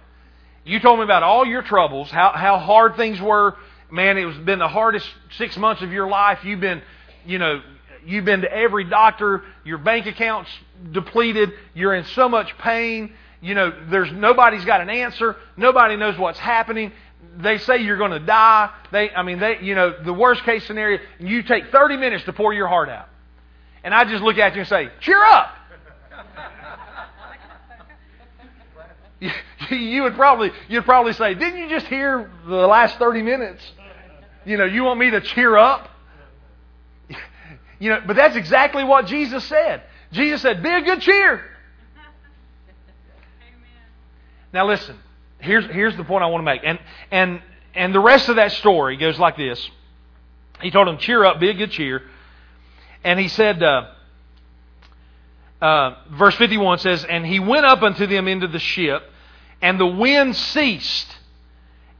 you 0.63 0.79
told 0.79 0.97
me 0.99 1.05
about 1.05 1.21
all 1.23 1.45
your 1.45 1.61
troubles, 1.61 2.09
how, 2.09 2.31
how 2.31 2.57
hard 2.57 2.95
things 2.95 3.21
were. 3.21 3.55
Man, 3.91 4.17
it 4.17 4.25
was 4.25 4.35
been 4.37 4.59
the 4.59 4.67
hardest 4.67 5.07
six 5.37 5.55
months 5.57 5.83
of 5.83 5.91
your 5.91 6.07
life. 6.07 6.43
You've 6.43 6.59
been, 6.59 6.81
you 7.25 7.37
know, 7.37 7.61
you've 8.03 8.25
been 8.25 8.41
to 8.41 8.51
every 8.51 8.83
doctor. 8.83 9.43
Your 9.63 9.77
bank 9.77 10.07
account's 10.07 10.49
depleted. 10.91 11.53
You're 11.75 11.93
in 11.93 12.05
so 12.05 12.27
much 12.27 12.57
pain. 12.57 13.13
You 13.41 13.53
know, 13.53 13.71
there's 13.91 14.11
nobody's 14.11 14.65
got 14.65 14.81
an 14.81 14.89
answer. 14.89 15.35
Nobody 15.55 15.97
knows 15.97 16.17
what's 16.17 16.39
happening. 16.39 16.91
They 17.37 17.57
say 17.57 17.77
you're 17.77 17.97
going 17.97 18.11
to 18.11 18.19
die. 18.19 18.71
They, 18.91 19.09
I 19.11 19.23
mean, 19.23 19.39
they, 19.39 19.59
you 19.61 19.75
know, 19.75 19.93
the 20.03 20.13
worst 20.13 20.43
case 20.43 20.65
scenario. 20.65 20.99
You 21.19 21.43
take 21.43 21.71
30 21.71 21.97
minutes 21.97 22.23
to 22.25 22.33
pour 22.33 22.53
your 22.53 22.67
heart 22.67 22.89
out, 22.89 23.09
and 23.83 23.93
I 23.93 24.05
just 24.05 24.23
look 24.23 24.37
at 24.37 24.53
you 24.53 24.61
and 24.61 24.67
say, 24.69 24.89
"Cheer 25.01 25.21
up." 25.23 25.55
you 29.69 30.03
would 30.03 30.15
probably 30.15 30.51
you'd 30.67 30.85
probably 30.85 31.13
say, 31.13 31.33
"Didn't 31.33 31.59
you 31.59 31.69
just 31.69 31.87
hear 31.87 32.31
the 32.45 32.67
last 32.67 32.97
30 32.99 33.21
minutes? 33.21 33.63
You 34.45 34.57
know, 34.57 34.65
you 34.65 34.83
want 34.83 34.99
me 34.99 35.11
to 35.11 35.21
cheer 35.21 35.57
up?" 35.57 35.89
You 37.77 37.89
know, 37.89 38.01
but 38.07 38.15
that's 38.15 38.37
exactly 38.37 38.85
what 38.85 39.05
Jesus 39.05 39.43
said. 39.43 39.83
Jesus 40.13 40.41
said, 40.41 40.63
"Be 40.63 40.69
a 40.69 40.81
good 40.81 41.01
cheer." 41.01 41.43
Now 44.53 44.65
listen, 44.65 44.97
here's 45.39 45.65
here's 45.65 45.95
the 45.97 46.03
point 46.03 46.23
I 46.23 46.27
want 46.27 46.41
to 46.41 46.45
make. 46.45 46.61
And 46.63 46.79
and 47.11 47.41
and 47.73 47.93
the 47.93 47.99
rest 47.99 48.29
of 48.29 48.37
that 48.37 48.51
story 48.53 48.97
goes 48.97 49.19
like 49.19 49.37
this. 49.37 49.69
He 50.61 50.71
told 50.71 50.87
him, 50.87 50.97
"Cheer 50.97 51.25
up, 51.25 51.39
be 51.39 51.49
a 51.49 51.53
good 51.53 51.71
cheer." 51.71 52.03
And 53.03 53.19
he 53.19 53.27
said 53.27 53.61
uh, 53.61 53.87
uh, 55.61 55.95
verse 56.11 56.35
51 56.35 56.79
says, 56.79 57.05
And 57.05 57.25
he 57.25 57.39
went 57.39 57.65
up 57.65 57.81
unto 57.81 58.05
them 58.05 58.27
into 58.27 58.47
the 58.47 58.59
ship, 58.59 59.03
and 59.61 59.79
the 59.79 59.85
wind 59.87 60.35
ceased. 60.35 61.07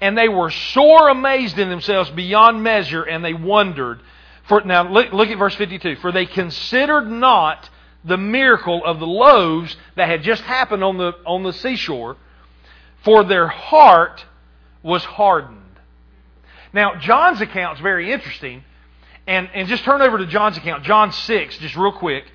And 0.01 0.17
they 0.17 0.27
were 0.27 0.51
sore 0.51 1.09
amazed 1.09 1.57
in 1.57 1.69
themselves 1.69 2.09
beyond 2.11 2.61
measure, 2.61 3.03
and 3.03 3.23
they 3.23 3.33
wondered. 3.33 4.01
For, 4.47 4.61
now, 4.61 4.87
look, 4.87 5.13
look 5.13 5.29
at 5.29 5.37
verse 5.37 5.55
52. 5.55 5.95
For 5.97 6.11
they 6.11 6.25
considered 6.25 7.09
not 7.09 7.69
the 8.03 8.17
miracle 8.17 8.83
of 8.85 8.99
the 8.99 9.07
loaves 9.07 9.75
that 9.95 10.09
had 10.09 10.21
just 10.21 10.43
happened 10.43 10.83
on 10.83 10.97
the, 10.97 11.13
on 11.25 11.43
the 11.43 11.53
seashore, 11.53 12.17
for 13.05 13.23
their 13.23 13.47
heart 13.47 14.25
was 14.83 15.03
hardened. 15.05 15.61
Now, 16.73 16.95
John's 16.95 17.39
account 17.39 17.77
is 17.77 17.81
very 17.81 18.11
interesting. 18.11 18.63
And, 19.27 19.49
and 19.53 19.67
just 19.67 19.83
turn 19.83 20.01
over 20.01 20.17
to 20.17 20.25
John's 20.27 20.57
account, 20.57 20.83
John 20.83 21.11
6, 21.11 21.57
just 21.59 21.75
real 21.75 21.91
quick. 21.91 22.25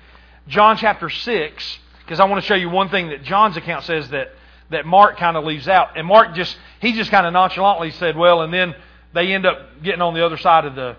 John 0.47 0.77
chapter 0.77 1.09
6, 1.09 1.79
because 1.99 2.19
I 2.19 2.25
want 2.25 2.41
to 2.41 2.47
show 2.47 2.55
you 2.55 2.69
one 2.69 2.89
thing 2.89 3.09
that 3.09 3.23
John's 3.23 3.55
account 3.55 3.85
says 3.85 4.09
that, 4.09 4.31
that 4.71 4.85
Mark 4.85 5.17
kind 5.17 5.37
of 5.37 5.45
leaves 5.45 5.67
out. 5.67 5.97
And 5.97 6.07
Mark 6.07 6.33
just, 6.33 6.57
he 6.81 6.93
just 6.93 7.11
kind 7.11 7.25
of 7.25 7.33
nonchalantly 7.33 7.91
said, 7.91 8.17
well, 8.17 8.41
and 8.41 8.53
then 8.53 8.75
they 9.13 9.31
end 9.31 9.45
up 9.45 9.83
getting 9.83 10.01
on 10.01 10.13
the 10.13 10.25
other 10.25 10.37
side 10.37 10.65
of 10.65 10.75
the, 10.75 10.97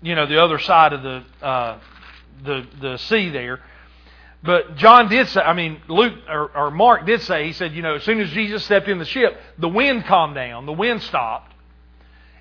you 0.00 0.14
know, 0.14 0.26
the 0.26 0.42
other 0.42 0.58
side 0.58 0.92
of 0.92 1.02
the, 1.02 1.24
uh, 1.42 1.78
the, 2.44 2.66
the 2.80 2.96
sea 2.98 3.28
there. 3.30 3.60
But 4.42 4.76
John 4.76 5.08
did 5.08 5.28
say, 5.28 5.40
I 5.40 5.52
mean, 5.52 5.80
Luke 5.88 6.14
or, 6.28 6.56
or 6.56 6.70
Mark 6.70 7.06
did 7.06 7.22
say, 7.22 7.46
he 7.46 7.52
said, 7.52 7.72
you 7.72 7.82
know, 7.82 7.96
as 7.96 8.04
soon 8.04 8.20
as 8.20 8.30
Jesus 8.30 8.64
stepped 8.64 8.88
in 8.88 8.98
the 8.98 9.04
ship, 9.04 9.38
the 9.58 9.68
wind 9.68 10.04
calmed 10.04 10.36
down, 10.36 10.66
the 10.66 10.72
wind 10.72 11.02
stopped. 11.02 11.52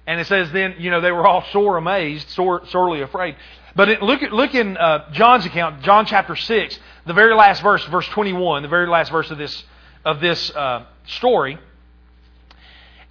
And 0.05 0.21
it 0.21 0.27
says 0.27 0.51
then, 0.51 0.75
you 0.77 0.91
know, 0.91 1.01
they 1.01 1.11
were 1.11 1.27
all 1.27 1.43
sore 1.51 1.77
amazed, 1.77 2.29
sore, 2.29 2.65
sorely 2.67 3.01
afraid. 3.01 3.35
But 3.75 3.89
it, 3.89 4.01
look, 4.01 4.23
at, 4.23 4.31
look 4.31 4.55
in 4.55 4.77
uh, 4.77 5.11
John's 5.11 5.45
account, 5.45 5.81
John 5.83 6.05
chapter 6.05 6.35
6, 6.35 6.79
the 7.05 7.13
very 7.13 7.35
last 7.35 7.61
verse, 7.61 7.83
verse 7.85 8.07
21, 8.09 8.63
the 8.63 8.69
very 8.69 8.87
last 8.87 9.11
verse 9.11 9.29
of 9.31 9.37
this, 9.37 9.63
of 10.05 10.21
this 10.21 10.49
uh, 10.51 10.85
story. 11.07 11.57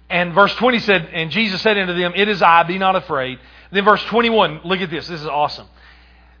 And 0.09 0.33
verse 0.33 0.55
20 0.55 0.79
said, 0.79 1.09
And 1.11 1.29
Jesus 1.29 1.61
said 1.61 1.77
unto 1.77 1.93
them, 1.93 2.13
It 2.15 2.29
is 2.29 2.41
I, 2.41 2.63
be 2.63 2.77
not 2.77 2.95
afraid. 2.95 3.39
Then 3.71 3.83
verse 3.83 4.03
21, 4.05 4.61
look 4.63 4.79
at 4.79 4.89
this, 4.89 5.07
this 5.07 5.21
is 5.21 5.27
awesome. 5.27 5.67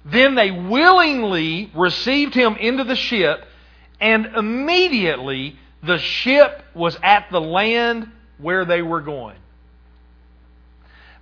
Then 0.09 0.35
they 0.35 0.51
willingly 0.51 1.69
received 1.75 2.33
him 2.33 2.55
into 2.55 2.85
the 2.85 2.95
ship, 2.95 3.45
and 3.99 4.25
immediately 4.37 5.57
the 5.83 5.97
ship 5.97 6.63
was 6.73 6.97
at 7.03 7.29
the 7.29 7.41
land 7.41 8.09
where 8.37 8.63
they 8.63 8.81
were 8.81 9.01
going. 9.01 9.37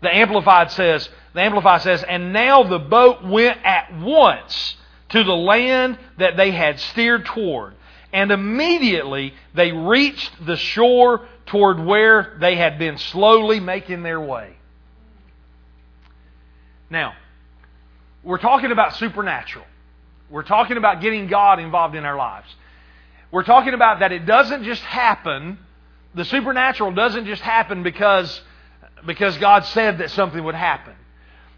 The 0.02 0.16
Amplified 0.16 0.72
says, 0.72 1.10
the 1.34 1.42
Amplified 1.42 1.82
says, 1.82 2.04
and 2.04 2.32
now 2.32 2.64
the 2.64 2.78
boat 2.78 3.24
went 3.24 3.58
at 3.64 3.98
once 3.98 4.76
to 5.10 5.24
the 5.24 5.36
land 5.36 5.98
that 6.20 6.38
they 6.38 6.52
had 6.52 6.80
steered 6.80 7.26
toward. 7.26 7.74
And 8.14 8.32
immediately 8.32 9.34
they 9.56 9.72
reached 9.72 10.46
the 10.46 10.58
shore 10.58 11.28
toward 11.48 11.80
where 11.80 12.38
they 12.40 12.56
had 12.56 12.78
been 12.78 12.98
slowly 12.98 13.60
making 13.60 14.04
their 14.04 14.22
way. 14.22 14.58
Now, 16.90 17.16
we're 18.26 18.40
talking 18.40 18.72
about 18.72 18.96
supernatural. 18.96 19.66
We're 20.30 20.44
talking 20.44 20.78
about 20.78 21.00
getting 21.00 21.28
God 21.28 21.60
involved 21.60 21.96
in 21.96 22.04
our 22.04 22.18
lives. 22.18 22.48
We're 23.32 23.44
talking 23.44 23.74
about 23.74 24.00
that 24.00 24.12
it 24.12 24.26
doesn't 24.26 24.64
just 24.64 24.82
happen, 24.82 25.60
the 26.16 26.26
supernatural 26.26 26.92
doesn't 26.92 27.26
just 27.28 27.42
happen 27.42 27.84
because, 27.84 28.42
because 29.06 29.38
God 29.38 29.66
said 29.66 30.00
that 30.00 30.10
something 30.12 30.44
would 30.44 30.56
happen. 30.56 30.96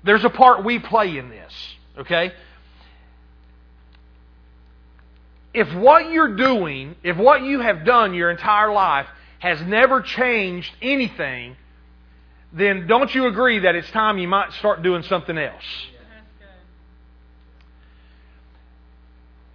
There's 0.04 0.26
a 0.26 0.30
part 0.30 0.66
we 0.66 0.80
play 0.80 1.18
in 1.18 1.30
this, 1.30 1.54
okay? 2.00 2.34
If 5.54 5.74
what 5.74 6.12
you're 6.12 6.36
doing, 6.36 6.96
if 7.04 7.16
what 7.16 7.44
you 7.44 7.62
have 7.62 7.86
done 7.86 8.14
your 8.14 8.30
entire 8.30 8.72
life 8.72 9.08
has 9.40 9.62
never 9.62 10.02
changed 10.02 10.72
anything, 10.82 11.56
then 12.52 12.88
don't 12.88 13.14
you 13.14 13.28
agree 13.28 13.60
that 13.60 13.76
it's 13.76 13.90
time 13.92 14.18
you 14.18 14.28
might 14.28 14.52
start 14.54 14.84
doing 14.84 15.04
something 15.04 15.38
else? 15.38 15.64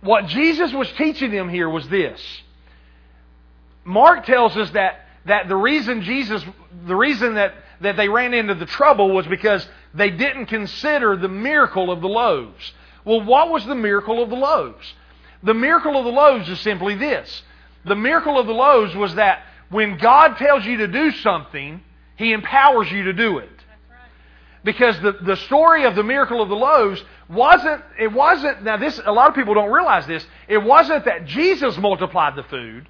What 0.02 0.26
Jesus 0.26 0.72
was 0.72 0.90
teaching 0.92 1.30
them 1.30 1.48
here 1.48 1.70
was 1.70 1.88
this. 1.88 2.20
Mark 3.84 4.26
tells 4.26 4.56
us 4.56 4.70
that, 4.70 5.06
that 5.26 5.48
the 5.48 5.56
reason 5.56 6.02
Jesus, 6.02 6.44
the 6.86 6.96
reason 6.96 7.34
that, 7.34 7.54
that 7.80 7.96
they 7.96 8.08
ran 8.08 8.34
into 8.34 8.54
the 8.54 8.66
trouble 8.66 9.14
was 9.14 9.26
because 9.26 9.66
they 9.94 10.10
didn't 10.10 10.46
consider 10.46 11.16
the 11.16 11.28
miracle 11.28 11.90
of 11.90 12.00
the 12.00 12.08
loaves. 12.08 12.72
Well, 13.04 13.22
what 13.22 13.50
was 13.50 13.64
the 13.64 13.74
miracle 13.76 14.22
of 14.22 14.28
the 14.28 14.36
loaves? 14.36 14.92
The 15.42 15.54
miracle 15.54 15.96
of 15.96 16.04
the 16.04 16.10
loaves 16.10 16.48
is 16.48 16.60
simply 16.60 16.96
this. 16.96 17.42
The 17.84 17.96
miracle 17.96 18.38
of 18.38 18.46
the 18.46 18.52
loaves 18.52 18.94
was 18.94 19.14
that 19.16 19.42
when 19.70 19.98
God 19.98 20.36
tells 20.36 20.64
you 20.64 20.78
to 20.78 20.88
do 20.88 21.12
something, 21.12 21.80
He 22.16 22.32
empowers 22.32 22.90
you 22.90 23.04
to 23.04 23.12
do 23.12 23.38
it. 23.38 23.50
Because 24.64 25.00
the, 25.00 25.12
the 25.12 25.36
story 25.36 25.84
of 25.84 25.96
the 25.96 26.04
miracle 26.04 26.40
of 26.40 26.48
the 26.48 26.56
loaves 26.56 27.02
wasn't, 27.28 27.82
it 27.98 28.12
wasn't, 28.12 28.62
now 28.62 28.76
this, 28.76 29.00
a 29.04 29.12
lot 29.12 29.28
of 29.28 29.34
people 29.34 29.54
don't 29.54 29.72
realize 29.72 30.06
this, 30.06 30.26
it 30.48 30.58
wasn't 30.58 31.04
that 31.04 31.26
Jesus 31.26 31.76
multiplied 31.78 32.36
the 32.36 32.42
food. 32.44 32.88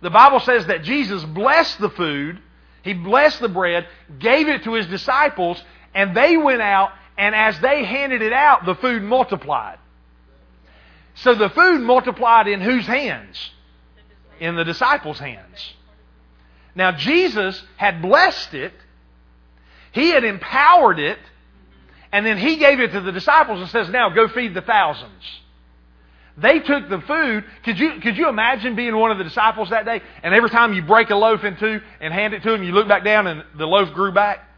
The 0.00 0.10
Bible 0.10 0.40
says 0.40 0.66
that 0.66 0.82
Jesus 0.82 1.24
blessed 1.24 1.78
the 1.78 1.90
food 1.90 2.40
he 2.82 2.94
blessed 2.94 3.40
the 3.40 3.48
bread, 3.48 3.86
gave 4.18 4.48
it 4.48 4.64
to 4.64 4.74
his 4.74 4.86
disciples, 4.86 5.62
and 5.94 6.16
they 6.16 6.36
went 6.36 6.60
out, 6.60 6.90
and 7.16 7.34
as 7.34 7.58
they 7.60 7.84
handed 7.84 8.22
it 8.22 8.32
out, 8.32 8.66
the 8.66 8.74
food 8.74 9.02
multiplied. 9.02 9.78
So 11.14 11.34
the 11.34 11.50
food 11.50 11.80
multiplied 11.80 12.48
in 12.48 12.60
whose 12.60 12.86
hands? 12.86 13.50
In 14.40 14.56
the 14.56 14.64
disciples' 14.64 15.18
hands. 15.18 15.74
Now, 16.74 16.92
Jesus 16.92 17.62
had 17.76 18.02
blessed 18.02 18.54
it, 18.54 18.72
He 19.92 20.10
had 20.10 20.24
empowered 20.24 20.98
it, 20.98 21.18
and 22.12 22.24
then 22.24 22.38
He 22.38 22.56
gave 22.56 22.78
it 22.78 22.92
to 22.92 23.00
the 23.00 23.12
disciples 23.12 23.60
and 23.60 23.70
says, 23.70 23.88
Now 23.88 24.10
go 24.10 24.28
feed 24.28 24.54
the 24.54 24.60
thousands. 24.60 25.22
They 26.36 26.60
took 26.60 26.88
the 26.88 27.00
food. 27.00 27.44
Could 27.64 27.78
you, 27.78 28.00
could 28.00 28.16
you 28.16 28.28
imagine 28.28 28.74
being 28.74 28.96
one 28.96 29.10
of 29.10 29.18
the 29.18 29.24
disciples 29.24 29.70
that 29.70 29.84
day? 29.84 30.00
And 30.22 30.34
every 30.34 30.48
time 30.48 30.72
you 30.72 30.82
break 30.82 31.10
a 31.10 31.16
loaf 31.16 31.44
in 31.44 31.56
two 31.56 31.80
and 32.00 32.12
hand 32.12 32.32
it 32.32 32.42
to 32.42 32.50
them, 32.50 32.62
you 32.62 32.72
look 32.72 32.88
back 32.88 33.04
down 33.04 33.26
and 33.26 33.44
the 33.56 33.66
loaf 33.66 33.92
grew 33.92 34.12
back? 34.12 34.48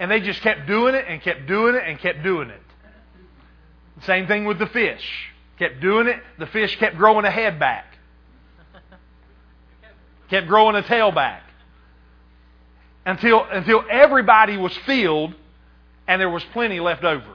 And 0.00 0.10
they 0.10 0.20
just 0.20 0.40
kept 0.40 0.66
doing 0.66 0.96
it 0.96 1.04
and 1.06 1.22
kept 1.22 1.46
doing 1.46 1.76
it 1.76 1.84
and 1.86 1.96
kept 1.96 2.24
doing 2.24 2.50
it. 2.50 2.60
Same 4.02 4.26
thing 4.26 4.46
with 4.46 4.58
the 4.58 4.66
fish. 4.66 5.30
Kept 5.60 5.80
doing 5.80 6.08
it. 6.08 6.18
The 6.40 6.46
fish 6.46 6.76
kept 6.76 6.96
growing 6.96 7.24
a 7.24 7.30
head 7.30 7.60
back. 7.60 7.84
Kept 10.28 10.48
growing 10.48 10.74
a 10.74 10.82
tail 10.82 11.12
back. 11.12 11.44
Until, 13.04 13.44
until 13.50 13.84
everybody 13.90 14.56
was 14.56 14.76
filled 14.78 15.34
and 16.06 16.20
there 16.20 16.30
was 16.30 16.44
plenty 16.52 16.80
left 16.80 17.04
over. 17.04 17.34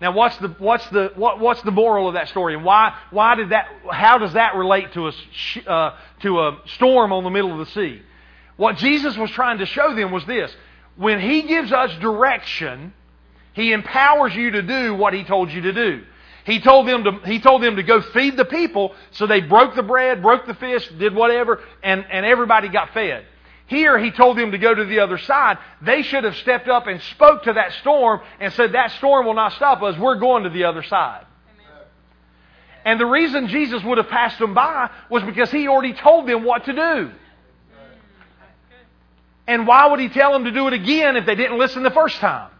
Now, 0.00 0.12
what's 0.12 0.36
the, 0.38 0.48
what's 0.58 0.88
the, 0.90 1.12
what, 1.16 1.40
what's 1.40 1.62
the 1.62 1.72
moral 1.72 2.06
of 2.06 2.14
that 2.14 2.28
story? 2.28 2.54
And 2.54 2.64
why, 2.64 2.96
why 3.10 3.34
did 3.34 3.50
that, 3.50 3.66
how 3.90 4.18
does 4.18 4.34
that 4.34 4.54
relate 4.54 4.92
to 4.92 5.08
a, 5.08 5.12
uh, 5.68 5.96
to 6.20 6.40
a 6.40 6.58
storm 6.76 7.12
on 7.12 7.24
the 7.24 7.30
middle 7.30 7.52
of 7.52 7.58
the 7.58 7.72
sea? 7.72 8.02
What 8.56 8.76
Jesus 8.76 9.16
was 9.16 9.30
trying 9.30 9.58
to 9.58 9.66
show 9.66 9.94
them 9.94 10.12
was 10.12 10.24
this. 10.24 10.54
When 10.96 11.20
He 11.20 11.42
gives 11.42 11.72
us 11.72 11.92
direction, 12.00 12.92
He 13.54 13.72
empowers 13.72 14.34
you 14.36 14.52
to 14.52 14.62
do 14.62 14.94
what 14.94 15.14
He 15.14 15.24
told 15.24 15.50
you 15.50 15.62
to 15.62 15.72
do. 15.72 16.04
He 16.44 16.60
told 16.60 16.88
them 16.88 17.04
to, 17.04 17.10
he 17.26 17.40
told 17.40 17.62
them 17.62 17.76
to 17.76 17.82
go 17.82 18.00
feed 18.00 18.38
the 18.38 18.44
people, 18.46 18.94
so 19.10 19.26
they 19.26 19.42
broke 19.42 19.74
the 19.74 19.82
bread, 19.82 20.22
broke 20.22 20.46
the 20.46 20.54
fish, 20.54 20.88
did 20.98 21.14
whatever, 21.14 21.62
and, 21.82 22.06
and 22.10 22.24
everybody 22.24 22.68
got 22.68 22.94
fed. 22.94 23.26
Here 23.68 23.98
he 23.98 24.10
told 24.10 24.38
them 24.38 24.52
to 24.52 24.58
go 24.58 24.74
to 24.74 24.84
the 24.84 25.00
other 25.00 25.18
side. 25.18 25.58
They 25.82 26.00
should 26.02 26.24
have 26.24 26.36
stepped 26.36 26.68
up 26.68 26.86
and 26.86 27.02
spoke 27.02 27.44
to 27.44 27.52
that 27.52 27.72
storm 27.74 28.20
and 28.40 28.50
said, 28.54 28.72
That 28.72 28.90
storm 28.92 29.26
will 29.26 29.34
not 29.34 29.52
stop 29.52 29.82
us. 29.82 29.96
We're 29.98 30.18
going 30.18 30.44
to 30.44 30.50
the 30.50 30.64
other 30.64 30.82
side. 30.82 31.26
And 32.86 32.98
the 32.98 33.04
reason 33.04 33.48
Jesus 33.48 33.84
would 33.84 33.98
have 33.98 34.08
passed 34.08 34.38
them 34.38 34.54
by 34.54 34.90
was 35.10 35.22
because 35.22 35.50
he 35.50 35.68
already 35.68 35.92
told 35.92 36.26
them 36.26 36.44
what 36.44 36.64
to 36.64 36.72
do. 36.72 37.10
And 39.46 39.66
why 39.66 39.88
would 39.88 40.00
he 40.00 40.08
tell 40.08 40.32
them 40.32 40.44
to 40.44 40.50
do 40.50 40.66
it 40.68 40.72
again 40.72 41.16
if 41.16 41.26
they 41.26 41.34
didn't 41.34 41.58
listen 41.58 41.82
the 41.82 41.90
first 41.90 42.16
time? 42.16 42.50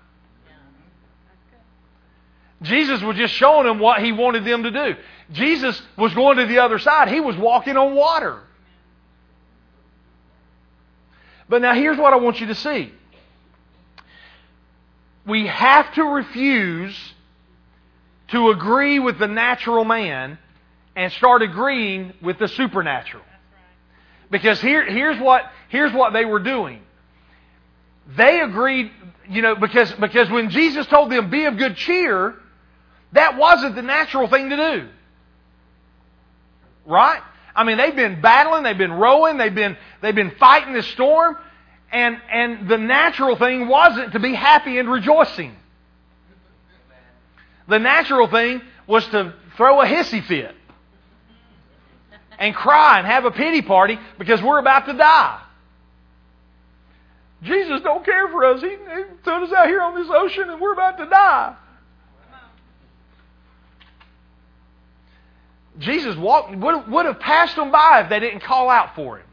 Jesus 2.60 3.00
was 3.00 3.16
just 3.16 3.32
showing 3.32 3.66
them 3.66 3.78
what 3.78 4.02
he 4.02 4.12
wanted 4.12 4.44
them 4.44 4.64
to 4.64 4.70
do. 4.70 4.96
Jesus 5.32 5.80
was 5.96 6.12
going 6.12 6.36
to 6.36 6.46
the 6.46 6.58
other 6.58 6.78
side. 6.78 7.08
He 7.08 7.20
was 7.20 7.36
walking 7.36 7.78
on 7.78 7.94
water. 7.94 8.42
But 11.48 11.62
now 11.62 11.74
here's 11.74 11.98
what 11.98 12.12
I 12.12 12.16
want 12.16 12.40
you 12.40 12.48
to 12.48 12.54
see. 12.54 12.92
We 15.26 15.46
have 15.46 15.92
to 15.94 16.04
refuse 16.04 16.96
to 18.28 18.50
agree 18.50 18.98
with 18.98 19.18
the 19.18 19.26
natural 19.26 19.84
man 19.84 20.38
and 20.94 21.12
start 21.12 21.42
agreeing 21.42 22.12
with 22.22 22.38
the 22.38 22.48
supernatural. 22.48 23.24
Because 24.30 24.60
here, 24.60 24.84
here's, 24.84 25.18
what, 25.20 25.44
here's 25.68 25.92
what 25.92 26.12
they 26.12 26.24
were 26.24 26.40
doing. 26.40 26.82
They 28.16 28.40
agreed, 28.40 28.90
you 29.28 29.42
know, 29.42 29.54
because, 29.54 29.90
because 29.92 30.30
when 30.30 30.50
Jesus 30.50 30.86
told 30.86 31.10
them, 31.10 31.30
be 31.30 31.44
of 31.44 31.56
good 31.56 31.76
cheer, 31.76 32.34
that 33.12 33.36
wasn't 33.38 33.74
the 33.74 33.82
natural 33.82 34.28
thing 34.28 34.50
to 34.50 34.56
do. 34.56 34.88
Right? 36.86 37.22
I 37.58 37.64
mean, 37.64 37.76
they've 37.76 37.96
been 37.96 38.20
battling, 38.20 38.62
they've 38.62 38.78
been 38.78 38.92
rowing, 38.92 39.36
they've 39.36 39.52
been, 39.52 39.76
they've 40.00 40.14
been 40.14 40.30
fighting 40.38 40.74
this 40.74 40.86
storm, 40.86 41.36
and, 41.90 42.16
and 42.30 42.68
the 42.68 42.78
natural 42.78 43.34
thing 43.34 43.66
wasn't 43.66 44.12
to 44.12 44.20
be 44.20 44.32
happy 44.32 44.78
and 44.78 44.88
rejoicing. 44.88 45.56
The 47.66 47.80
natural 47.80 48.28
thing 48.28 48.62
was 48.86 49.04
to 49.06 49.34
throw 49.56 49.80
a 49.80 49.86
hissy 49.86 50.22
fit 50.22 50.54
and 52.38 52.54
cry 52.54 52.98
and 52.98 53.06
have 53.08 53.24
a 53.24 53.32
pity 53.32 53.62
party 53.62 53.98
because 54.20 54.40
we're 54.40 54.60
about 54.60 54.86
to 54.86 54.92
die. 54.92 55.42
Jesus 57.42 57.80
don't 57.80 58.04
care 58.04 58.28
for 58.28 58.44
us. 58.44 58.60
He, 58.60 58.68
he 58.68 59.02
put 59.24 59.42
us 59.42 59.52
out 59.52 59.66
here 59.66 59.82
on 59.82 59.96
this 59.96 60.08
ocean 60.08 60.48
and 60.48 60.60
we're 60.60 60.74
about 60.74 60.96
to 60.98 61.06
die. 61.06 61.56
Jesus 65.78 66.16
walked, 66.16 66.56
would, 66.56 66.88
would 66.88 67.06
have 67.06 67.20
passed 67.20 67.56
them 67.56 67.70
by 67.70 68.02
if 68.02 68.08
they 68.08 68.20
didn't 68.20 68.40
call 68.40 68.68
out 68.68 68.94
for 68.94 69.18
him. 69.18 69.26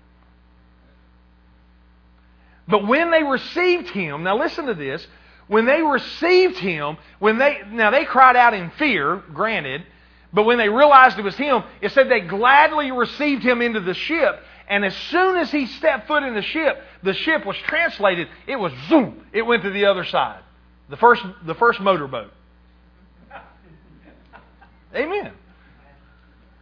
But 2.67 2.87
when 2.87 3.11
they 3.11 3.23
received 3.23 3.89
him, 3.89 4.23
now 4.23 4.37
listen 4.37 4.65
to 4.65 4.73
this, 4.73 5.05
when 5.47 5.65
they 5.65 5.81
received 5.81 6.57
him, 6.57 6.97
when 7.19 7.37
they 7.37 7.61
now 7.69 7.91
they 7.91 8.05
cried 8.05 8.35
out 8.35 8.53
in 8.53 8.71
fear, 8.71 9.17
granted, 9.33 9.83
but 10.33 10.43
when 10.43 10.57
they 10.57 10.69
realized 10.69 11.19
it 11.19 11.23
was 11.23 11.35
him, 11.35 11.63
it 11.81 11.91
said 11.91 12.09
they 12.09 12.21
gladly 12.21 12.91
received 12.91 13.43
him 13.43 13.61
into 13.61 13.79
the 13.79 13.93
ship. 13.93 14.41
And 14.67 14.83
as 14.83 14.95
soon 14.95 15.37
as 15.37 15.51
he 15.51 15.67
stepped 15.67 16.07
foot 16.07 16.23
in 16.23 16.33
the 16.33 16.41
ship, 16.41 16.81
the 17.03 17.13
ship 17.13 17.45
was 17.45 17.55
translated. 17.57 18.27
It 18.47 18.55
was 18.55 18.73
zoom. 18.89 19.25
It 19.31 19.43
went 19.43 19.61
to 19.63 19.69
the 19.69 19.85
other 19.85 20.03
side. 20.03 20.41
The 20.89 20.97
first, 20.97 21.23
the 21.45 21.53
first 21.53 21.79
motorboat. 21.79 22.31
Amen. 24.95 25.31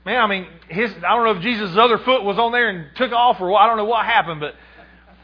Man, 0.05 0.21
I 0.21 0.27
mean, 0.27 0.47
his, 0.67 0.91
I 0.91 1.15
don't 1.15 1.23
know 1.23 1.31
if 1.31 1.41
Jesus' 1.41 1.77
other 1.77 1.97
foot 1.97 2.23
was 2.23 2.37
on 2.37 2.51
there 2.51 2.69
and 2.69 2.87
took 2.95 3.11
off 3.11 3.39
or 3.39 3.49
what. 3.49 3.61
I 3.61 3.67
don't 3.67 3.77
know 3.77 3.85
what 3.85 4.05
happened, 4.05 4.41
but, 4.41 4.55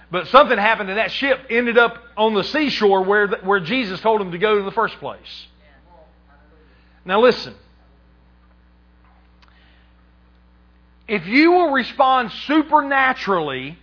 but 0.10 0.28
something 0.28 0.58
happened 0.58 0.90
and 0.90 0.98
that 0.98 1.12
ship 1.12 1.40
ended 1.50 1.78
up 1.78 1.98
on 2.16 2.34
the 2.34 2.44
seashore 2.44 3.04
where, 3.04 3.28
the, 3.28 3.38
where 3.44 3.60
Jesus 3.60 4.00
told 4.00 4.22
him 4.22 4.32
to 4.32 4.38
go 4.38 4.58
in 4.58 4.66
the 4.66 4.72
first 4.72 4.96
place. 4.96 5.48
Now 7.04 7.22
listen. 7.22 7.56
If 11.08 11.26
you 11.26 11.52
will 11.52 11.72
respond 11.72 12.32
supernaturally 12.32 13.78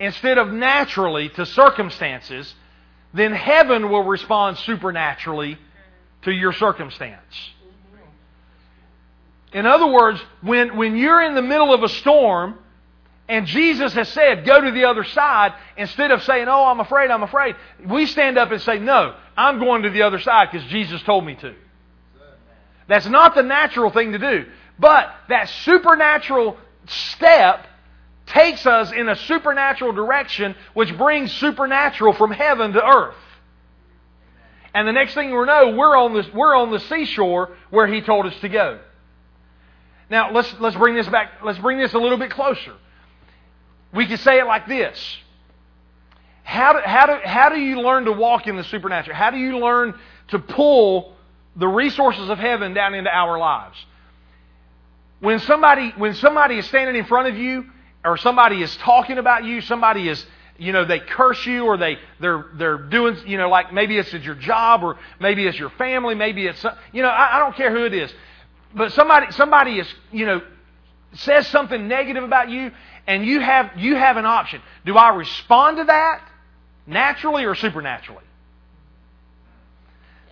instead 0.00 0.38
of 0.38 0.50
naturally 0.50 1.28
to 1.28 1.46
circumstances, 1.46 2.52
then 3.12 3.32
heaven 3.32 3.90
will 3.90 4.02
respond 4.02 4.58
supernaturally 4.58 5.58
to 6.22 6.32
your 6.32 6.52
circumstance. 6.52 7.52
In 9.54 9.66
other 9.66 9.86
words, 9.86 10.20
when, 10.42 10.76
when 10.76 10.96
you're 10.96 11.22
in 11.22 11.36
the 11.36 11.42
middle 11.42 11.72
of 11.72 11.84
a 11.84 11.88
storm 11.88 12.58
and 13.28 13.46
Jesus 13.46 13.94
has 13.94 14.08
said, 14.08 14.44
go 14.44 14.60
to 14.60 14.72
the 14.72 14.84
other 14.84 15.04
side, 15.04 15.54
instead 15.76 16.10
of 16.10 16.24
saying, 16.24 16.48
oh, 16.48 16.66
I'm 16.66 16.80
afraid, 16.80 17.10
I'm 17.10 17.22
afraid, 17.22 17.54
we 17.86 18.06
stand 18.06 18.36
up 18.36 18.50
and 18.50 18.60
say, 18.60 18.80
no, 18.80 19.14
I'm 19.36 19.60
going 19.60 19.84
to 19.84 19.90
the 19.90 20.02
other 20.02 20.18
side 20.18 20.48
because 20.50 20.66
Jesus 20.68 21.00
told 21.04 21.24
me 21.24 21.36
to. 21.36 21.54
That's 22.88 23.06
not 23.06 23.36
the 23.36 23.44
natural 23.44 23.90
thing 23.90 24.12
to 24.12 24.18
do. 24.18 24.44
But 24.78 25.14
that 25.28 25.48
supernatural 25.48 26.58
step 26.86 27.64
takes 28.26 28.66
us 28.66 28.90
in 28.90 29.08
a 29.08 29.14
supernatural 29.14 29.92
direction, 29.92 30.56
which 30.74 30.94
brings 30.98 31.32
supernatural 31.32 32.12
from 32.14 32.32
heaven 32.32 32.72
to 32.72 32.84
earth. 32.84 33.14
And 34.74 34.88
the 34.88 34.92
next 34.92 35.14
thing 35.14 35.30
we 35.30 35.44
know, 35.44 35.74
we're 35.76 35.96
on, 35.96 36.12
this, 36.14 36.26
we're 36.34 36.56
on 36.56 36.72
the 36.72 36.80
seashore 36.80 37.56
where 37.70 37.86
He 37.86 38.00
told 38.00 38.26
us 38.26 38.34
to 38.40 38.48
go. 38.48 38.80
Now 40.10 40.32
let's 40.32 40.54
let's 40.60 40.76
bring 40.76 40.94
this 40.94 41.08
back. 41.08 41.30
Let's 41.44 41.58
bring 41.58 41.78
this 41.78 41.94
a 41.94 41.98
little 41.98 42.18
bit 42.18 42.30
closer. 42.30 42.74
We 43.92 44.06
can 44.06 44.18
say 44.18 44.38
it 44.40 44.44
like 44.44 44.66
this. 44.66 45.18
How 46.42 46.74
do, 46.74 46.80
how, 46.84 47.06
do, 47.06 47.18
how 47.24 47.48
do 47.48 47.58
you 47.58 47.80
learn 47.80 48.04
to 48.04 48.12
walk 48.12 48.46
in 48.46 48.56
the 48.56 48.64
supernatural? 48.64 49.16
How 49.16 49.30
do 49.30 49.38
you 49.38 49.58
learn 49.58 49.94
to 50.28 50.38
pull 50.38 51.14
the 51.56 51.66
resources 51.66 52.28
of 52.28 52.38
heaven 52.38 52.74
down 52.74 52.94
into 52.94 53.10
our 53.10 53.38
lives? 53.38 53.78
When 55.20 55.38
somebody, 55.40 55.90
when 55.96 56.14
somebody 56.14 56.58
is 56.58 56.66
standing 56.66 56.96
in 56.96 57.06
front 57.06 57.28
of 57.28 57.38
you, 57.38 57.66
or 58.04 58.18
somebody 58.18 58.62
is 58.62 58.76
talking 58.76 59.16
about 59.16 59.44
you, 59.44 59.62
somebody 59.62 60.06
is, 60.06 60.26
you 60.58 60.72
know, 60.72 60.84
they 60.84 60.98
curse 60.98 61.46
you, 61.46 61.64
or 61.64 61.78
they, 61.78 61.98
they're, 62.20 62.44
they're 62.54 62.78
doing, 62.78 63.16
you 63.26 63.38
know, 63.38 63.48
like 63.48 63.72
maybe 63.72 63.96
it's 63.96 64.12
at 64.12 64.22
your 64.22 64.34
job, 64.34 64.84
or 64.84 64.98
maybe 65.18 65.46
it's 65.46 65.58
your 65.58 65.70
family, 65.70 66.14
maybe 66.14 66.46
it's, 66.46 66.62
you 66.92 67.00
know, 67.00 67.08
I, 67.08 67.36
I 67.36 67.38
don't 67.38 67.56
care 67.56 67.70
who 67.70 67.86
it 67.86 67.94
is 67.94 68.12
but 68.74 68.92
somebody 68.92 69.30
somebody 69.32 69.78
is 69.78 69.86
you 70.12 70.26
know 70.26 70.42
says 71.14 71.46
something 71.48 71.86
negative 71.88 72.24
about 72.24 72.50
you 72.50 72.72
and 73.06 73.24
you 73.24 73.40
have 73.40 73.70
you 73.76 73.96
have 73.96 74.16
an 74.16 74.26
option. 74.26 74.60
Do 74.84 74.96
i 74.96 75.14
respond 75.14 75.78
to 75.78 75.84
that 75.84 76.28
naturally 76.86 77.44
or 77.44 77.54
supernaturally? 77.54 78.24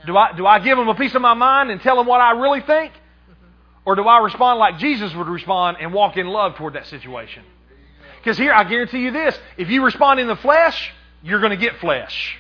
Do 0.07 0.17
i 0.17 0.37
do 0.37 0.47
i 0.47 0.59
give 0.59 0.77
them 0.77 0.89
a 0.89 0.95
piece 0.95 1.15
of 1.15 1.23
my 1.23 1.35
mind 1.35 1.71
and 1.71 1.81
tell 1.81 1.97
them 1.97 2.07
what 2.07 2.21
i 2.21 2.33
really 2.33 2.61
think? 2.61 2.93
Or 3.85 3.97
do 3.97 4.03
i 4.03 4.19
respond 4.19 4.59
like 4.59 4.79
jesus 4.79 5.15
would 5.15 5.29
respond 5.29 5.79
and 5.81 5.93
walk 5.93 6.17
in 6.17 6.27
love 6.27 6.57
toward 6.57 6.75
that 6.75 6.87
situation? 6.87 7.45
Because 8.19 8.37
here 8.37 8.53
i 8.53 8.65
guarantee 8.65 9.03
you 9.03 9.11
this 9.13 9.39
if 9.57 9.69
you 9.69 9.85
respond 9.85 10.21
in 10.21 10.27
the 10.27 10.37
flesh 10.37 10.93
you're 11.23 11.41
going 11.41 11.51
to 11.51 11.57
get 11.57 11.77
flesh 11.79 12.37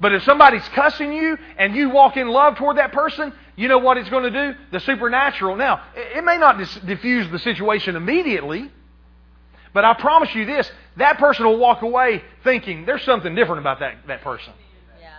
but 0.00 0.12
if 0.12 0.22
somebody's 0.24 0.66
cussing 0.70 1.12
you 1.12 1.38
and 1.56 1.74
you 1.74 1.90
walk 1.90 2.16
in 2.16 2.28
love 2.28 2.56
toward 2.56 2.78
that 2.78 2.92
person, 2.92 3.32
you 3.56 3.68
know 3.68 3.78
what 3.78 3.96
it's 3.96 4.10
going 4.10 4.30
to 4.30 4.52
do? 4.52 4.58
The 4.72 4.80
supernatural. 4.80 5.56
Now, 5.56 5.82
it 5.94 6.24
may 6.24 6.36
not 6.36 6.58
diffuse 6.84 7.30
the 7.30 7.38
situation 7.38 7.96
immediately, 7.96 8.70
but 9.72 9.84
I 9.84 9.94
promise 9.94 10.34
you 10.34 10.44
this 10.44 10.70
that 10.96 11.18
person 11.18 11.46
will 11.46 11.58
walk 11.58 11.82
away 11.82 12.22
thinking 12.42 12.86
there's 12.86 13.02
something 13.02 13.34
different 13.34 13.60
about 13.60 13.80
that, 13.80 14.06
that 14.06 14.22
person. 14.22 14.52
Yeah. 15.00 15.10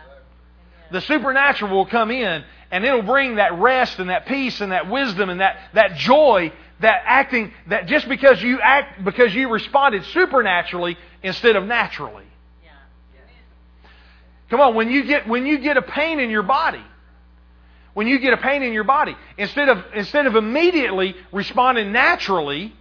The 0.91 1.01
supernatural 1.01 1.76
will 1.76 1.86
come 1.86 2.11
in 2.11 2.43
and 2.71 2.86
it'll 2.86 3.01
bring 3.01 3.36
that 3.36 3.59
rest 3.59 3.99
and 3.99 4.09
that 4.09 4.26
peace 4.26 4.61
and 4.61 4.71
that 4.71 4.89
wisdom 4.89 5.30
and 5.30 5.41
that, 5.41 5.57
that 5.73 5.95
joy 5.95 6.51
that 6.80 7.03
acting 7.05 7.53
that 7.67 7.88
just 7.88 8.07
because 8.09 8.41
you 8.41 8.59
act 8.59 9.03
because 9.03 9.34
you 9.34 9.49
responded 9.49 10.03
supernaturally 10.05 10.97
instead 11.23 11.55
of 11.55 11.65
naturally. 11.65 12.26
Come 14.49 14.61
on, 14.61 14.75
when 14.75 14.89
you 14.89 15.03
get 15.03 15.27
when 15.27 15.45
you 15.45 15.57
get 15.57 15.77
a 15.77 15.81
pain 15.81 16.19
in 16.19 16.29
your 16.29 16.43
body, 16.43 16.83
when 17.93 18.07
you 18.07 18.19
get 18.19 18.33
a 18.33 18.37
pain 18.37 18.61
in 18.61 18.73
your 18.73 18.83
body, 18.83 19.15
instead 19.37 19.69
of 19.69 19.83
instead 19.93 20.27
of 20.27 20.35
immediately 20.35 21.15
responding 21.31 21.91
naturally, 21.91 22.73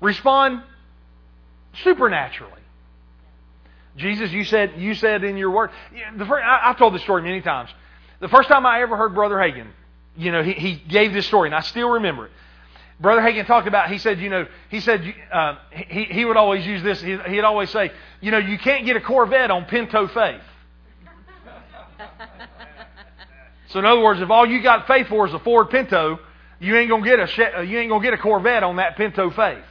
respond 0.00 0.62
supernaturally. 1.82 2.52
Jesus, 3.96 4.30
you 4.30 4.44
said 4.44 4.74
you 4.78 4.94
said 4.94 5.24
in 5.24 5.36
your 5.36 5.50
word. 5.50 5.70
The 6.16 6.24
first, 6.26 6.44
I, 6.44 6.68
have 6.68 6.78
told 6.78 6.94
this 6.94 7.02
story 7.02 7.22
many 7.22 7.40
times. 7.40 7.70
The 8.20 8.28
first 8.28 8.48
time 8.48 8.66
I 8.66 8.82
ever 8.82 8.96
heard 8.96 9.14
Brother 9.14 9.36
Hagin, 9.36 9.68
you 10.16 10.32
know, 10.32 10.42
he, 10.42 10.52
he 10.52 10.74
gave 10.74 11.12
this 11.12 11.26
story, 11.26 11.48
and 11.48 11.54
I 11.54 11.60
still 11.60 11.90
remember 11.90 12.26
it. 12.26 12.32
Brother 13.00 13.20
Hagin 13.20 13.46
talked 13.46 13.68
about. 13.68 13.90
He 13.90 13.98
said, 13.98 14.18
you 14.18 14.28
know, 14.28 14.46
he 14.70 14.80
said 14.80 15.14
uh, 15.32 15.56
he 15.70 16.04
he 16.04 16.24
would 16.24 16.36
always 16.36 16.66
use 16.66 16.82
this. 16.82 17.00
He, 17.00 17.16
he'd 17.16 17.42
always 17.44 17.70
say, 17.70 17.92
you 18.20 18.30
know, 18.30 18.38
you 18.38 18.58
can't 18.58 18.84
get 18.86 18.96
a 18.96 19.00
Corvette 19.00 19.50
on 19.50 19.66
Pinto 19.66 20.08
faith. 20.08 20.40
so 23.68 23.78
in 23.78 23.84
other 23.84 24.00
words, 24.00 24.20
if 24.20 24.30
all 24.30 24.46
you 24.46 24.62
got 24.62 24.86
faith 24.88 25.06
for 25.08 25.26
is 25.26 25.34
a 25.34 25.38
Ford 25.38 25.70
Pinto, 25.70 26.18
you 26.58 26.76
ain't 26.76 26.90
gonna 26.90 27.04
get 27.04 27.20
a 27.20 27.64
you 27.64 27.78
ain't 27.78 27.90
gonna 27.90 28.02
get 28.02 28.14
a 28.14 28.18
Corvette 28.18 28.64
on 28.64 28.76
that 28.76 28.96
Pinto 28.96 29.30
faith. 29.30 29.64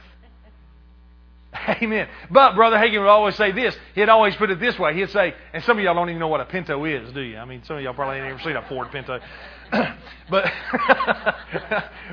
Amen. 1.82 2.08
But 2.30 2.54
Brother 2.54 2.76
Hagin 2.76 3.00
would 3.00 3.08
always 3.08 3.34
say 3.36 3.52
this. 3.52 3.76
He'd 3.94 4.08
always 4.08 4.34
put 4.36 4.50
it 4.50 4.60
this 4.60 4.78
way. 4.78 4.94
He'd 4.94 5.10
say, 5.10 5.34
and 5.52 5.64
some 5.64 5.78
of 5.78 5.84
y'all 5.84 5.94
don't 5.94 6.10
even 6.10 6.20
know 6.20 6.28
what 6.28 6.40
a 6.40 6.44
Pinto 6.44 6.84
is, 6.84 7.12
do 7.12 7.20
you? 7.20 7.38
I 7.38 7.44
mean, 7.44 7.62
some 7.64 7.76
of 7.76 7.82
y'all 7.82 7.94
probably 7.94 8.18
ain't 8.18 8.26
ever 8.26 8.40
seen 8.40 8.56
a 8.56 8.62
Ford 8.68 8.90
Pinto. 8.90 9.20
but 10.30 10.50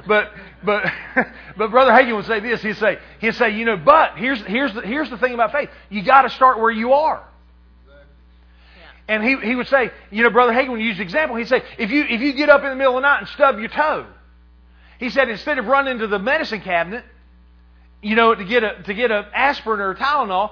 but 0.06 0.32
but 0.64 0.84
but 1.58 1.72
Brother 1.72 1.92
Hagin 1.92 2.16
would 2.16 2.26
say 2.26 2.40
this. 2.40 2.62
He'd 2.62 2.78
say 2.78 3.00
he'd 3.20 3.36
say, 3.36 3.52
you 3.52 3.66
know, 3.66 3.78
but 3.78 4.18
here's 4.18 4.42
here's 4.42 4.74
the 4.74 4.82
here's 4.82 5.10
the 5.10 5.18
thing 5.18 5.34
about 5.34 5.52
faith. 5.52 5.70
You 5.90 6.04
got 6.04 6.24
to 6.24 6.30
start 6.30 6.60
where 6.60 6.72
you 6.72 6.94
are. 6.94 7.26
And 9.08 9.24
he, 9.24 9.38
he 9.38 9.56
would 9.56 9.68
say, 9.68 9.92
you 10.10 10.24
know, 10.24 10.32
Brother 10.32 10.52
Hagin 10.52 10.72
would 10.72 10.82
use 10.82 10.98
the 10.98 11.04
example. 11.04 11.36
He'd 11.36 11.48
say, 11.48 11.62
if 11.78 11.92
you 11.92 12.04
if 12.10 12.22
you 12.22 12.34
get 12.34 12.50
up 12.50 12.64
in 12.64 12.70
the 12.70 12.76
middle 12.76 12.98
of 12.98 13.04
the 13.04 13.08
night 13.08 13.20
and 13.20 13.28
stub 13.30 13.60
your 13.60 13.70
toe, 13.70 14.08
he 15.00 15.10
said 15.10 15.30
instead 15.30 15.60
of 15.60 15.66
running 15.68 16.00
to 16.00 16.08
the 16.08 16.20
medicine 16.20 16.62
cabinet, 16.62 17.06
you 18.06 18.16
know, 18.16 18.36
to 18.36 18.46
get 18.46 18.64
a 18.64 18.84
to 18.84 18.94
get 18.94 19.10
an 19.10 19.26
aspirin 19.34 19.80
or 19.80 19.90
a 19.90 19.96
Tylenol, 19.96 20.52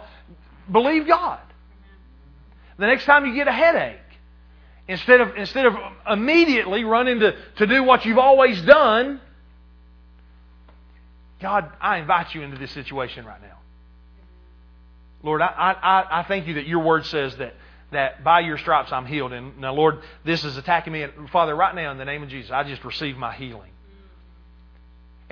believe 0.71 1.07
God. 1.07 1.39
The 2.79 2.87
next 2.87 3.05
time 3.05 3.27
you 3.27 3.35
get 3.35 3.47
a 3.47 3.51
headache, 3.51 3.99
instead 4.87 5.21
of 5.21 5.37
instead 5.37 5.67
of 5.67 5.75
immediately 6.09 6.83
running 6.83 7.19
to, 7.19 7.35
to 7.57 7.67
do 7.67 7.83
what 7.83 8.05
you've 8.05 8.17
always 8.17 8.59
done, 8.63 9.21
God, 11.41 11.71
I 11.79 11.99
invite 11.99 12.33
you 12.33 12.41
into 12.41 12.57
this 12.57 12.71
situation 12.71 13.23
right 13.23 13.41
now. 13.41 13.59
Lord, 15.21 15.43
I, 15.43 15.45
I, 15.47 16.21
I 16.21 16.23
thank 16.23 16.47
you 16.47 16.55
that 16.55 16.65
your 16.65 16.79
word 16.79 17.05
says 17.05 17.37
that, 17.37 17.53
that 17.91 18.23
by 18.23 18.39
your 18.39 18.57
stripes 18.57 18.91
I'm 18.91 19.05
healed. 19.05 19.31
And 19.31 19.59
now, 19.59 19.75
Lord, 19.75 19.99
this 20.25 20.43
is 20.43 20.57
attacking 20.57 20.91
me. 20.91 21.05
Father, 21.31 21.55
right 21.55 21.75
now, 21.75 21.91
in 21.91 21.99
the 21.99 22.05
name 22.05 22.23
of 22.23 22.29
Jesus, 22.29 22.49
I 22.49 22.63
just 22.63 22.83
receive 22.83 23.15
my 23.15 23.31
healing. 23.31 23.72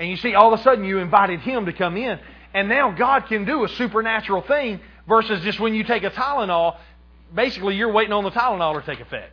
And 0.02 0.10
you 0.10 0.16
see, 0.16 0.34
all 0.34 0.52
of 0.52 0.58
a 0.58 0.62
sudden 0.64 0.84
you 0.84 0.98
invited 0.98 1.38
him 1.42 1.66
to 1.66 1.72
come 1.72 1.96
in. 1.96 2.18
And 2.52 2.68
now 2.68 2.90
God 2.90 3.26
can 3.28 3.44
do 3.44 3.62
a 3.62 3.68
supernatural 3.68 4.42
thing 4.42 4.80
versus 5.06 5.44
just 5.44 5.60
when 5.60 5.74
you 5.74 5.84
take 5.84 6.02
a 6.02 6.10
Tylenol, 6.10 6.76
basically 7.32 7.76
you're 7.76 7.92
waiting 7.92 8.12
on 8.12 8.24
the 8.24 8.32
Tylenol 8.32 8.80
to 8.80 8.84
take 8.84 8.98
effect. 8.98 9.32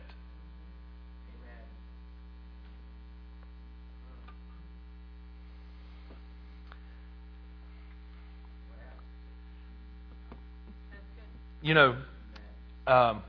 You 11.62 11.74
know, 11.74 11.96
um, 12.86 13.24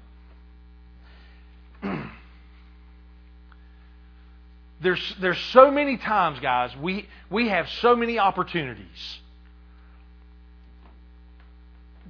There's, 4.82 5.16
there's 5.22 5.40
so 5.52 5.70
many 5.70 5.98
times, 5.98 6.40
guys, 6.40 6.76
we, 6.76 7.08
we 7.30 7.50
have 7.50 7.70
so 7.70 7.96
many 7.96 8.18
opportunities 8.18 9.20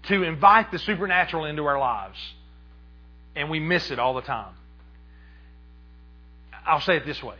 to 0.03 0.24
invite 0.24 0.72
the 0.72 0.80
supernatural 0.80 1.45
into 1.45 1.65
our 1.65 1.78
lives, 1.78 2.17
and 3.36 3.49
we 3.49 3.59
miss 3.59 3.91
it 3.91 3.99
all 3.99 4.13
the 4.13 4.22
time. 4.22 4.53
I'll 6.65 6.82
say 6.82 6.95
it 6.97 7.05
this 7.05 7.22
way 7.22 7.36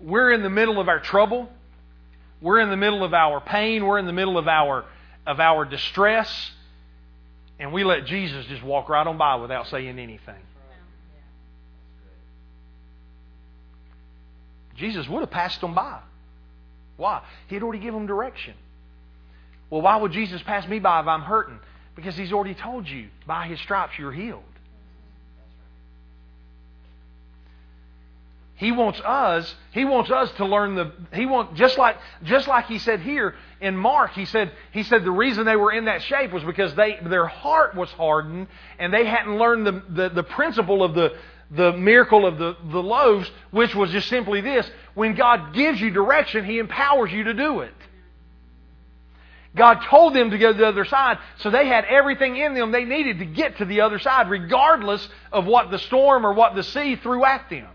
we're 0.00 0.32
in 0.32 0.42
the 0.42 0.50
middle 0.50 0.80
of 0.80 0.88
our 0.88 1.00
trouble, 1.00 1.48
we're 2.42 2.60
in 2.60 2.70
the 2.70 2.76
middle 2.76 3.02
of 3.02 3.14
our 3.14 3.40
pain, 3.40 3.86
we're 3.86 3.98
in 3.98 4.06
the 4.06 4.12
middle 4.12 4.36
of 4.36 4.46
our, 4.46 4.84
of 5.26 5.40
our 5.40 5.64
distress, 5.64 6.52
and 7.58 7.72
we 7.72 7.84
let 7.84 8.04
Jesus 8.04 8.44
just 8.46 8.62
walk 8.62 8.88
right 8.90 9.06
on 9.06 9.16
by 9.16 9.36
without 9.36 9.68
saying 9.68 9.98
anything. 9.98 10.42
Jesus 14.76 15.08
would 15.08 15.20
have 15.20 15.30
passed 15.30 15.60
them 15.60 15.74
by. 15.74 16.00
Why? 16.96 17.22
He 17.48 17.54
had 17.54 17.62
already 17.62 17.78
given 17.78 18.00
them 18.00 18.06
direction. 18.06 18.54
Well, 19.70 19.82
why 19.82 19.96
would 19.96 20.12
Jesus 20.12 20.42
pass 20.42 20.66
me 20.68 20.80
by 20.80 21.00
if 21.00 21.06
I'm 21.06 21.22
hurting? 21.22 21.58
Because 21.94 22.16
He's 22.16 22.32
already 22.32 22.54
told 22.54 22.88
you, 22.88 23.08
by 23.26 23.46
His 23.46 23.60
stripes 23.60 23.98
you're 23.98 24.12
healed. 24.12 24.42
He 28.60 28.72
wants 28.72 29.00
us, 29.00 29.54
He 29.72 29.86
wants 29.86 30.10
us 30.10 30.30
to 30.32 30.44
learn 30.44 30.74
the 30.74 30.92
He 31.14 31.24
want 31.24 31.54
just 31.54 31.78
like 31.78 31.96
just 32.24 32.46
like 32.46 32.66
He 32.66 32.78
said 32.78 33.00
here 33.00 33.34
in 33.58 33.74
Mark, 33.74 34.12
He 34.12 34.26
said 34.26 34.52
He 34.72 34.82
said 34.82 35.02
the 35.02 35.10
reason 35.10 35.46
they 35.46 35.56
were 35.56 35.72
in 35.72 35.86
that 35.86 36.02
shape 36.02 36.30
was 36.30 36.44
because 36.44 36.74
they 36.74 36.98
their 37.02 37.26
heart 37.26 37.74
was 37.74 37.90
hardened 37.92 38.48
and 38.78 38.92
they 38.92 39.06
hadn't 39.06 39.38
learned 39.38 39.66
the, 39.66 39.82
the, 39.88 40.08
the 40.10 40.22
principle 40.22 40.82
of 40.82 40.94
the 40.94 41.16
the 41.50 41.72
miracle 41.72 42.26
of 42.26 42.38
the, 42.38 42.56
the 42.70 42.82
loaves, 42.82 43.30
which 43.50 43.74
was 43.74 43.90
just 43.90 44.08
simply 44.08 44.40
this 44.40 44.70
when 44.94 45.14
God 45.14 45.52
gives 45.54 45.80
you 45.80 45.90
direction, 45.90 46.44
He 46.44 46.58
empowers 46.58 47.12
you 47.12 47.24
to 47.24 47.34
do 47.34 47.60
it. 47.60 47.74
God 49.56 49.80
told 49.88 50.14
them 50.14 50.30
to 50.30 50.38
go 50.38 50.52
to 50.52 50.58
the 50.58 50.66
other 50.66 50.84
side, 50.84 51.18
so 51.38 51.50
they 51.50 51.66
had 51.66 51.84
everything 51.84 52.36
in 52.36 52.54
them 52.54 52.70
they 52.70 52.84
needed 52.84 53.18
to 53.18 53.24
get 53.24 53.58
to 53.58 53.64
the 53.64 53.80
other 53.80 53.98
side, 53.98 54.30
regardless 54.30 55.06
of 55.32 55.44
what 55.44 55.72
the 55.72 55.78
storm 55.78 56.24
or 56.24 56.32
what 56.32 56.54
the 56.54 56.62
sea 56.62 56.94
threw 56.94 57.24
at 57.24 57.50
them. 57.50 57.66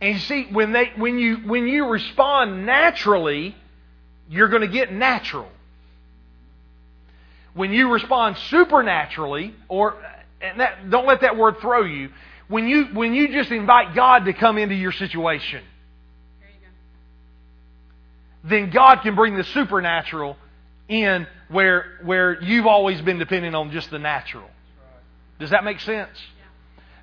And 0.00 0.14
you 0.14 0.20
see, 0.20 0.48
when, 0.50 0.72
they, 0.72 0.90
when, 0.96 1.16
you, 1.20 1.36
when 1.36 1.68
you 1.68 1.86
respond 1.86 2.66
naturally, 2.66 3.54
you're 4.28 4.48
going 4.48 4.62
to 4.62 4.68
get 4.68 4.92
natural 4.92 5.48
when 7.54 7.72
you 7.72 7.92
respond 7.92 8.36
supernaturally, 8.50 9.54
or 9.68 9.96
that, 10.40 10.90
don't 10.90 11.06
let 11.06 11.20
that 11.20 11.36
word 11.36 11.56
throw 11.60 11.84
you, 11.84 12.10
when 12.48 12.68
you, 12.68 12.86
when 12.92 13.14
you 13.14 13.28
just 13.28 13.50
invite 13.50 13.94
God 13.94 14.24
to 14.26 14.32
come 14.32 14.58
into 14.58 14.74
your 14.74 14.92
situation, 14.92 15.62
then 18.44 18.70
God 18.70 19.02
can 19.02 19.14
bring 19.14 19.36
the 19.36 19.44
supernatural 19.44 20.36
in 20.88 21.26
where, 21.48 21.98
where 22.02 22.42
you've 22.42 22.66
always 22.66 23.00
been 23.00 23.18
depending 23.18 23.54
on 23.54 23.70
just 23.70 23.90
the 23.90 23.98
natural. 23.98 24.48
Does 25.38 25.50
that 25.50 25.64
make 25.64 25.80
sense? 25.80 26.10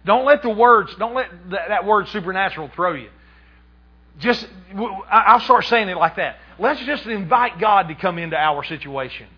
Don't 0.06 0.26
let 0.26 0.41
the 0.41 0.50
words, 0.50 0.93
don't 0.95 1.14
let 1.14 1.30
that, 1.52 1.70
that 1.70 1.86
word 1.86 2.08
supernatural 2.10 2.70
throw 2.76 2.93
you. 2.93 3.10
Just, 4.20 4.47
I'll 5.10 5.39
start 5.39 5.66
saying 5.66 5.88
it 5.88 5.97
like 5.97 6.18
that. 6.18 6.38
Let's 6.58 6.82
just 6.82 7.06
invite 7.06 7.60
God 7.60 7.88
to 7.88 7.95
come 7.95 8.18
into 8.18 8.38
our 8.38 8.64
situations. 8.66 9.30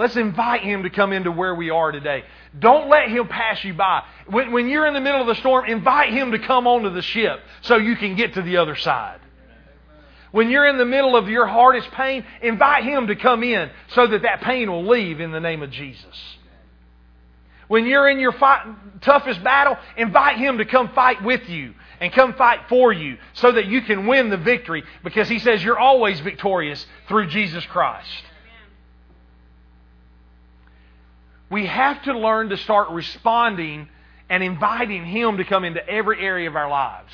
Let's 0.00 0.16
invite 0.16 0.62
Him 0.62 0.84
to 0.84 0.90
come 0.90 1.12
into 1.12 1.30
where 1.30 1.54
we 1.54 1.68
are 1.68 1.92
today. 1.92 2.24
Don't 2.58 2.88
let 2.88 3.10
Him 3.10 3.28
pass 3.28 3.62
you 3.62 3.74
by. 3.74 4.02
When, 4.28 4.50
when 4.50 4.66
you're 4.66 4.86
in 4.86 4.94
the 4.94 5.00
middle 5.00 5.20
of 5.20 5.26
the 5.26 5.34
storm, 5.34 5.66
invite 5.66 6.10
Him 6.10 6.32
to 6.32 6.38
come 6.38 6.66
onto 6.66 6.88
the 6.88 7.02
ship 7.02 7.38
so 7.60 7.76
you 7.76 7.96
can 7.96 8.16
get 8.16 8.32
to 8.32 8.40
the 8.40 8.56
other 8.56 8.76
side. 8.76 9.20
When 10.32 10.48
you're 10.48 10.66
in 10.66 10.78
the 10.78 10.86
middle 10.86 11.16
of 11.16 11.28
your 11.28 11.46
hardest 11.46 11.90
pain, 11.90 12.24
invite 12.40 12.84
Him 12.84 13.08
to 13.08 13.14
come 13.14 13.42
in 13.42 13.68
so 13.88 14.06
that 14.06 14.22
that 14.22 14.40
pain 14.40 14.72
will 14.72 14.88
leave 14.88 15.20
in 15.20 15.32
the 15.32 15.40
name 15.40 15.62
of 15.62 15.70
Jesus. 15.70 16.16
When 17.68 17.84
you're 17.84 18.08
in 18.08 18.20
your 18.20 18.32
fight, 18.32 19.02
toughest 19.02 19.44
battle, 19.44 19.76
invite 19.98 20.38
Him 20.38 20.56
to 20.56 20.64
come 20.64 20.94
fight 20.94 21.22
with 21.22 21.46
you 21.46 21.74
and 22.00 22.10
come 22.10 22.32
fight 22.32 22.60
for 22.70 22.90
you 22.90 23.18
so 23.34 23.52
that 23.52 23.66
you 23.66 23.82
can 23.82 24.06
win 24.06 24.30
the 24.30 24.38
victory 24.38 24.82
because 25.04 25.28
He 25.28 25.40
says 25.40 25.62
you're 25.62 25.78
always 25.78 26.20
victorious 26.20 26.86
through 27.06 27.26
Jesus 27.26 27.66
Christ. 27.66 28.08
We 31.50 31.66
have 31.66 32.02
to 32.04 32.16
learn 32.16 32.50
to 32.50 32.56
start 32.56 32.90
responding 32.90 33.88
and 34.28 34.42
inviting 34.42 35.04
Him 35.04 35.38
to 35.38 35.44
come 35.44 35.64
into 35.64 35.86
every 35.86 36.20
area 36.20 36.48
of 36.48 36.56
our 36.56 36.70
lives. 36.70 37.12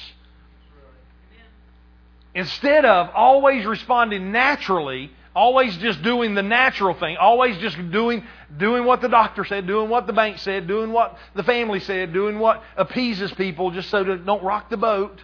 Instead 2.35 2.85
of 2.85 3.09
always 3.15 3.65
responding 3.65 4.31
naturally, 4.31 5.11
always 5.35 5.75
just 5.79 6.03
doing 6.03 6.35
the 6.35 6.43
natural 6.43 6.93
thing, 6.93 7.17
always 7.17 7.57
just 7.59 7.77
doing, 7.91 8.23
doing 8.59 8.85
what 8.85 9.01
the 9.01 9.09
doctor 9.09 9.43
said, 9.45 9.67
doing 9.67 9.89
what 9.89 10.07
the 10.07 10.13
bank 10.13 10.39
said, 10.39 10.69
doing 10.69 10.93
what 10.93 11.17
the 11.35 11.43
family 11.43 11.81
said, 11.81 12.13
doing 12.13 12.39
what 12.39 12.63
appeases 12.77 13.33
people 13.33 13.71
just 13.71 13.89
so 13.89 14.05
that 14.05 14.27
don't 14.27 14.45
rock 14.45 14.69
the 14.69 14.77
boat. 14.77 15.19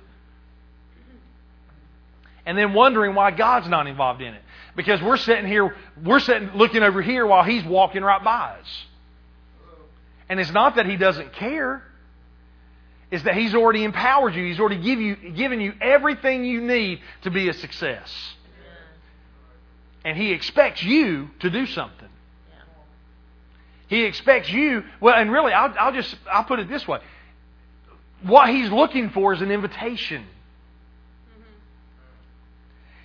And 2.47 2.57
then 2.57 2.73
wondering 2.73 3.15
why 3.15 3.31
God's 3.31 3.69
not 3.69 3.87
involved 3.87 4.23
in 4.23 4.33
it. 4.33 4.43
Because 4.75 5.03
we're 5.03 5.19
sitting 5.19 5.47
here, 5.47 5.77
we're 6.03 6.19
sitting 6.19 6.51
looking 6.55 6.83
over 6.83 7.03
here 7.03 7.27
while 7.27 7.45
He's 7.45 7.65
walking 7.65 8.03
right 8.03 8.25
by 8.25 8.57
us. 8.59 8.87
And 10.33 10.41
it's 10.41 10.51
not 10.51 10.77
that 10.77 10.87
He 10.87 10.97
doesn't 10.97 11.35
care. 11.35 11.83
It's 13.11 13.23
that 13.25 13.35
He's 13.35 13.55
already 13.55 13.85
empowered 13.85 14.35
you. 14.35 14.47
He's 14.47 14.59
already 14.59 14.81
give 14.81 14.99
you, 14.99 15.15
given 15.15 15.61
you 15.61 15.75
everything 15.79 16.47
you 16.47 16.63
need 16.63 17.01
to 17.25 17.31
be 17.31 17.51
a 17.51 17.53
success. 17.53 18.11
And 20.07 20.17
He 20.17 20.33
expects 20.33 20.83
you 20.83 21.29
to 21.41 21.51
do 21.51 21.67
something. 21.67 22.09
He 23.89 24.05
expects 24.05 24.49
you, 24.49 24.85
well, 25.03 25.15
and 25.15 25.31
really, 25.31 25.53
I'll, 25.53 25.75
I'll 25.79 25.93
just, 25.93 26.17
I'll 26.33 26.45
put 26.45 26.61
it 26.61 26.69
this 26.71 26.89
way. 26.89 27.01
What 28.23 28.49
He's 28.49 28.71
looking 28.71 29.11
for 29.11 29.35
is 29.35 29.43
an 29.43 29.51
invitation. 29.51 30.25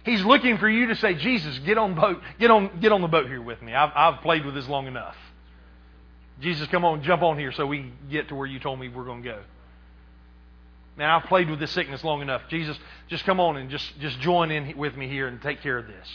He's 0.06 0.24
looking 0.24 0.60
for 0.60 0.70
you 0.70 0.88
to 0.88 0.96
say, 0.96 1.16
Jesus, 1.16 1.60
get 1.60 1.78
on 1.78 1.94
boat, 1.94 2.22
get 2.40 2.52
on, 2.52 2.80
get 2.80 2.94
on 2.94 3.02
the 3.02 3.10
boat 3.10 3.28
here 3.28 3.42
with 3.42 3.62
me. 3.62 3.74
I've, 3.74 3.92
I've 3.94 4.22
played 4.22 4.46
with 4.46 4.56
this 4.56 4.70
long 4.70 4.88
enough. 4.88 5.18
Jesus, 6.40 6.68
come 6.68 6.86
on, 6.86 7.02
jump 7.04 7.24
on 7.24 7.38
here 7.38 7.52
so 7.52 7.66
we 7.66 7.92
get 8.12 8.30
to 8.30 8.36
where 8.36 8.46
you 8.46 8.60
told 8.60 8.80
me 8.80 8.90
we're 8.90 9.06
going 9.06 9.24
to 9.24 9.30
go. 9.30 9.40
Man, 10.98 11.10
I've 11.10 11.24
played 11.24 11.50
with 11.50 11.60
this 11.60 11.72
sickness 11.72 12.04
long 12.04 12.22
enough. 12.22 12.42
Jesus, 12.50 12.78
just 13.08 13.24
come 13.24 13.40
on 13.40 13.58
and 13.58 13.70
just, 13.70 14.00
just 14.00 14.20
join 14.20 14.52
in 14.52 14.78
with 14.78 14.96
me 14.96 15.08
here 15.08 15.28
and 15.28 15.42
take 15.42 15.62
care 15.62 15.78
of 15.78 15.88
this 15.88 16.08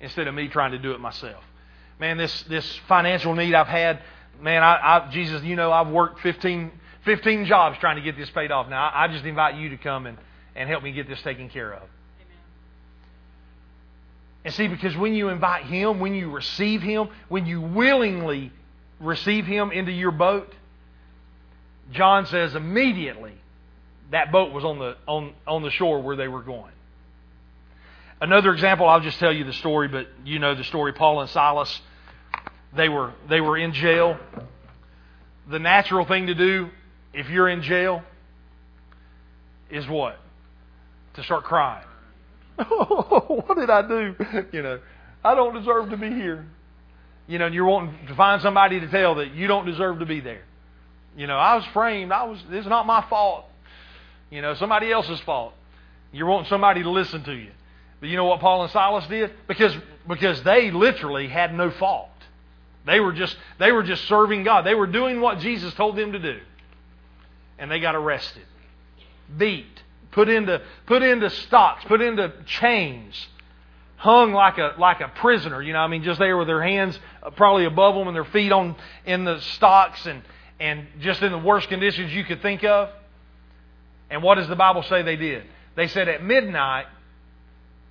instead 0.00 0.26
of 0.28 0.34
me 0.34 0.48
trying 0.48 0.72
to 0.72 0.78
do 0.78 0.92
it 0.92 1.00
myself. 1.00 1.42
Man, 1.98 2.16
this, 2.16 2.42
this 2.44 2.80
financial 2.88 3.34
need 3.34 3.54
I've 3.54 3.66
had, 3.66 4.00
man, 4.40 4.62
I, 4.62 5.06
I, 5.06 5.10
Jesus, 5.10 5.42
you 5.42 5.56
know, 5.56 5.72
I've 5.72 5.88
worked 5.88 6.20
15, 6.20 6.70
15 7.04 7.46
jobs 7.46 7.78
trying 7.78 7.96
to 7.96 8.02
get 8.02 8.16
this 8.16 8.30
paid 8.30 8.50
off. 8.50 8.68
Now, 8.68 8.88
I, 8.88 9.04
I 9.04 9.08
just 9.08 9.24
invite 9.24 9.56
you 9.56 9.70
to 9.70 9.76
come 9.76 10.06
and, 10.06 10.18
and 10.54 10.68
help 10.68 10.82
me 10.82 10.92
get 10.92 11.08
this 11.08 11.20
taken 11.22 11.48
care 11.48 11.72
of. 11.72 11.82
And 14.44 14.54
see, 14.54 14.68
because 14.68 14.96
when 14.96 15.12
you 15.12 15.28
invite 15.28 15.64
Him, 15.64 16.00
when 16.00 16.14
you 16.14 16.30
receive 16.30 16.80
Him, 16.80 17.08
when 17.28 17.44
you 17.44 17.60
willingly 17.60 18.52
receive 19.00 19.46
Him 19.46 19.72
into 19.72 19.92
your 19.92 20.10
boat, 20.10 20.54
John 21.92 22.26
says 22.26 22.54
immediately 22.54 23.32
that 24.10 24.32
boat 24.32 24.52
was 24.52 24.64
on 24.64 24.78
the, 24.78 24.96
on, 25.06 25.32
on 25.46 25.62
the 25.62 25.70
shore 25.70 26.02
where 26.02 26.16
they 26.16 26.28
were 26.28 26.42
going. 26.42 26.72
Another 28.20 28.52
example, 28.52 28.86
I'll 28.86 29.00
just 29.00 29.18
tell 29.18 29.32
you 29.32 29.44
the 29.44 29.52
story, 29.52 29.88
but 29.88 30.06
you 30.24 30.38
know 30.38 30.54
the 30.54 30.64
story. 30.64 30.92
Paul 30.92 31.20
and 31.20 31.30
Silas, 31.30 31.80
they 32.76 32.88
were, 32.88 33.12
they 33.28 33.40
were 33.40 33.56
in 33.56 33.72
jail. 33.72 34.18
The 35.48 35.58
natural 35.58 36.04
thing 36.04 36.26
to 36.26 36.34
do 36.34 36.68
if 37.14 37.30
you're 37.30 37.48
in 37.48 37.62
jail 37.62 38.02
is 39.70 39.88
what? 39.88 40.18
To 41.14 41.22
start 41.24 41.44
crying. 41.44 41.86
What 42.66 43.56
did 43.56 43.70
I 43.70 43.86
do? 43.86 44.14
You 44.52 44.62
know, 44.62 44.80
I 45.24 45.34
don't 45.34 45.54
deserve 45.54 45.90
to 45.90 45.96
be 45.96 46.10
here. 46.10 46.46
You 47.30 47.38
know, 47.38 47.46
and 47.46 47.54
you're 47.54 47.64
wanting 47.64 48.08
to 48.08 48.14
find 48.16 48.42
somebody 48.42 48.80
to 48.80 48.88
tell 48.88 49.14
that 49.14 49.34
you 49.34 49.46
don't 49.46 49.64
deserve 49.64 50.00
to 50.00 50.04
be 50.04 50.18
there. 50.18 50.42
You 51.16 51.28
know, 51.28 51.36
I 51.36 51.54
was 51.54 51.64
framed. 51.66 52.10
I 52.10 52.24
was. 52.24 52.42
It's 52.50 52.66
not 52.66 52.86
my 52.86 53.06
fault. 53.08 53.44
You 54.30 54.42
know, 54.42 54.54
somebody 54.54 54.90
else's 54.90 55.20
fault. 55.20 55.54
You're 56.10 56.26
wanting 56.26 56.48
somebody 56.48 56.82
to 56.82 56.90
listen 56.90 57.22
to 57.22 57.32
you. 57.32 57.52
But 58.00 58.08
you 58.08 58.16
know 58.16 58.24
what 58.24 58.40
Paul 58.40 58.64
and 58.64 58.72
Silas 58.72 59.06
did? 59.06 59.30
Because 59.46 59.72
because 60.08 60.42
they 60.42 60.72
literally 60.72 61.28
had 61.28 61.54
no 61.54 61.70
fault. 61.70 62.08
They 62.84 62.98
were 62.98 63.12
just 63.12 63.36
they 63.60 63.70
were 63.70 63.84
just 63.84 64.06
serving 64.06 64.42
God. 64.42 64.62
They 64.66 64.74
were 64.74 64.88
doing 64.88 65.20
what 65.20 65.38
Jesus 65.38 65.72
told 65.74 65.94
them 65.94 66.10
to 66.10 66.18
do. 66.18 66.40
And 67.60 67.70
they 67.70 67.78
got 67.78 67.94
arrested. 67.94 68.42
Beat, 69.38 69.82
put 70.10 70.28
into 70.28 70.62
put 70.86 71.04
into 71.04 71.30
stocks, 71.30 71.84
put 71.84 72.00
into 72.00 72.32
chains, 72.46 73.28
hung 74.00 74.32
like 74.32 74.56
a 74.56 74.74
like 74.78 75.02
a 75.02 75.08
prisoner, 75.08 75.60
you 75.60 75.74
know, 75.74 75.80
I 75.80 75.86
mean 75.86 76.02
just 76.02 76.18
there 76.18 76.36
with 76.38 76.46
their 76.46 76.62
hands 76.62 76.98
uh, 77.22 77.28
probably 77.30 77.66
above 77.66 77.94
them 77.94 78.08
and 78.08 78.16
their 78.16 78.24
feet 78.24 78.50
on 78.50 78.74
in 79.04 79.24
the 79.24 79.40
stocks 79.40 80.06
and 80.06 80.22
and 80.58 80.86
just 81.00 81.22
in 81.22 81.30
the 81.30 81.38
worst 81.38 81.68
conditions 81.68 82.10
you 82.12 82.24
could 82.24 82.40
think 82.40 82.64
of. 82.64 82.88
And 84.08 84.22
what 84.22 84.36
does 84.36 84.48
the 84.48 84.56
Bible 84.56 84.82
say 84.82 85.02
they 85.02 85.16
did? 85.16 85.44
They 85.76 85.86
said 85.86 86.08
at 86.08 86.24
midnight 86.24 86.86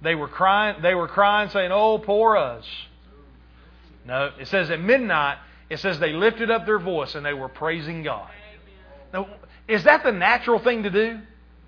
they 0.01 0.15
were 0.15 0.27
crying 0.27 0.81
they 0.81 0.95
were 0.95 1.07
crying 1.07 1.51
saying, 1.51 1.71
"Oh, 1.71 1.99
poor 1.99 2.35
us." 2.35 2.65
No, 4.05 4.31
it 4.39 4.47
says 4.47 4.71
at 4.71 4.81
midnight 4.81 5.37
it 5.69 5.77
says 5.77 5.99
they 5.99 6.13
lifted 6.13 6.49
up 6.49 6.65
their 6.65 6.79
voice 6.79 7.13
and 7.13 7.23
they 7.23 7.35
were 7.35 7.49
praising 7.49 8.01
God. 8.01 8.31
Now, 9.13 9.27
is 9.67 9.83
that 9.83 10.03
the 10.03 10.11
natural 10.11 10.57
thing 10.57 10.81
to 10.83 10.89
do 10.89 11.19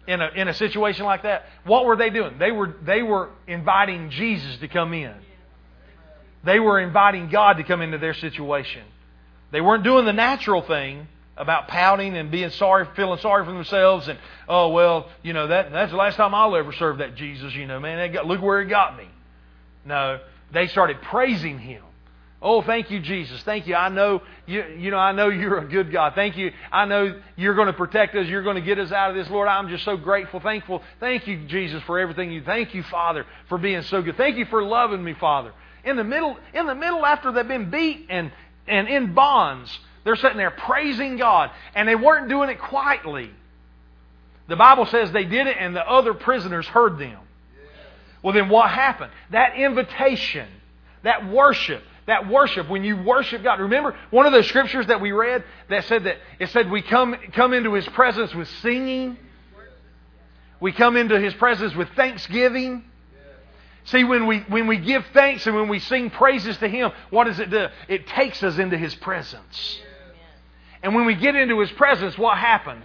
in 0.08 0.22
a 0.22 0.30
in 0.36 0.48
a 0.48 0.54
situation 0.54 1.06
like 1.06 1.24
that? 1.24 1.46
What 1.64 1.86
were 1.86 1.96
they 1.96 2.10
doing? 2.10 2.38
They 2.38 2.52
were 2.52 2.74
they 2.84 3.04
were 3.04 3.30
inviting 3.48 4.10
Jesus 4.10 4.58
to 4.58 4.68
come 4.68 4.94
in. 4.94 5.14
They 6.44 6.60
were 6.60 6.80
inviting 6.80 7.30
God 7.30 7.58
to 7.58 7.64
come 7.64 7.82
into 7.82 7.98
their 7.98 8.16
situation. 8.16 8.84
They 9.52 9.62
weren't 9.62 9.84
doing 9.84 10.06
the 10.06 10.14
natural 10.14 10.62
thing 10.62 11.08
about 11.38 11.68
pouting 11.68 12.16
and 12.18 12.32
being 12.32 12.50
sorry, 12.52 12.88
feeling 12.96 13.20
sorry 13.20 13.46
for 13.46 13.52
themselves, 13.52 14.08
and 14.08 14.20
oh 14.48 14.70
well, 14.70 15.10
you 15.24 15.34
know 15.34 15.48
that 15.48 15.72
that's 15.72 15.92
the 15.92 15.98
last 15.98 16.16
time 16.16 16.34
I'll 16.34 16.56
ever 16.56 16.74
serve 16.74 17.00
that 17.00 17.16
Jesus. 17.16 17.54
You 17.54 17.68
know, 17.68 17.80
man, 17.80 18.12
got, 18.12 18.26
look 18.26 18.42
where 18.42 18.62
he 18.62 18.70
got 18.70 18.98
me. 18.98 19.08
No, 19.86 20.20
they 20.52 20.68
started 20.68 21.02
praising 21.02 21.60
Him. 21.60 21.84
Oh, 22.44 22.64
thank 22.64 22.90
you, 22.90 23.00
Jesus. 23.00 23.42
Thank 23.44 23.68
you. 23.68 23.76
I 23.76 23.90
know 23.90 24.24
you, 24.48 24.64
you 24.78 24.90
know, 24.90 24.98
I 24.98 25.12
know 25.12 25.30
you're 25.30 25.60
a 25.60 25.68
good 25.68 25.92
God. 25.92 26.14
Thank 26.16 26.38
you. 26.38 26.52
I 26.72 26.86
know 26.86 27.22
you're 27.36 27.54
going 27.54 27.68
to 27.68 27.74
protect 27.74 28.16
us. 28.16 28.28
You're 28.28 28.42
going 28.42 28.56
to 28.56 28.64
get 28.64 28.80
us 28.80 28.92
out 28.92 29.12
of 29.12 29.16
this, 29.16 29.30
Lord. 29.30 29.48
I'm 29.48 29.70
just 29.70 29.86
so 29.86 29.96
grateful, 29.96 30.40
thankful. 30.40 30.82
Thank 31.00 31.28
you, 31.28 31.46
Jesus, 31.46 31.84
for 31.84 32.00
everything 32.00 32.32
you. 32.32 32.42
Thank 32.42 32.74
you, 32.74 32.82
Father, 32.84 33.28
for 33.48 33.60
being 33.60 33.84
so 33.84 34.02
good. 34.02 34.18
Thank 34.18 34.38
you 34.38 34.46
for 34.46 34.64
loving 34.64 35.04
me, 35.04 35.14
Father. 35.14 35.54
In 35.84 35.98
the 35.98 36.04
middle, 36.04 36.36
in 36.54 36.66
the 36.66 36.76
middle, 36.76 37.06
after 37.06 37.32
they've 37.32 37.48
been 37.48 37.70
beat 37.70 38.08
and 38.10 38.32
and 38.68 38.88
in 38.88 39.14
bonds, 39.14 39.78
they're 40.04 40.16
sitting 40.16 40.38
there 40.38 40.52
praising 40.52 41.18
God, 41.18 41.52
and 41.76 41.88
they 41.88 41.96
weren't 41.96 42.30
doing 42.30 42.50
it 42.50 42.60
quietly. 42.60 43.30
The 44.48 44.56
Bible 44.56 44.86
says 44.88 45.12
they 45.12 45.26
did 45.26 45.48
it, 45.48 45.58
and 45.60 45.76
the 45.76 45.88
other 45.88 46.14
prisoners 46.14 46.66
heard 46.68 46.98
them. 46.98 47.20
Well, 48.24 48.34
then 48.34 48.50
what 48.50 48.70
happened? 48.70 49.12
That 49.32 49.56
invitation, 49.56 50.48
that 51.04 51.28
worship, 51.28 51.84
that 52.08 52.28
worship, 52.28 52.70
when 52.70 52.84
you 52.84 52.98
worship 52.98 53.44
God. 53.44 53.60
Remember 53.60 53.96
one 54.10 54.26
of 54.26 54.34
the 54.34 54.44
scriptures 54.44 54.88
that 54.88 55.02
we 55.02 55.12
read 55.12 55.44
that 55.70 55.86
said 55.86 56.06
that 56.06 56.18
it 56.40 56.50
said 56.50 56.70
we 56.72 56.82
come, 56.82 57.16
come 57.34 57.54
into 57.54 57.74
His 57.74 57.88
presence 57.90 58.34
with 58.34 58.48
singing. 58.62 59.18
We 60.60 60.72
come 60.72 60.98
into 60.98 61.20
His 61.20 61.34
presence 61.36 61.76
with 61.76 61.90
thanksgiving. 61.96 62.84
See, 63.86 64.04
when 64.04 64.28
we, 64.28 64.40
when 64.42 64.68
we 64.68 64.78
give 64.78 65.06
thanks 65.14 65.46
and 65.48 65.56
when 65.56 65.68
we 65.68 65.80
sing 65.80 66.10
praises 66.10 66.58
to 66.58 66.68
Him, 66.68 66.92
what 67.10 67.26
does 67.26 67.40
it 67.40 67.50
do? 67.50 67.68
It 67.88 68.08
takes 68.08 68.44
us 68.44 68.58
into 68.58 68.78
His 68.78 68.94
presence. 68.96 69.80
And 70.84 70.96
when 70.96 71.06
we 71.06 71.16
get 71.16 71.36
into 71.36 71.60
His 71.60 71.72
presence, 71.72 72.18
what 72.18 72.38
happens? 72.38 72.84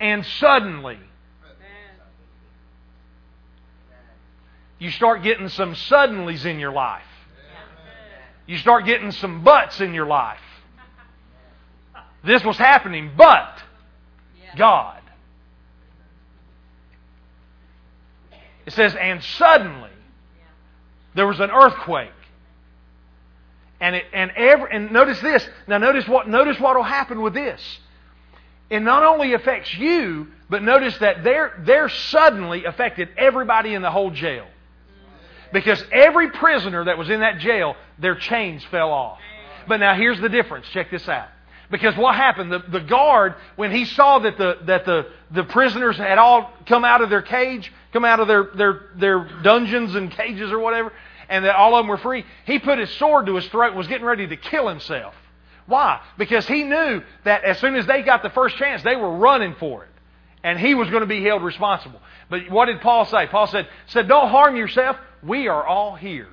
And 0.00 0.24
suddenly, 0.24 0.98
you 4.78 4.90
start 4.90 5.22
getting 5.22 5.48
some 5.48 5.74
suddenlies 5.74 6.44
in 6.44 6.58
your 6.58 6.72
life 6.72 7.02
you 8.48 8.56
start 8.56 8.86
getting 8.86 9.12
some 9.12 9.44
buts 9.44 9.80
in 9.80 9.92
your 9.92 10.06
life. 10.06 10.40
This 12.24 12.42
was 12.42 12.56
happening, 12.56 13.12
but 13.16 13.62
God. 14.56 15.00
It 18.66 18.72
says, 18.72 18.94
and 18.96 19.22
suddenly 19.22 19.90
there 21.14 21.26
was 21.26 21.40
an 21.40 21.50
earthquake. 21.50 22.10
And 23.80 23.94
it 23.94 24.06
and 24.12 24.30
every 24.32 24.72
and 24.72 24.90
notice 24.90 25.20
this. 25.20 25.48
Now 25.68 25.78
notice 25.78 26.08
what 26.08 26.26
notice 26.26 26.58
what 26.58 26.74
will 26.74 26.82
happen 26.82 27.22
with 27.22 27.34
this. 27.34 27.60
It 28.70 28.80
not 28.80 29.04
only 29.04 29.34
affects 29.34 29.72
you, 29.76 30.28
but 30.50 30.62
notice 30.62 30.98
that 30.98 31.22
they're 31.22 31.52
they're 31.60 31.88
suddenly 31.88 32.64
affected 32.64 33.10
everybody 33.16 33.74
in 33.74 33.82
the 33.82 33.90
whole 33.90 34.10
jail. 34.10 34.46
Because 35.52 35.82
every 35.92 36.30
prisoner 36.30 36.84
that 36.84 36.98
was 36.98 37.10
in 37.10 37.20
that 37.20 37.38
jail, 37.38 37.76
their 37.98 38.14
chains 38.14 38.64
fell 38.70 38.90
off. 38.90 39.18
But 39.66 39.78
now 39.78 39.94
here's 39.94 40.20
the 40.20 40.28
difference. 40.28 40.66
Check 40.68 40.90
this 40.90 41.08
out. 41.08 41.28
Because 41.70 41.96
what 41.96 42.14
happened? 42.14 42.50
The, 42.50 42.60
the 42.60 42.80
guard, 42.80 43.34
when 43.56 43.70
he 43.70 43.84
saw 43.84 44.20
that 44.20 44.38
the 44.38 44.58
that 44.62 44.86
the, 44.86 45.06
the 45.30 45.44
prisoners 45.44 45.98
had 45.98 46.16
all 46.16 46.50
come 46.66 46.84
out 46.84 47.02
of 47.02 47.10
their 47.10 47.20
cage, 47.20 47.70
come 47.92 48.06
out 48.06 48.20
of 48.20 48.28
their, 48.28 48.44
their 48.54 48.80
their 48.96 49.28
dungeons 49.42 49.94
and 49.94 50.10
cages 50.10 50.50
or 50.50 50.58
whatever, 50.58 50.92
and 51.28 51.44
that 51.44 51.56
all 51.56 51.74
of 51.74 51.82
them 51.82 51.88
were 51.88 51.98
free, 51.98 52.24
he 52.46 52.58
put 52.58 52.78
his 52.78 52.90
sword 52.92 53.26
to 53.26 53.36
his 53.36 53.46
throat 53.48 53.68
and 53.68 53.76
was 53.76 53.86
getting 53.86 54.06
ready 54.06 54.26
to 54.26 54.36
kill 54.36 54.66
himself. 54.66 55.14
Why? 55.66 56.00
Because 56.16 56.46
he 56.48 56.62
knew 56.62 57.02
that 57.24 57.44
as 57.44 57.58
soon 57.58 57.74
as 57.74 57.86
they 57.86 58.00
got 58.00 58.22
the 58.22 58.30
first 58.30 58.56
chance, 58.56 58.82
they 58.82 58.96
were 58.96 59.16
running 59.16 59.54
for 59.56 59.84
it. 59.84 59.90
And 60.42 60.58
he 60.58 60.74
was 60.74 60.88
going 60.88 61.02
to 61.02 61.06
be 61.06 61.22
held 61.22 61.42
responsible. 61.42 62.00
But 62.30 62.48
what 62.48 62.66
did 62.66 62.80
Paul 62.80 63.04
say? 63.04 63.26
Paul 63.26 63.48
said, 63.48 63.68
said 63.88 64.08
Don't 64.08 64.30
harm 64.30 64.56
yourself 64.56 64.96
we 65.22 65.48
are 65.48 65.64
all 65.66 65.94
here. 65.94 66.28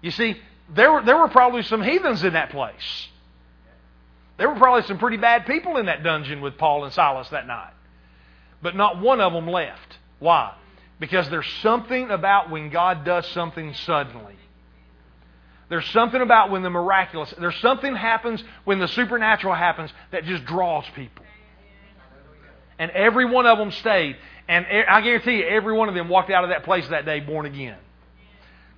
You 0.00 0.10
see, 0.10 0.36
there 0.74 0.92
were, 0.92 1.02
there 1.02 1.16
were 1.16 1.28
probably 1.28 1.62
some 1.62 1.82
heathens 1.82 2.24
in 2.24 2.32
that 2.32 2.50
place. 2.50 3.08
There 4.38 4.48
were 4.48 4.56
probably 4.56 4.82
some 4.82 4.98
pretty 4.98 5.18
bad 5.18 5.46
people 5.46 5.76
in 5.76 5.86
that 5.86 6.02
dungeon 6.02 6.40
with 6.40 6.58
Paul 6.58 6.84
and 6.84 6.92
Silas 6.92 7.28
that 7.28 7.46
night. 7.46 7.72
But 8.60 8.74
not 8.74 9.00
one 9.00 9.20
of 9.20 9.32
them 9.32 9.46
left. 9.46 9.98
Why? 10.18 10.54
Because 10.98 11.28
there's 11.30 11.48
something 11.62 12.10
about 12.10 12.50
when 12.50 12.70
God 12.70 13.04
does 13.04 13.26
something 13.28 13.74
suddenly. 13.74 14.36
There's 15.68 15.88
something 15.90 16.20
about 16.20 16.50
when 16.50 16.62
the 16.62 16.70
miraculous, 16.70 17.32
there's 17.38 17.56
something 17.56 17.94
happens 17.94 18.42
when 18.64 18.78
the 18.78 18.88
supernatural 18.88 19.54
happens 19.54 19.90
that 20.10 20.24
just 20.24 20.44
draws 20.44 20.84
people. 20.94 21.24
And 22.78 22.90
every 22.90 23.24
one 23.24 23.46
of 23.46 23.58
them 23.58 23.70
stayed. 23.70 24.16
And 24.48 24.66
I 24.66 25.00
guarantee 25.00 25.38
you, 25.38 25.46
every 25.46 25.72
one 25.72 25.88
of 25.88 25.94
them 25.94 26.08
walked 26.08 26.30
out 26.30 26.44
of 26.44 26.50
that 26.50 26.64
place 26.64 26.86
that 26.88 27.04
day 27.04 27.20
born 27.20 27.46
again. 27.46 27.78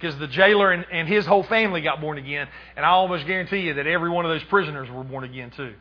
because 0.05 0.19
the 0.19 0.27
jailer 0.27 0.71
and, 0.71 0.85
and 0.93 1.09
his 1.09 1.25
whole 1.25 1.45
family 1.45 1.81
got 1.81 2.01
born 2.01 2.19
again, 2.19 2.49
and 2.77 2.85
I 2.85 2.91
almost 2.91 3.27
guarantee 3.27 3.61
you 3.61 3.75
that 3.75 3.87
every 3.87 4.11
one 4.11 4.27
of 4.27 4.31
those 4.31 4.45
prisoners 4.45 4.91
were 4.91 5.03
born 5.03 5.25
again 5.25 5.51
too. 5.51 5.75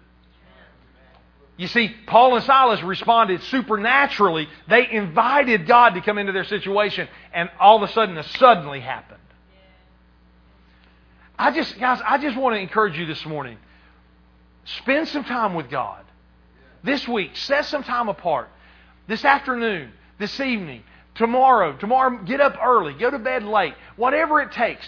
You 1.58 1.68
see, 1.68 1.94
Paul 2.08 2.36
and 2.36 2.44
Silas 2.46 2.82
responded 2.82 3.44
supernaturally. 3.44 4.48
They 4.70 4.90
invited 4.90 5.68
God 5.68 5.96
to 5.96 6.02
come 6.02 6.18
into 6.18 6.32
their 6.32 6.46
situation, 6.46 7.08
and 7.34 7.50
all 7.60 7.84
of 7.84 7.90
a 7.90 7.94
sudden, 7.94 8.18
a 8.18 8.24
suddenly 8.24 8.80
happened. 8.80 9.20
I 11.38 11.52
just, 11.52 11.78
guys, 11.80 12.00
I 12.06 12.18
just 12.18 12.38
want 12.38 12.56
to 12.56 12.60
encourage 12.60 12.98
you 12.98 13.06
this 13.06 13.26
morning. 13.26 13.58
Spend 14.64 15.10
some 15.10 15.26
time 15.26 15.54
with 15.54 15.70
God. 15.70 16.04
This 16.84 17.08
week, 17.08 17.36
set 17.36 17.66
some 17.66 17.84
time 17.84 18.08
apart. 18.08 18.50
This 19.08 19.26
afternoon, 19.26 19.92
this 20.18 20.40
evening, 20.40 20.84
tomorrow, 21.16 21.76
tomorrow, 21.78 22.24
get 22.24 22.40
up 22.40 22.58
early, 22.64 22.94
go 22.94 23.10
to 23.12 23.20
bed 23.20 23.44
late, 23.44 23.74
whatever 23.96 24.42
it 24.42 24.52
takes. 24.52 24.88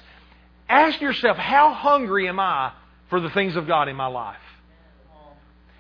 Ask 0.70 1.02
yourself, 1.02 1.38
how 1.38 1.74
hungry 1.74 2.28
am 2.28 2.40
I 2.40 2.72
for 3.10 3.20
the 3.20 3.30
things 3.30 3.56
of 3.56 3.68
God 3.68 3.88
in 3.88 3.96
my 3.96 4.08
life? 4.08 4.38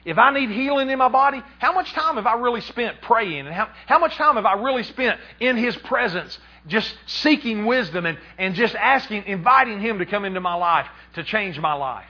If 0.03 0.19
I 0.19 0.31
need 0.31 0.51
healing 0.51 0.91
in 0.91 0.99
my 0.99 1.09
body, 1.09 1.41
how 1.57 1.73
much 1.73 1.91
time 1.93 2.17
have 2.17 2.27
I 2.27 2.36
really 2.36 2.61
spent 2.61 3.01
praying? 3.01 3.47
And 3.47 3.55
how, 3.55 3.69
how 3.88 3.97
much 3.97 4.15
time 4.15 4.36
have 4.36 4.45
I 4.45 4.53
really 4.53 4.83
spent 4.83 5.19
in 5.39 5.57
His 5.57 5.75
presence, 5.77 6.38
just 6.67 6.95
seeking 7.07 7.65
wisdom 7.65 8.05
and, 8.05 8.19
and 8.38 8.53
just 8.53 8.75
asking, 8.75 9.23
inviting 9.25 9.79
Him 9.79 9.97
to 9.99 10.05
come 10.05 10.23
into 10.23 10.39
my 10.41 10.53
life 10.53 10.86
to 11.15 11.23
change 11.23 11.59
my 11.59 11.73
life? 11.73 12.05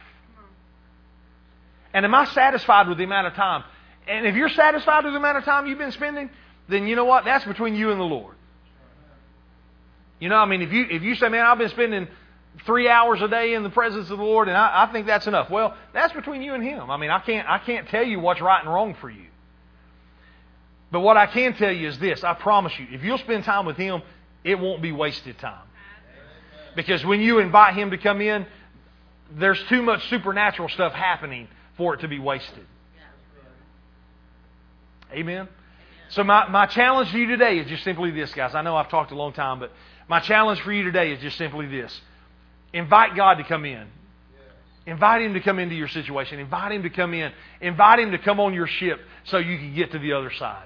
And 1.93 2.03
am 2.03 2.13
I 2.13 2.26
satisfied 2.26 2.89
with 2.89 2.97
the 2.97 3.05
amount 3.05 3.28
of 3.28 3.34
time? 3.36 3.63
And 4.08 4.26
if 4.26 4.36
you're 4.36 4.49
satisfied 4.49 5.03
with 5.03 5.14
the 5.14 5.18
amount 5.18 5.38
of 5.38 5.45
time 5.45 5.68
you've 5.68 5.78
been 5.78 5.91
spending, 5.91 6.30
then 6.68 6.88
you 6.88 6.95
know 6.95 7.06
what? 7.06 7.26
That's 7.26 7.45
between 7.45 7.76
you 7.76 7.91
and 7.91 7.99
the 7.99 8.06
Lord. 8.06 8.36
You 10.20 10.30
know, 10.30 10.38
I 10.38 10.45
mean, 10.45 10.62
if 10.62 10.72
you 10.72 10.86
if 10.89 11.03
you 11.03 11.16
say, 11.16 11.30
"Man, 11.30 11.45
I've 11.45 11.58
been 11.58 11.70
spending 11.70 12.08
three 12.66 12.88
hours 12.88 13.22
a 13.22 13.28
day 13.28 13.53
in 13.53 13.64
the 13.64 13.70
presence 13.70 14.10
of 14.10 14.18
the 14.18 14.24
Lord, 14.24 14.47
and 14.47 14.56
I, 14.56 14.84
I 14.84 14.91
think 14.91 15.08
that's 15.08 15.28
enough," 15.28 15.49
well, 15.49 15.76
that's 15.93 16.14
between 16.14 16.41
you 16.41 16.53
and 16.53 16.64
Him. 16.64 16.89
I 16.89 16.97
mean, 16.97 17.10
I 17.10 17.20
can't 17.20 17.47
I 17.49 17.60
can't 17.60 17.88
tell 17.89 18.03
you 18.03 18.20
what's 18.20 18.41
right 18.41 18.64
and 18.64 18.74
wrong 18.74 18.95
for 18.95 19.10
you. 19.10 19.26
But 20.91 21.01
what 21.01 21.18
I 21.18 21.26
can 21.26 21.53
tell 21.56 21.72
you 21.72 21.89
is 21.89 21.99
this: 21.99 22.24
I 22.24 22.34
promise 22.34 22.74
you, 22.80 22.88
if 22.91 23.03
you'll 23.03 23.18
spend 23.18 23.43
time 23.43 23.66
with 23.66 23.78
Him, 23.78 24.01
it 24.43 24.58
won't 24.58 24.82
be 24.82 24.91
wasted 24.91 25.38
time. 25.39 25.68
Because 26.76 27.03
when 27.06 27.22
you 27.22 27.39
invite 27.39 27.76
Him 27.76 27.91
to 27.91 27.97
come 27.97 28.22
in, 28.22 28.45
there's 29.32 29.62
too 29.66 29.82
much 29.82 30.08
supernatural 30.10 30.70
stuff 30.70 30.93
happening 30.93 31.47
for 31.78 31.93
it 31.93 32.01
to 32.01 32.08
be 32.08 32.20
wasted. 32.20 32.66
Amen. 35.12 35.47
So 36.10 36.24
my, 36.24 36.47
my 36.49 36.66
challenge 36.66 37.12
to 37.12 37.18
you 37.18 37.28
today 37.28 37.58
is 37.58 37.68
just 37.68 37.84
simply 37.84 38.12
this, 38.12 38.34
guys. 38.34 38.53
I 38.53 38.62
know 38.62 38.76
I've 38.76 38.89
talked 38.89 39.12
a 39.12 39.16
long 39.16 39.34
time, 39.34 39.60
but 39.60 39.72
my 40.08 40.20
challenge 40.20 40.62
for 40.62 40.72
you 40.72 40.84
today 40.84 41.12
is 41.12 41.20
just 41.20 41.38
simply 41.38 41.68
this. 41.68 41.99
Invite 42.74 43.16
God 43.16 43.36
to 43.36 43.43
come 43.43 43.66
in. 43.66 43.88
Invite 44.86 45.24
Him 45.24 45.34
to 45.34 45.39
come 45.39 45.58
into 45.58 45.76
your 45.76 45.88
situation. 45.88 46.39
Invite 46.39 46.72
Him 46.72 46.84
to 46.84 46.89
come 46.89 47.14
in. 47.14 47.32
Invite 47.60 47.99
Him 47.99 48.12
to 48.12 48.20
come 48.20 48.39
on 48.39 48.53
your 48.53 48.68
ship 48.68 48.99
so 49.24 49.38
you 49.38 49.58
can 49.58 49.74
get 49.74 49.91
to 49.91 49.99
the 49.99 50.14
other 50.14 50.32
side. 50.32 50.66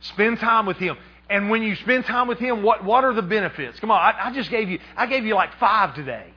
Spend 0.00 0.38
time 0.38 0.66
with 0.66 0.76
Him. 0.76 0.96
And 1.28 1.50
when 1.50 1.62
you 1.62 1.74
spend 1.76 2.04
time 2.04 2.28
with 2.28 2.38
Him, 2.38 2.62
what, 2.62 2.84
what 2.84 3.04
are 3.04 3.12
the 3.12 3.22
benefits? 3.22 3.80
Come 3.80 3.90
on, 3.90 3.98
I, 3.98 4.28
I 4.28 4.32
just 4.32 4.50
gave 4.50 4.68
you, 4.70 4.78
I 4.96 5.06
gave 5.06 5.24
you 5.24 5.34
like 5.34 5.52
five 5.58 5.94
today. 5.94 6.32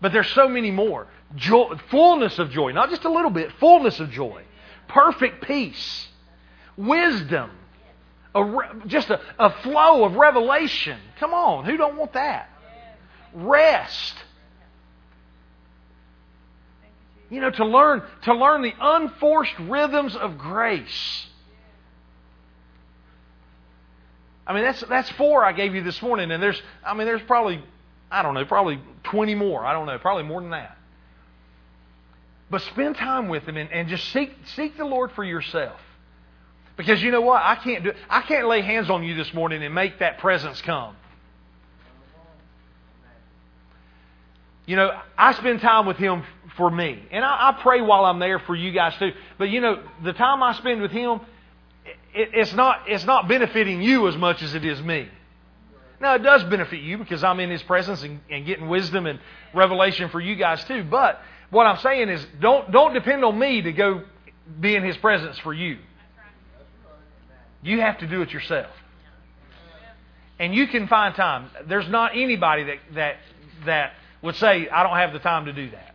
But 0.00 0.12
there's 0.12 0.30
so 0.30 0.48
many 0.48 0.70
more. 0.70 1.08
Joy, 1.34 1.74
fullness 1.90 2.38
of 2.38 2.50
joy, 2.50 2.70
not 2.70 2.90
just 2.90 3.04
a 3.04 3.10
little 3.10 3.30
bit, 3.30 3.50
fullness 3.58 3.98
of 3.98 4.10
joy. 4.10 4.44
Perfect 4.88 5.44
peace 5.44 6.08
wisdom, 6.76 7.50
a, 8.34 8.44
just 8.86 9.10
a, 9.10 9.20
a 9.38 9.50
flow 9.62 10.04
of 10.04 10.16
revelation. 10.16 10.98
Come 11.20 11.32
on, 11.32 11.64
who 11.64 11.76
don't 11.76 11.96
want 11.96 12.14
that? 12.14 12.50
Rest. 13.32 14.14
You 17.30 17.40
know, 17.40 17.50
to 17.50 17.64
learn 17.64 18.02
to 18.22 18.34
learn 18.34 18.62
the 18.62 18.74
unforced 18.78 19.58
rhythms 19.58 20.14
of 20.14 20.38
grace. 20.38 21.26
I 24.46 24.52
mean, 24.52 24.62
that's 24.62 24.82
that's 24.82 25.10
four 25.12 25.44
I 25.44 25.52
gave 25.52 25.74
you 25.74 25.82
this 25.82 26.00
morning, 26.02 26.30
and 26.30 26.42
there's 26.42 26.60
I 26.84 26.94
mean, 26.94 27.06
there's 27.06 27.22
probably 27.22 27.62
I 28.10 28.22
don't 28.22 28.34
know, 28.34 28.44
probably 28.44 28.80
twenty 29.04 29.34
more. 29.34 29.64
I 29.64 29.72
don't 29.72 29.86
know, 29.86 29.98
probably 29.98 30.24
more 30.24 30.40
than 30.40 30.50
that. 30.50 30.76
But 32.50 32.62
spend 32.62 32.96
time 32.96 33.28
with 33.28 33.44
Him 33.44 33.56
and, 33.56 33.70
and 33.72 33.88
just 33.88 34.08
seek 34.12 34.32
seek 34.54 34.76
the 34.76 34.84
Lord 34.84 35.12
for 35.12 35.24
yourself. 35.24 35.80
Because 36.76 37.02
you 37.02 37.10
know 37.10 37.20
what? 37.20 37.42
I 37.42 37.56
can't 37.56 37.84
do 37.84 37.92
I 38.08 38.22
can't 38.22 38.46
lay 38.46 38.60
hands 38.60 38.90
on 38.90 39.02
you 39.04 39.14
this 39.14 39.32
morning 39.32 39.62
and 39.62 39.74
make 39.74 40.00
that 40.00 40.18
presence 40.18 40.60
come. 40.60 40.96
You 44.66 44.76
know, 44.76 44.98
I 45.18 45.32
spend 45.34 45.60
time 45.60 45.86
with 45.86 45.98
him 45.98 46.22
for 46.56 46.70
me. 46.70 47.02
And 47.10 47.24
I, 47.24 47.50
I, 47.50 47.60
pray 47.60 47.80
while 47.82 48.04
I'm 48.04 48.18
there 48.18 48.38
for 48.38 48.54
you 48.54 48.72
guys 48.72 48.96
too. 48.98 49.12
But 49.38 49.50
you 49.50 49.60
know, 49.60 49.82
the 50.02 50.12
time 50.12 50.42
I 50.42 50.54
spend 50.54 50.80
with 50.80 50.90
him, 50.90 51.20
it, 52.14 52.30
it's, 52.32 52.54
not, 52.54 52.82
it's 52.88 53.04
not 53.04 53.28
benefiting 53.28 53.82
you 53.82 54.08
as 54.08 54.16
much 54.16 54.42
as 54.42 54.54
it 54.54 54.64
is 54.64 54.80
me. 54.80 55.08
Now, 56.00 56.14
it 56.14 56.22
does 56.22 56.44
benefit 56.44 56.80
you 56.80 56.98
because 56.98 57.22
I'm 57.22 57.40
in 57.40 57.50
his 57.50 57.62
presence 57.62 58.02
and, 58.02 58.20
and 58.30 58.46
getting 58.46 58.68
wisdom 58.68 59.06
and 59.06 59.20
revelation 59.52 60.08
for 60.10 60.20
you 60.20 60.34
guys 60.34 60.64
too. 60.64 60.82
But 60.84 61.20
what 61.54 61.66
I'm 61.66 61.78
saying 61.78 62.08
is, 62.08 62.26
don't, 62.40 62.70
don't 62.70 62.92
depend 62.92 63.24
on 63.24 63.38
me 63.38 63.62
to 63.62 63.72
go 63.72 64.02
be 64.60 64.74
in 64.74 64.82
his 64.82 64.96
presence 64.98 65.38
for 65.38 65.54
you. 65.54 65.78
You 67.62 67.80
have 67.80 67.98
to 67.98 68.06
do 68.06 68.20
it 68.20 68.30
yourself. 68.30 68.70
And 70.38 70.54
you 70.54 70.66
can 70.66 70.88
find 70.88 71.14
time. 71.14 71.48
There's 71.66 71.88
not 71.88 72.12
anybody 72.14 72.64
that, 72.64 72.78
that, 72.94 73.16
that 73.66 73.92
would 74.20 74.34
say, 74.34 74.68
I 74.68 74.82
don't 74.82 74.96
have 74.96 75.12
the 75.12 75.20
time 75.20 75.46
to 75.46 75.52
do 75.52 75.70
that. 75.70 75.94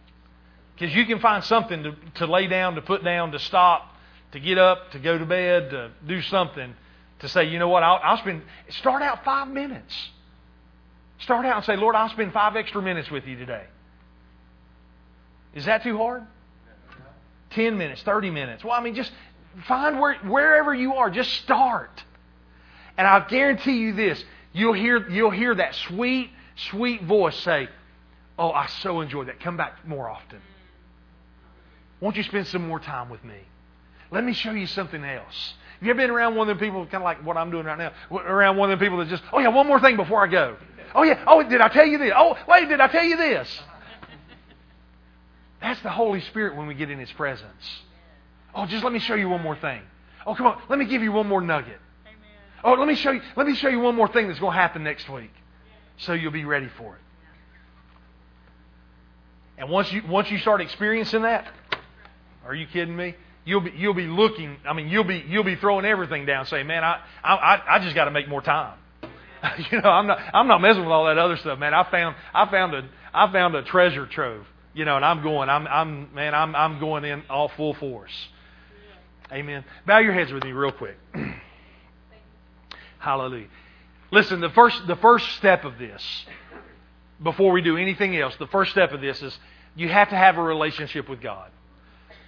Because 0.74 0.96
you 0.96 1.06
can 1.06 1.20
find 1.20 1.44
something 1.44 1.84
to, 1.84 1.96
to 2.16 2.26
lay 2.26 2.48
down, 2.48 2.76
to 2.76 2.82
put 2.82 3.04
down, 3.04 3.34
to 3.34 3.40
stop, 3.40 3.94
to 4.32 4.40
get 4.40 4.58
up, 4.58 4.92
to 4.92 5.00
go 5.00 5.18
to 5.18 5.26
bed, 5.26 5.72
to 5.72 5.92
do 6.08 6.22
something, 6.22 6.74
to 7.20 7.28
say, 7.28 7.44
you 7.50 7.60
know 7.60 7.68
what, 7.68 7.84
I'll, 7.84 8.00
I'll 8.02 8.18
spend, 8.18 8.44
start 8.70 9.04
out 9.04 9.26
five 9.26 9.50
minutes. 9.50 9.94
Start 11.20 11.46
out 11.46 11.58
and 11.58 11.66
say, 11.66 11.76
Lord, 11.76 11.96
I'll 11.96 12.10
spend 12.10 12.32
five 12.32 12.56
extra 12.56 12.82
minutes 12.82 13.12
with 13.12 13.26
you 13.26 13.36
today. 13.36 13.66
Is 15.54 15.66
that 15.66 15.84
too 15.84 15.98
hard? 15.98 16.24
10 17.52 17.78
minutes, 17.78 18.04
30 18.04 18.30
minutes. 18.30 18.64
Well, 18.64 18.74
I 18.74 18.82
mean, 18.82 18.96
just 18.96 19.12
find 19.68 20.00
where, 20.00 20.16
wherever 20.20 20.74
you 20.74 20.96
are, 20.96 21.10
just 21.10 21.32
start. 21.42 22.04
And 22.98 23.08
I'll 23.08 23.28
guarantee 23.28 23.78
you 23.78 23.94
this 23.94 24.24
you'll 24.54 24.74
hear, 24.74 25.10
you'll 25.10 25.32
hear 25.32 25.56
that 25.56 25.76
sweet, 25.76 26.30
sweet 26.56 27.04
voice 27.04 27.38
say, 27.40 27.70
Oh, 28.40 28.52
I 28.52 28.68
so 28.68 29.02
enjoyed 29.02 29.28
that. 29.28 29.42
Come 29.42 29.58
back 29.58 29.86
more 29.86 30.10
often. 30.10 30.40
Won't 32.00 32.16
you 32.16 32.24
spend 32.24 32.48
some 32.48 32.66
more 32.66 32.80
time 32.80 33.10
with 33.10 33.22
me? 33.26 33.36
Let 34.12 34.24
me 34.24 34.32
show 34.32 34.52
you 34.52 34.66
something 34.66 35.04
else. 35.04 35.54
Have 35.80 35.86
you 35.86 35.90
ever 35.92 35.98
been 35.98 36.10
around 36.10 36.36
one 36.36 36.50
of 36.50 36.58
them 36.58 36.66
people, 36.66 36.84
kind 36.86 36.96
of 36.96 37.04
like 37.04 37.24
what 37.26 37.36
I'm 37.36 37.52
doing 37.52 37.66
right 37.66 37.78
now, 37.78 37.92
around 38.12 38.56
one 38.56 38.72
of 38.72 38.80
them 38.80 38.86
people 38.86 38.98
that 39.00 39.10
just, 39.10 39.24
oh 39.34 39.40
yeah, 39.40 39.50
one 39.50 39.68
more 39.68 39.82
thing 39.82 39.98
before 39.98 40.24
I 40.24 40.28
go. 40.28 40.56
Oh 40.96 41.04
yeah, 41.04 41.22
oh, 41.28 41.44
did 41.44 41.60
I 41.60 41.68
tell 41.68 41.86
you 41.86 41.98
this? 41.98 42.14
Oh, 42.16 42.38
wait, 42.48 42.70
did 42.70 42.80
I 42.80 42.88
tell 42.88 43.04
you 43.04 43.18
this? 43.18 43.60
That's 45.62 45.82
the 45.82 45.90
Holy 45.90 46.22
Spirit 46.22 46.56
when 46.56 46.68
we 46.68 46.74
get 46.74 46.90
in 46.90 47.00
His 47.00 47.12
presence. 47.12 47.82
Oh, 48.56 48.66
just 48.66 48.84
let 48.84 48.94
me 48.94 49.00
show 49.00 49.16
you 49.16 49.30
one 49.30 49.42
more 49.42 49.56
thing. 49.56 49.82
Oh, 50.26 50.36
come 50.36 50.48
on, 50.48 50.62
let 50.70 50.80
me 50.80 50.86
give 50.86 51.02
you 51.02 51.12
one 51.12 51.28
more 51.28 51.42
nugget. 51.42 51.80
Oh, 52.64 52.74
let 52.74 52.88
me 52.88 52.96
show 52.96 53.12
you. 53.12 53.22
Let 53.36 53.48
me 53.48 53.56
show 53.56 53.70
you 53.70 53.80
one 53.80 53.96
more 53.96 54.08
thing 54.08 54.28
that's 54.28 54.40
going 54.40 54.54
to 54.54 54.60
happen 54.60 54.84
next 54.84 55.10
week, 55.10 55.32
so 55.98 56.14
you'll 56.14 56.32
be 56.32 56.46
ready 56.46 56.70
for 56.78 56.96
it. 56.96 57.02
And 59.58 59.70
once 59.70 59.92
you 59.92 60.02
once 60.08 60.30
you 60.30 60.40
start 60.40 60.62
experiencing 60.62 61.22
that, 61.24 61.48
are 62.46 62.56
you 62.56 62.68
kidding 62.68 62.96
me? 62.96 63.16
You'll 63.46 63.62
be 63.62 63.72
you'll 63.76 63.94
be 63.94 64.08
looking. 64.08 64.58
I 64.68 64.74
mean, 64.74 64.90
you'll 64.90 65.04
be 65.04 65.24
you'll 65.28 65.44
be 65.44 65.56
throwing 65.56 65.86
everything 65.86 66.26
down, 66.26 66.46
saying, 66.46 66.68
"Man, 66.68 66.84
I 66.84 67.00
I 67.24 67.62
I 67.76 67.80
just 67.80 67.96
got 67.96 68.06
to 68.06 68.12
make 68.12 68.28
more 68.28 68.42
time." 68.42 68.78
you 69.72 69.82
know, 69.82 69.90
I'm 69.90 70.08
not 70.08 70.20
I'm 70.34 70.48
not 70.48 70.62
messing 70.62 70.84
with 70.84 70.92
all 70.92 71.06
that 71.06 71.18
other 71.18 71.38
stuff, 71.38 71.60
man. 71.60 71.74
I 71.74 71.90
found 71.90 72.16
I 72.34 72.50
found 72.50 72.74
a 72.74 72.88
I 73.14 73.32
found 73.32 73.56
a 73.56 73.64
treasure 73.64 74.06
trove. 74.06 74.46
You 74.74 74.86
know, 74.86 74.96
and 74.96 75.06
I'm 75.06 75.24
going. 75.24 75.50
I'm 75.50 75.68
I'm 75.68 76.14
man. 76.14 76.36
I'm 76.36 76.56
I'm 76.56 76.80
going 76.80 77.04
in 77.06 77.24
all 77.30 77.50
full 77.50 77.74
force. 77.74 78.14
Amen. 79.32 79.64
Bow 79.86 80.00
your 80.00 80.14
heads 80.14 80.32
with 80.32 80.44
me 80.44 80.52
real 80.52 80.72
quick. 80.72 80.98
Hallelujah. 83.00 83.48
Listen, 84.12 84.40
the 84.40 84.50
first, 84.50 84.88
the 84.88 84.96
first 84.96 85.30
step 85.34 85.66
of 85.66 85.78
this, 85.78 86.26
before 87.22 87.52
we 87.52 87.62
do 87.62 87.78
anything 87.78 88.18
else, 88.18 88.36
the 88.38 88.48
first 88.48 88.72
step 88.72 88.92
of 88.92 89.02
this 89.02 89.22
is 89.22 89.38
you 89.76 89.88
have 89.88 90.10
to 90.10 90.16
have 90.16 90.38
a 90.38 90.42
relationship 90.42 91.08
with 91.08 91.22
God. 91.22 91.52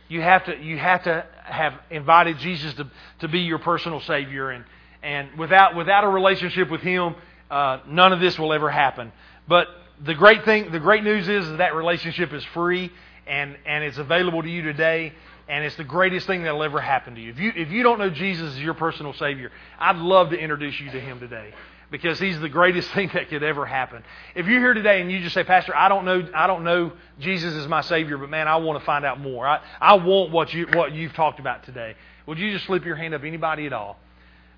You 0.09 0.21
have 0.21 0.45
to, 0.45 0.57
you 0.57 0.77
have, 0.77 1.03
to 1.03 1.25
have 1.43 1.73
invited 1.89 2.37
Jesus 2.37 2.73
to, 2.75 2.89
to 3.19 3.27
be 3.27 3.39
your 3.39 3.59
personal 3.59 3.99
Savior. 4.01 4.51
And, 4.51 4.65
and 5.01 5.39
without, 5.39 5.75
without 5.75 6.03
a 6.03 6.09
relationship 6.09 6.69
with 6.69 6.81
Him, 6.81 7.15
uh, 7.49 7.79
none 7.87 8.13
of 8.13 8.19
this 8.19 8.37
will 8.37 8.53
ever 8.53 8.69
happen. 8.69 9.11
But 9.47 9.67
the 10.03 10.15
great 10.15 10.45
thing, 10.45 10.71
the 10.71 10.79
great 10.79 11.03
news 11.03 11.27
is 11.27 11.47
that, 11.49 11.57
that 11.57 11.75
relationship 11.75 12.33
is 12.33 12.43
free 12.53 12.91
and, 13.27 13.57
and 13.65 13.83
it's 13.83 13.97
available 13.97 14.41
to 14.41 14.49
you 14.49 14.61
today 14.61 15.13
and 15.47 15.65
it's 15.65 15.75
the 15.75 15.83
greatest 15.83 16.27
thing 16.27 16.43
that'll 16.43 16.63
ever 16.63 16.79
happen 16.79 17.15
to 17.15 17.21
you. 17.21 17.29
If 17.29 17.39
you 17.39 17.51
if 17.55 17.71
you 17.71 17.83
don't 17.83 17.99
know 17.99 18.09
Jesus 18.09 18.53
as 18.53 18.59
your 18.59 18.73
personal 18.73 19.13
Savior, 19.13 19.51
I'd 19.77 19.97
love 19.97 20.29
to 20.29 20.37
introduce 20.37 20.79
you 20.79 20.89
to 20.91 20.99
Him 20.99 21.19
today. 21.19 21.53
because 21.91 22.17
he's 22.19 22.39
the 22.39 22.49
greatest 22.49 22.89
thing 22.93 23.11
that 23.13 23.29
could 23.29 23.43
ever 23.43 23.65
happen. 23.65 24.01
If 24.33 24.47
you're 24.47 24.61
here 24.61 24.73
today 24.73 25.01
and 25.01 25.11
you 25.11 25.19
just 25.19 25.33
say, 25.33 25.43
Pastor, 25.43 25.75
I 25.75 25.89
don't 25.89 26.05
know, 26.05 26.25
I 26.33 26.47
don't 26.47 26.63
know 26.63 26.93
Jesus 27.19 27.53
is 27.53 27.67
my 27.67 27.81
Savior, 27.81 28.17
but 28.17 28.29
man, 28.29 28.47
I 28.47 28.55
want 28.55 28.79
to 28.79 28.85
find 28.85 29.03
out 29.05 29.19
more. 29.19 29.45
I, 29.45 29.61
I 29.79 29.95
want 29.95 30.31
what 30.31 30.53
you 30.53 30.67
what 30.73 30.93
you've 30.93 31.13
talked 31.13 31.39
about 31.39 31.63
today. 31.65 31.95
Would 32.25 32.39
you 32.39 32.51
just 32.51 32.65
slip 32.65 32.85
your 32.85 32.95
hand 32.95 33.13
up, 33.13 33.23
anybody 33.23 33.65
at 33.65 33.73
all? 33.73 33.99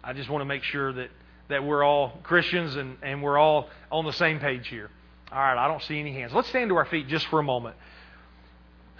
I 0.04 0.14
just 0.14 0.30
want 0.30 0.42
to 0.42 0.46
make 0.46 0.64
sure 0.64 0.94
that 0.94 1.10
that 1.50 1.64
we're 1.64 1.84
all 1.84 2.20
Christians 2.24 2.76
and, 2.76 2.98
and 3.02 3.22
we're 3.22 3.38
all 3.38 3.70
on 3.92 4.06
the 4.06 4.14
same 4.14 4.40
page 4.40 4.68
here. 4.68 4.90
All 5.34 5.40
right, 5.40 5.58
I 5.58 5.68
don't 5.68 5.82
see 5.82 6.00
any 6.00 6.14
hands. 6.14 6.32
Let's 6.32 6.48
stand 6.50 6.70
to 6.70 6.76
our 6.76 6.86
feet 6.86 7.08
just 7.08 7.26
for 7.28 7.40
a 7.40 7.44
moment. 7.44 7.76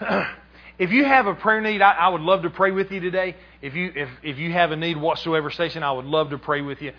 if 0.80 0.90
you 0.90 1.04
have 1.04 1.28
a 1.28 1.34
prayer 1.34 1.60
need, 1.60 1.80
I, 1.80 1.92
I, 1.92 2.08
would 2.08 2.22
love 2.22 2.42
to 2.42 2.50
pray 2.50 2.72
with 2.72 2.90
you 2.90 2.98
today. 2.98 3.36
If 3.62 3.76
you 3.76 3.92
if 3.94 4.08
if 4.24 4.38
you 4.38 4.50
have 4.50 4.72
a 4.72 4.76
need 4.76 4.96
whatsoever, 4.96 5.50
station, 5.50 5.84
I 5.84 5.92
would 5.92 6.06
love 6.06 6.30
to 6.30 6.38
pray 6.38 6.60
with 6.60 6.82
you. 6.82 6.92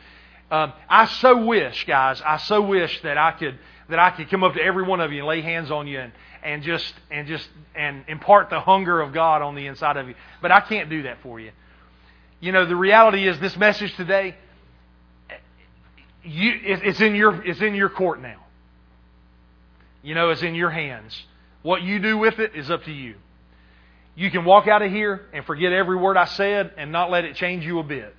Um, 0.50 0.72
I 0.88 1.08
so 1.08 1.46
wish, 1.46 1.86
guys, 1.86 2.22
I 2.26 2.38
so 2.38 2.62
wish 2.62 3.02
that 3.02 3.18
I 3.18 3.32
could 3.32 3.60
that 3.90 4.00
I 4.00 4.12
could 4.12 4.30
come 4.30 4.46
up 4.46 4.54
to 4.54 4.64
every 4.64 4.84
one 4.84 5.02
of 5.02 5.12
you 5.12 5.20
and 5.20 5.28
lay 5.28 5.42
hands 5.42 5.70
on 5.70 5.86
you 5.86 6.00
and, 6.00 6.14
and 6.42 6.64
just 6.64 6.94
and 7.12 7.28
just 7.28 7.50
and 7.76 8.06
impart 8.08 8.50
the 8.50 8.62
hunger 8.62 9.02
of 9.02 9.12
God 9.12 9.42
on 9.42 9.56
the 9.56 9.68
inside 9.68 9.98
of 9.98 10.08
you. 10.08 10.16
But 10.42 10.52
I 10.52 10.62
can't 10.62 10.90
do 10.90 11.04
that 11.04 11.22
for 11.22 11.42
you. 11.42 11.52
You 12.40 12.54
know, 12.54 12.66
the 12.66 12.76
reality 12.78 13.28
is 13.28 13.38
this 13.42 13.58
message 13.58 13.94
today. 13.96 14.36
You, 16.24 16.54
it's 16.64 17.02
in 17.02 17.16
your 17.16 17.44
it's 17.46 17.60
in 17.60 17.76
your 17.76 17.90
court 17.90 18.22
now. 18.22 18.45
You 20.06 20.16
know, 20.16 20.30
it's 20.30 20.41
in 20.41 20.56
your 20.56 20.70
hands. 20.70 21.22
What 21.62 21.82
you 21.82 21.99
do 21.99 22.18
with 22.18 22.39
it 22.39 22.56
is 22.56 22.72
up 22.72 22.84
to 22.86 22.91
you. 22.91 23.16
You 24.16 24.32
can 24.32 24.45
walk 24.45 24.68
out 24.68 24.82
of 24.82 24.91
here 24.91 25.26
and 25.34 25.43
forget 25.45 25.74
every 25.74 25.97
word 25.97 26.16
I 26.16 26.26
said 26.26 26.72
and 26.78 26.91
not 26.91 27.12
let 27.12 27.26
it 27.26 27.36
change 27.36 27.66
you 27.66 27.80
a 27.80 27.84
bit 27.84 28.16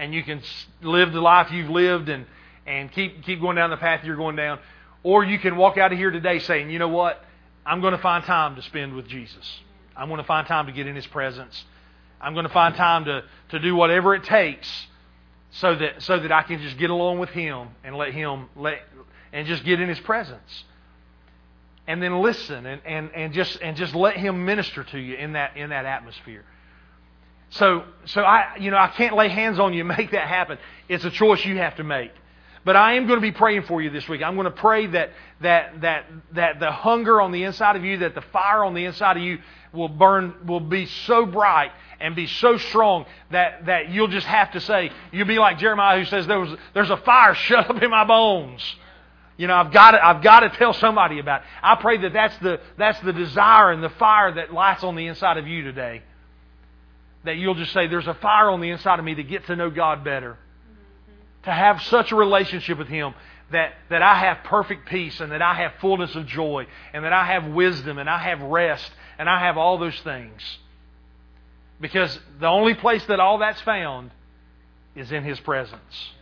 and 0.00 0.14
you 0.14 0.22
can 0.22 0.40
live 0.80 1.12
the 1.12 1.20
life 1.20 1.52
you've 1.52 1.68
lived 1.68 2.08
and, 2.08 2.24
and 2.66 2.90
keep, 2.90 3.22
keep 3.22 3.38
going 3.38 3.54
down 3.54 3.68
the 3.68 3.76
path 3.76 4.02
you're 4.02 4.16
going 4.16 4.34
down. 4.34 4.58
Or 5.02 5.22
you 5.22 5.38
can 5.38 5.56
walk 5.56 5.76
out 5.76 5.92
of 5.92 5.98
here 5.98 6.10
today 6.10 6.38
saying, 6.38 6.70
you 6.70 6.78
know 6.78 6.88
what? 6.88 7.22
I'm 7.66 7.82
going 7.82 7.92
to 7.92 8.00
find 8.00 8.24
time 8.24 8.56
to 8.56 8.62
spend 8.62 8.94
with 8.96 9.06
Jesus. 9.06 9.60
I'm 9.94 10.08
going 10.08 10.20
to 10.20 10.26
find 10.26 10.46
time 10.46 10.66
to 10.66 10.72
get 10.72 10.86
in 10.86 10.96
His 10.96 11.06
presence. 11.06 11.64
I'm 12.18 12.32
going 12.32 12.46
to 12.46 12.52
find 12.52 12.74
time 12.74 13.04
to, 13.04 13.24
to 13.50 13.58
do 13.58 13.76
whatever 13.76 14.14
it 14.14 14.24
takes 14.24 14.86
so 15.50 15.76
that, 15.76 16.02
so 16.02 16.18
that 16.18 16.32
I 16.32 16.42
can 16.44 16.62
just 16.62 16.78
get 16.78 16.88
along 16.88 17.18
with 17.18 17.30
Him 17.30 17.68
and 17.84 17.94
let 17.94 18.14
Him 18.14 18.48
let, 18.56 18.80
and 19.34 19.46
just 19.46 19.64
get 19.64 19.80
in 19.80 19.88
His 19.90 20.00
presence. 20.00 20.64
And 21.90 22.00
then 22.00 22.20
listen 22.20 22.66
and, 22.66 22.80
and, 22.84 23.10
and 23.14 23.32
just 23.32 23.60
and 23.60 23.76
just 23.76 23.94
let 23.94 24.16
Him 24.16 24.44
minister 24.44 24.84
to 24.84 24.98
you 24.98 25.16
in 25.16 25.32
that 25.32 25.56
in 25.56 25.70
that 25.70 25.86
atmosphere. 25.86 26.44
So, 27.50 27.82
so 28.04 28.22
I, 28.22 28.56
you 28.60 28.70
know, 28.70 28.76
I 28.76 28.88
can't 28.88 29.16
lay 29.16 29.28
hands 29.28 29.58
on 29.58 29.74
you 29.74 29.80
and 29.80 29.88
make 29.98 30.12
that 30.12 30.28
happen. 30.28 30.58
It's 30.88 31.04
a 31.04 31.10
choice 31.10 31.44
you 31.44 31.56
have 31.58 31.76
to 31.76 31.84
make. 31.84 32.12
But 32.64 32.76
I 32.76 32.94
am 32.94 33.06
going 33.06 33.16
to 33.16 33.22
be 33.22 33.32
praying 33.32 33.62
for 33.62 33.80
you 33.80 33.88
this 33.88 34.06
week. 34.08 34.22
I'm 34.22 34.34
going 34.34 34.44
to 34.44 34.50
pray 34.50 34.86
that, 34.88 35.10
that, 35.40 35.80
that, 35.80 36.04
that 36.34 36.60
the 36.60 36.70
hunger 36.70 37.20
on 37.20 37.32
the 37.32 37.44
inside 37.44 37.76
of 37.76 37.84
you, 37.84 37.98
that 37.98 38.14
the 38.14 38.20
fire 38.20 38.64
on 38.64 38.74
the 38.74 38.84
inside 38.84 39.16
of 39.16 39.22
you 39.22 39.38
will 39.72 39.88
burn, 39.88 40.34
will 40.46 40.60
be 40.60 40.84
so 40.84 41.24
bright 41.24 41.72
and 42.00 42.14
be 42.14 42.26
so 42.26 42.58
strong 42.58 43.06
that, 43.30 43.64
that 43.66 43.88
you'll 43.88 44.08
just 44.08 44.26
have 44.26 44.52
to 44.52 44.60
say, 44.60 44.90
you'll 45.10 45.26
be 45.26 45.38
like 45.38 45.58
Jeremiah 45.58 45.98
who 45.98 46.04
says, 46.04 46.26
there 46.26 46.40
was, 46.40 46.54
there's 46.74 46.90
a 46.90 46.98
fire 46.98 47.34
shut 47.34 47.70
up 47.70 47.82
in 47.82 47.90
my 47.90 48.04
bones. 48.04 48.62
You 49.40 49.46
know, 49.46 49.54
I've 49.54 49.72
got 49.72 49.92
to, 49.92 50.06
I've 50.06 50.22
got 50.22 50.40
to 50.40 50.50
tell 50.50 50.74
somebody 50.74 51.18
about 51.18 51.40
it. 51.40 51.46
I 51.62 51.76
pray 51.76 51.96
that 51.96 52.12
that's 52.12 52.36
the, 52.40 52.60
that's 52.76 53.00
the 53.00 53.14
desire 53.14 53.72
and 53.72 53.82
the 53.82 53.88
fire 53.88 54.34
that 54.34 54.52
lights 54.52 54.84
on 54.84 54.96
the 54.96 55.06
inside 55.06 55.38
of 55.38 55.46
you 55.46 55.62
today 55.62 56.02
that 57.24 57.38
you'll 57.38 57.54
just 57.54 57.72
say, 57.72 57.86
There's 57.86 58.06
a 58.06 58.12
fire 58.12 58.50
on 58.50 58.60
the 58.60 58.68
inside 58.68 58.98
of 58.98 59.04
me 59.06 59.14
to 59.14 59.22
get 59.22 59.46
to 59.46 59.56
know 59.56 59.70
God 59.70 60.04
better. 60.04 60.32
Mm-hmm. 60.32 61.44
To 61.44 61.52
have 61.52 61.80
such 61.84 62.12
a 62.12 62.16
relationship 62.16 62.76
with 62.76 62.88
Him 62.88 63.14
that, 63.50 63.72
that 63.88 64.02
I 64.02 64.16
have 64.16 64.44
perfect 64.44 64.86
peace 64.90 65.18
and 65.20 65.32
that 65.32 65.40
I 65.40 65.54
have 65.54 65.72
fullness 65.80 66.14
of 66.14 66.26
joy 66.26 66.66
and 66.92 67.02
that 67.06 67.14
I 67.14 67.24
have 67.24 67.46
wisdom 67.46 67.96
and 67.96 68.10
I 68.10 68.18
have 68.18 68.42
rest 68.42 68.92
and 69.18 69.26
I 69.26 69.40
have 69.40 69.56
all 69.56 69.78
those 69.78 69.98
things. 70.02 70.58
Because 71.80 72.18
the 72.40 72.46
only 72.46 72.74
place 72.74 73.06
that 73.06 73.20
all 73.20 73.38
that's 73.38 73.62
found 73.62 74.10
is 74.94 75.10
in 75.10 75.24
His 75.24 75.40
presence. 75.40 76.12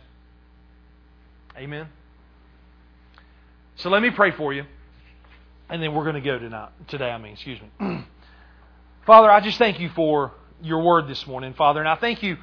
Amen. 1.57 1.89
So 3.79 3.89
let 3.89 4.01
me 4.01 4.11
pray 4.11 4.31
for 4.31 4.51
you, 4.51 4.65
and 5.69 5.81
then 5.81 5.93
we're 5.93 6.03
going 6.03 6.15
to 6.15 6.21
go 6.21 6.37
tonight. 6.37 6.71
Today, 6.89 7.09
I 7.09 7.17
mean, 7.17 7.31
excuse 7.31 7.59
me. 7.79 8.03
Father, 9.05 9.31
I 9.31 9.39
just 9.39 9.57
thank 9.57 9.79
you 9.79 9.87
for 9.95 10.33
your 10.61 10.83
word 10.83 11.07
this 11.07 11.25
morning, 11.25 11.53
Father. 11.53 11.79
And 11.79 11.87
I 11.87 11.95
thank 11.95 12.21
you, 12.21 12.35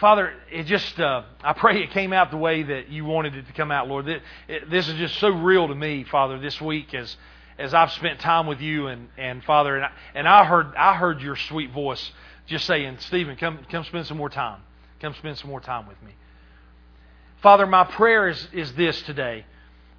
Father, 0.00 0.32
it 0.50 0.64
just, 0.64 0.98
uh, 0.98 1.22
I 1.44 1.52
pray 1.52 1.84
it 1.84 1.92
came 1.92 2.12
out 2.12 2.32
the 2.32 2.38
way 2.38 2.64
that 2.64 2.88
you 2.88 3.04
wanted 3.04 3.36
it 3.36 3.46
to 3.46 3.52
come 3.52 3.70
out, 3.70 3.86
Lord. 3.86 4.04
This 4.68 4.88
is 4.88 4.94
just 4.96 5.16
so 5.20 5.28
real 5.28 5.68
to 5.68 5.76
me, 5.76 6.02
Father, 6.02 6.40
this 6.40 6.60
week 6.60 6.92
as, 6.92 7.16
as 7.56 7.72
I've 7.72 7.92
spent 7.92 8.18
time 8.18 8.48
with 8.48 8.60
you 8.60 8.88
and, 8.88 9.10
and 9.16 9.44
Father, 9.44 9.76
and 9.76 9.84
I, 9.84 9.92
and 10.16 10.26
I 10.26 10.44
heard, 10.44 10.74
I 10.74 10.96
heard 10.96 11.22
your 11.22 11.36
sweet 11.36 11.70
voice 11.70 12.10
just 12.48 12.66
saying, 12.66 12.96
Stephen, 12.98 13.36
come, 13.36 13.60
come 13.70 13.84
spend 13.84 14.08
some 14.08 14.16
more 14.16 14.28
time. 14.28 14.60
Come 14.98 15.14
spend 15.14 15.38
some 15.38 15.50
more 15.50 15.60
time 15.60 15.86
with 15.86 16.02
me. 16.02 16.16
Father, 17.42 17.64
my 17.64 17.84
prayer 17.84 18.28
is, 18.28 18.48
is 18.52 18.72
this 18.72 19.00
today 19.02 19.44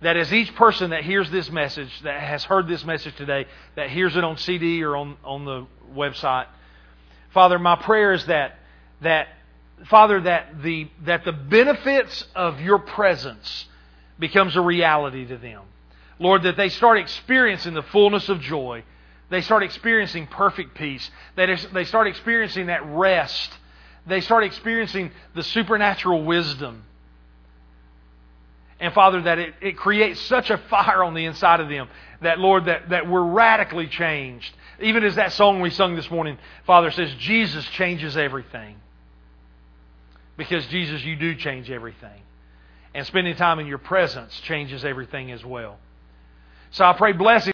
that 0.02 0.18
as 0.18 0.34
each 0.34 0.54
person 0.56 0.90
that 0.92 1.04
hears 1.04 1.30
this 1.30 1.50
message, 1.52 1.90
that 2.02 2.20
has 2.20 2.44
heard 2.44 2.68
this 2.68 2.84
message 2.84 3.16
today, 3.16 3.46
that 3.76 3.90
hears 3.90 4.16
it 4.16 4.24
on 4.24 4.38
CD 4.38 4.84
or 4.84 4.96
on, 4.96 5.16
on 5.24 5.46
the 5.46 5.68
website, 5.96 6.48
Father, 7.34 7.60
my 7.60 7.76
prayer 7.76 8.14
is 8.14 8.26
that, 8.26 8.58
that 9.02 9.30
Father, 9.86 10.22
that 10.22 10.62
the, 10.62 10.90
that 11.04 11.24
the 11.24 11.32
benefits 11.32 12.26
of 12.36 12.60
your 12.60 12.80
presence 12.80 13.66
becomes 14.20 14.56
a 14.56 14.62
reality 14.62 15.26
to 15.28 15.38
them. 15.38 15.64
Lord, 16.20 16.44
that 16.44 16.58
they 16.58 16.70
start 16.70 17.00
experiencing 17.00 17.74
the 17.74 17.82
fullness 17.84 18.30
of 18.30 18.42
joy. 18.42 18.84
They 19.30 19.42
start 19.42 19.64
experiencing 19.64 20.28
perfect 20.28 20.76
peace. 20.76 21.10
That 21.36 21.68
they 21.74 21.86
start 21.86 22.08
experiencing 22.08 22.68
that 22.68 22.86
rest. 22.86 23.52
They 24.06 24.22
start 24.22 24.44
experiencing 24.44 25.12
the 25.34 25.44
supernatural 25.44 26.24
wisdom. 26.24 26.84
And 28.82 28.94
Father, 28.94 29.22
that 29.22 29.40
it, 29.40 29.54
it 29.62 29.78
creates 29.78 30.20
such 30.22 30.50
a 30.50 30.58
fire 30.58 31.04
on 31.04 31.14
the 31.14 31.24
inside 31.26 31.62
of 31.62 31.70
them 31.70 31.88
that, 32.22 32.40
Lord, 32.40 32.66
that, 32.66 32.90
that 32.90 33.08
we're 33.08 33.24
radically 33.24 33.88
changed 33.88 34.54
even 34.82 35.04
as 35.04 35.16
that 35.16 35.34
song 35.34 35.62
we 35.62 35.70
sung 35.70 35.96
this 35.96 36.10
morning, 36.10 36.38
Father 36.66 36.92
says, 36.92 37.14
Jesus 37.20 37.66
changes 37.70 38.18
everything. 38.18 38.76
Because, 40.38 40.66
Jesus, 40.68 41.04
you 41.04 41.16
do 41.16 41.36
change 41.36 41.70
everything. 41.70 42.22
And 42.94 43.06
spending 43.06 43.36
time 43.36 43.60
in 43.60 43.68
your 43.68 43.78
presence 43.78 44.38
changes 44.42 44.84
everything 44.84 45.32
as 45.32 45.46
well. 45.46 45.78
So 46.72 46.84
I 46.84 46.94
pray 46.94 47.12
blessing. 47.14 47.50